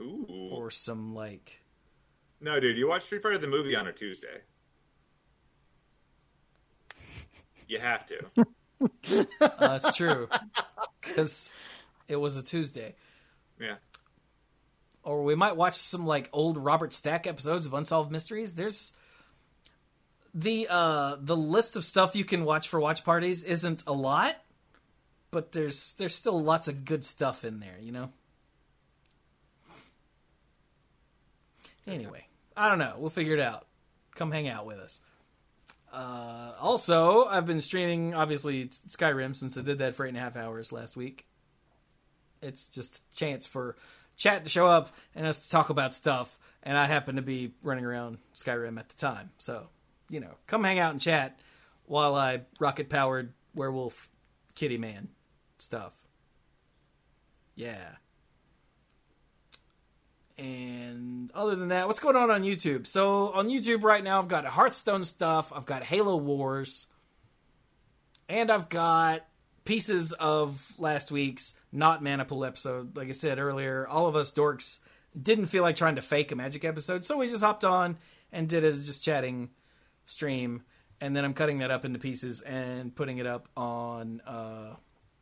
Ooh. 0.00 0.50
or 0.50 0.70
some 0.70 1.14
like 1.14 1.60
No, 2.40 2.58
dude, 2.58 2.78
you 2.78 2.88
watch 2.88 3.02
Street 3.02 3.22
Fighter 3.22 3.38
the 3.38 3.46
movie 3.46 3.76
on 3.76 3.86
a 3.86 3.92
Tuesday. 3.92 4.40
You 7.68 7.78
have 7.78 8.06
to. 8.06 8.18
uh, 8.80 9.24
that's 9.58 9.96
true 9.96 10.28
because 11.00 11.50
it 12.08 12.16
was 12.16 12.36
a 12.36 12.42
Tuesday. 12.42 12.94
Yeah. 13.60 13.76
or 15.02 15.24
we 15.24 15.34
might 15.34 15.56
watch 15.56 15.74
some 15.74 16.06
like 16.06 16.28
old 16.32 16.56
Robert 16.58 16.92
Stack 16.92 17.26
episodes 17.26 17.66
of 17.66 17.74
Unsolved 17.74 18.10
Mysteries. 18.12 18.54
There's 18.54 18.92
the 20.34 20.68
uh 20.70 21.16
the 21.20 21.36
list 21.36 21.74
of 21.74 21.84
stuff 21.84 22.14
you 22.14 22.24
can 22.24 22.44
watch 22.44 22.68
for 22.68 22.78
watch 22.78 23.02
parties 23.04 23.42
isn't 23.42 23.82
a 23.86 23.92
lot, 23.92 24.36
but 25.30 25.52
there's 25.52 25.94
there's 25.94 26.14
still 26.14 26.40
lots 26.40 26.68
of 26.68 26.84
good 26.84 27.04
stuff 27.04 27.44
in 27.44 27.58
there, 27.60 27.78
you 27.80 27.90
know. 27.92 28.12
Anyway, 31.86 32.26
I 32.56 32.68
don't 32.68 32.78
know. 32.78 32.94
We'll 32.98 33.10
figure 33.10 33.34
it 33.34 33.40
out. 33.40 33.66
Come 34.14 34.30
hang 34.30 34.48
out 34.48 34.66
with 34.66 34.78
us. 34.78 35.00
Uh, 35.92 36.52
also, 36.60 37.24
I've 37.24 37.46
been 37.46 37.60
streaming 37.60 38.14
obviously 38.14 38.66
Skyrim 38.66 39.34
since 39.34 39.56
I 39.56 39.62
did 39.62 39.78
that 39.78 39.94
for 39.94 40.04
eight 40.04 40.10
and 40.10 40.18
a 40.18 40.20
half 40.20 40.36
hours 40.36 40.72
last 40.72 40.96
week. 40.96 41.26
It's 42.42 42.66
just 42.66 42.98
a 42.98 43.16
chance 43.16 43.46
for 43.46 43.76
chat 44.16 44.44
to 44.44 44.50
show 44.50 44.66
up 44.66 44.94
and 45.14 45.26
us 45.26 45.40
to 45.40 45.50
talk 45.50 45.70
about 45.70 45.94
stuff, 45.94 46.38
and 46.62 46.76
I 46.76 46.86
happen 46.86 47.16
to 47.16 47.22
be 47.22 47.52
running 47.62 47.84
around 47.84 48.18
Skyrim 48.34 48.78
at 48.78 48.88
the 48.88 48.96
time, 48.96 49.30
so 49.38 49.68
you 50.10 50.20
know, 50.20 50.34
come 50.46 50.64
hang 50.64 50.78
out 50.78 50.92
and 50.92 51.00
chat 51.00 51.38
while 51.86 52.14
I 52.14 52.42
rocket 52.58 52.88
powered 52.88 53.32
werewolf 53.54 54.08
kitty 54.54 54.78
man 54.78 55.08
stuff. 55.58 55.92
Yeah. 57.54 57.96
And 60.38 61.32
other 61.34 61.56
than 61.56 61.68
that, 61.68 61.88
what's 61.88 61.98
going 61.98 62.14
on 62.14 62.30
on 62.30 62.42
YouTube? 62.42 62.86
So 62.86 63.32
on 63.32 63.48
YouTube 63.48 63.82
right 63.82 64.04
now, 64.04 64.20
I've 64.20 64.28
got 64.28 64.44
Hearthstone 64.44 65.04
stuff, 65.04 65.52
I've 65.52 65.66
got 65.66 65.82
Halo 65.82 66.16
Wars, 66.16 66.86
and 68.28 68.50
I've 68.50 68.68
got 68.68 69.26
pieces 69.64 70.12
of 70.12 70.64
last 70.78 71.10
week's 71.10 71.54
not 71.72 72.04
Mana 72.04 72.24
Pool 72.24 72.44
episode. 72.44 72.96
Like 72.96 73.08
I 73.08 73.12
said 73.12 73.40
earlier, 73.40 73.86
all 73.88 74.06
of 74.06 74.14
us 74.14 74.30
dorks 74.30 74.78
didn't 75.20 75.46
feel 75.46 75.64
like 75.64 75.74
trying 75.74 75.96
to 75.96 76.02
fake 76.02 76.30
a 76.30 76.36
magic 76.36 76.64
episode, 76.64 77.04
so 77.04 77.18
we 77.18 77.28
just 77.28 77.42
hopped 77.42 77.64
on 77.64 77.98
and 78.30 78.48
did 78.48 78.62
a 78.62 78.72
just 78.72 79.02
chatting 79.02 79.50
stream, 80.04 80.62
and 81.00 81.16
then 81.16 81.24
I'm 81.24 81.34
cutting 81.34 81.58
that 81.58 81.72
up 81.72 81.84
into 81.84 81.98
pieces 81.98 82.42
and 82.42 82.94
putting 82.94 83.18
it 83.18 83.26
up 83.26 83.48
on 83.56 84.20
uh, 84.24 84.76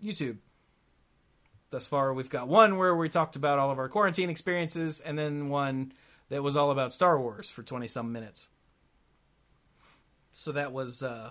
YouTube. 0.04 0.36
Thus 1.70 1.86
far, 1.86 2.14
we've 2.14 2.30
got 2.30 2.48
one 2.48 2.78
where 2.78 2.94
we 2.94 3.08
talked 3.08 3.36
about 3.36 3.58
all 3.58 3.70
of 3.70 3.78
our 3.78 3.88
quarantine 3.88 4.30
experiences, 4.30 5.00
and 5.00 5.18
then 5.18 5.48
one 5.48 5.92
that 6.28 6.42
was 6.42 6.56
all 6.56 6.70
about 6.70 6.92
Star 6.92 7.20
Wars 7.20 7.50
for 7.50 7.62
20 7.62 7.88
some 7.88 8.12
minutes. 8.12 8.48
So 10.32 10.52
that 10.52 10.72
was 10.72 11.02
uh, 11.02 11.30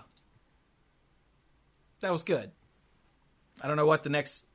that 2.00 2.12
was 2.12 2.22
good. 2.22 2.50
I 3.60 3.68
don't 3.68 3.76
know 3.76 3.86
what 3.86 4.02
the 4.02 4.10
next 4.10 4.46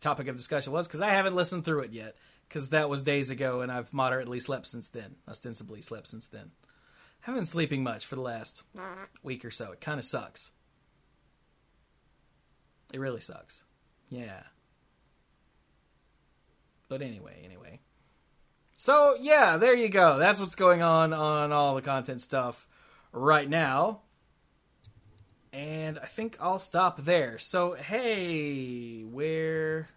topic 0.00 0.28
of 0.28 0.36
discussion 0.36 0.72
was 0.72 0.86
because 0.86 1.00
I 1.00 1.10
haven't 1.10 1.34
listened 1.34 1.64
through 1.64 1.80
it 1.80 1.92
yet 1.92 2.16
because 2.48 2.70
that 2.70 2.90
was 2.90 3.02
days 3.02 3.30
ago 3.30 3.62
and 3.62 3.72
I've 3.72 3.92
moderately 3.92 4.40
slept 4.40 4.66
since 4.66 4.88
then. 4.88 5.16
Ostensibly 5.28 5.80
slept 5.80 6.08
since 6.08 6.26
then. 6.26 6.50
Haven't 7.20 7.40
been 7.40 7.46
sleeping 7.46 7.82
much 7.82 8.04
for 8.04 8.16
the 8.16 8.20
last 8.20 8.64
week 9.22 9.44
or 9.44 9.50
so. 9.50 9.72
It 9.72 9.80
kind 9.80 9.98
of 9.98 10.04
sucks. 10.04 10.50
It 12.92 13.00
really 13.00 13.20
sucks. 13.20 13.62
Yeah. 14.10 14.42
But 16.94 17.02
anyway, 17.02 17.40
anyway. 17.44 17.80
So, 18.76 19.16
yeah, 19.18 19.56
there 19.56 19.74
you 19.74 19.88
go. 19.88 20.16
That's 20.16 20.38
what's 20.38 20.54
going 20.54 20.80
on 20.80 21.12
on 21.12 21.50
all 21.50 21.74
the 21.74 21.82
content 21.82 22.22
stuff 22.22 22.68
right 23.10 23.50
now. 23.50 24.02
And 25.52 25.98
I 25.98 26.04
think 26.04 26.36
I'll 26.38 26.60
stop 26.60 27.04
there. 27.04 27.40
So, 27.40 27.72
hey, 27.72 29.02
where 29.02 29.88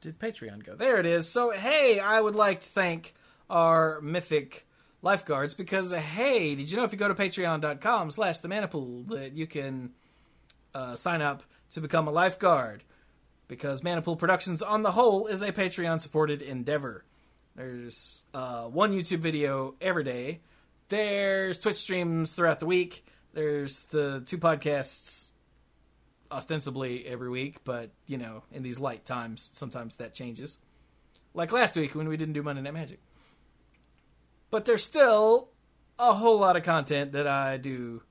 did 0.00 0.20
Patreon 0.20 0.64
go? 0.64 0.76
There 0.76 0.98
it 0.98 1.06
is. 1.06 1.28
So, 1.28 1.50
hey, 1.50 1.98
I 1.98 2.20
would 2.20 2.36
like 2.36 2.60
to 2.60 2.68
thank 2.68 3.16
our 3.50 4.00
mythic 4.00 4.64
lifeguards 5.02 5.54
because, 5.54 5.90
hey, 5.90 6.54
did 6.54 6.70
you 6.70 6.76
know 6.76 6.84
if 6.84 6.92
you 6.92 6.98
go 6.98 7.08
to 7.08 7.16
patreon.com 7.16 8.12
slash 8.12 8.38
the 8.38 8.46
Mana 8.46 8.68
Pool 8.68 9.02
that 9.08 9.32
you 9.32 9.48
can 9.48 9.90
uh, 10.72 10.94
sign 10.94 11.20
up 11.20 11.42
to 11.72 11.80
become 11.80 12.06
a 12.06 12.12
lifeguard? 12.12 12.84
Because 13.52 13.82
Mana 13.82 14.00
Pool 14.00 14.16
Productions 14.16 14.62
on 14.62 14.82
the 14.82 14.92
whole 14.92 15.26
is 15.26 15.42
a 15.42 15.52
Patreon 15.52 16.00
supported 16.00 16.40
endeavor. 16.40 17.04
There's 17.54 18.24
uh, 18.32 18.62
one 18.62 18.94
YouTube 18.94 19.18
video 19.18 19.74
every 19.78 20.04
day. 20.04 20.40
There's 20.88 21.58
Twitch 21.58 21.76
streams 21.76 22.34
throughout 22.34 22.60
the 22.60 22.66
week. 22.66 23.04
There's 23.34 23.82
the 23.84 24.22
two 24.24 24.38
podcasts 24.38 25.32
ostensibly 26.30 27.06
every 27.06 27.28
week, 27.28 27.58
but 27.62 27.90
you 28.06 28.16
know, 28.16 28.42
in 28.52 28.62
these 28.62 28.80
light 28.80 29.04
times, 29.04 29.50
sometimes 29.52 29.96
that 29.96 30.14
changes. 30.14 30.56
Like 31.34 31.52
last 31.52 31.76
week 31.76 31.94
when 31.94 32.08
we 32.08 32.16
didn't 32.16 32.32
do 32.32 32.42
Monday 32.42 32.62
Night 32.62 32.72
Magic. 32.72 33.00
But 34.48 34.64
there's 34.64 34.82
still 34.82 35.50
a 35.98 36.14
whole 36.14 36.38
lot 36.38 36.56
of 36.56 36.62
content 36.62 37.12
that 37.12 37.26
I 37.26 37.58
do 37.58 38.02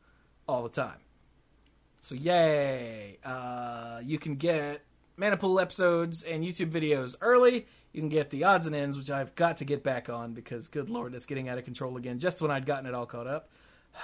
all 0.48 0.62
the 0.62 0.70
time. 0.70 1.00
So 2.00 2.14
yay! 2.14 3.18
Uh, 3.26 4.02
you 4.04 4.20
can 4.20 4.36
get 4.36 4.84
Mana 5.18 5.38
Pool 5.38 5.60
episodes 5.60 6.24
and 6.24 6.44
YouTube 6.44 6.72
videos 6.72 7.16
early. 7.22 7.68
You 7.94 8.02
can 8.02 8.10
get 8.10 8.30
the 8.30 8.44
odds 8.44 8.66
and 8.66 8.76
ends, 8.76 8.98
which 8.98 9.10
I've 9.10 9.36
got 9.36 9.58
to 9.58 9.66
get 9.66 9.84
back 9.84 10.10
on 10.10 10.34
because, 10.34 10.68
good 10.68 10.90
lord, 10.90 11.14
it's 11.14 11.26
getting 11.26 11.50
out 11.50 11.58
of 11.58 11.66
control 11.66 11.98
again. 11.98 12.20
Just 12.20 12.42
when 12.42 12.52
I'd 12.52 12.66
gotten 12.66 12.86
it 12.86 12.94
all 12.94 13.06
caught 13.06 13.28
up. 13.28 13.50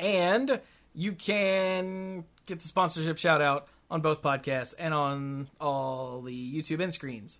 And 0.00 0.60
you 0.94 1.12
can 1.12 2.24
get 2.46 2.58
the 2.58 2.66
sponsorship 2.66 3.18
shout 3.18 3.40
out 3.40 3.68
on 3.88 4.00
both 4.00 4.20
podcasts 4.20 4.74
and 4.76 4.92
on 4.92 5.48
all 5.60 6.22
the 6.22 6.62
YouTube 6.62 6.80
end 6.80 6.92
screens. 6.92 7.38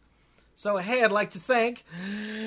So, 0.55 0.77
hey, 0.77 1.03
I'd 1.03 1.11
like 1.11 1.33
to 1.33 1.41
thank 1.41 1.85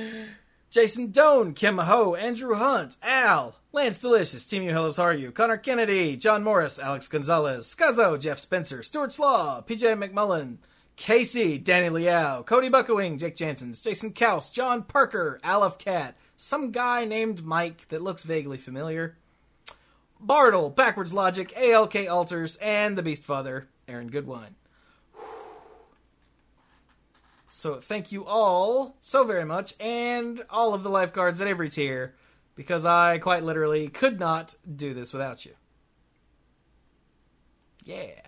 Jason 0.69 1.11
Doan, 1.11 1.53
Kim 1.53 1.80
Ho, 1.80 2.15
Andrew 2.15 2.56
Hunt, 2.56 2.95
Al, 3.03 3.56
Lance 3.76 3.99
Delicious, 3.99 4.45
Team 4.45 4.64
You 4.64 4.72
Hellas 4.72 4.97
Are 4.97 5.14
You, 5.14 5.34
Connor 5.34 5.57
Kennedy, 5.57 6.15
John 6.15 6.45
Morris, 6.45 6.80
Alex 6.80 7.10
Gonzalez, 7.10 7.76
Scuzzo, 7.76 8.18
Jeff 8.18 8.39
Spencer, 8.39 8.81
Stuart 8.81 9.11
Slaw, 9.11 9.61
PJ 9.68 10.02
McMullen, 10.02 10.60
Casey, 10.95 11.57
Danny 11.57 11.89
Liao, 11.89 12.41
Cody 12.41 12.69
Buckowing, 12.69 13.19
Jake 13.19 13.35
Jansons, 13.35 13.84
Jason 13.84 14.14
Kaus, 14.14 14.49
John 14.49 14.84
Parker, 14.84 15.41
Aleph 15.43 15.77
Cat, 15.77 16.15
some 16.38 16.72
guy 16.72 17.03
named 17.03 17.43
Mike 17.43 17.89
that 17.89 18.02
looks 18.02 18.23
vaguely 18.23 18.57
familiar, 18.57 19.18
Bartle, 20.22 20.69
Backwards 20.69 21.14
Logic, 21.14 21.53
ALK 21.57 22.10
Alters, 22.10 22.56
and 22.61 22.97
the 22.97 23.03
Beast 23.03 23.26
Father, 23.26 23.68
Aaron 23.89 24.07
Goodwine. 24.07 24.56
So 27.49 27.81
thank 27.81 28.14
you 28.14 28.23
all 28.23 28.95
so 29.02 29.26
very 29.26 29.43
much, 29.43 29.73
and 29.81 30.45
all 30.49 30.73
of 30.73 30.84
the 30.84 30.89
lifeguards 30.89 31.41
at 31.41 31.49
every 31.49 31.68
tier, 31.68 32.15
because 32.56 32.86
I 32.86 33.18
quite 33.18 33.44
literally 33.44 33.88
could 33.88 34.19
not 34.19 34.56
do 34.76 34.94
this 34.94 35.14
without 35.14 35.45
you. 35.45 35.53
Yeah. 37.84 38.22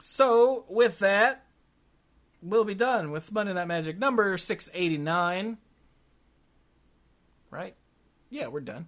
So 0.00 0.64
with 0.68 0.98
that, 1.00 1.44
we'll 2.42 2.64
be 2.64 2.74
done 2.74 3.10
with 3.10 3.32
Monday 3.32 3.52
Night 3.52 3.66
Magic 3.66 3.98
number 3.98 4.36
689. 4.36 5.58
Right? 7.50 7.74
Yeah, 8.30 8.48
we're 8.48 8.60
done. 8.60 8.86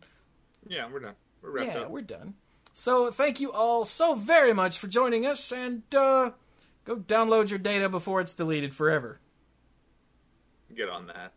Yeah, 0.66 0.88
we're 0.90 1.01
done. 1.01 1.14
We're 1.42 1.51
wrapped 1.51 1.74
yeah, 1.74 1.80
up. 1.80 1.90
we're 1.90 2.02
done. 2.02 2.34
So 2.72 3.10
thank 3.10 3.40
you 3.40 3.52
all 3.52 3.84
so 3.84 4.14
very 4.14 4.52
much 4.52 4.78
for 4.78 4.86
joining 4.86 5.26
us, 5.26 5.51
and 5.51 5.82
uh, 5.94 6.30
go 6.84 6.97
download 6.97 7.51
your 7.51 7.59
data 7.59 7.88
before 7.88 8.20
it's 8.20 8.34
deleted 8.34 8.74
forever. 8.74 9.20
Get 10.74 10.88
on 10.88 11.06
that. 11.09 11.32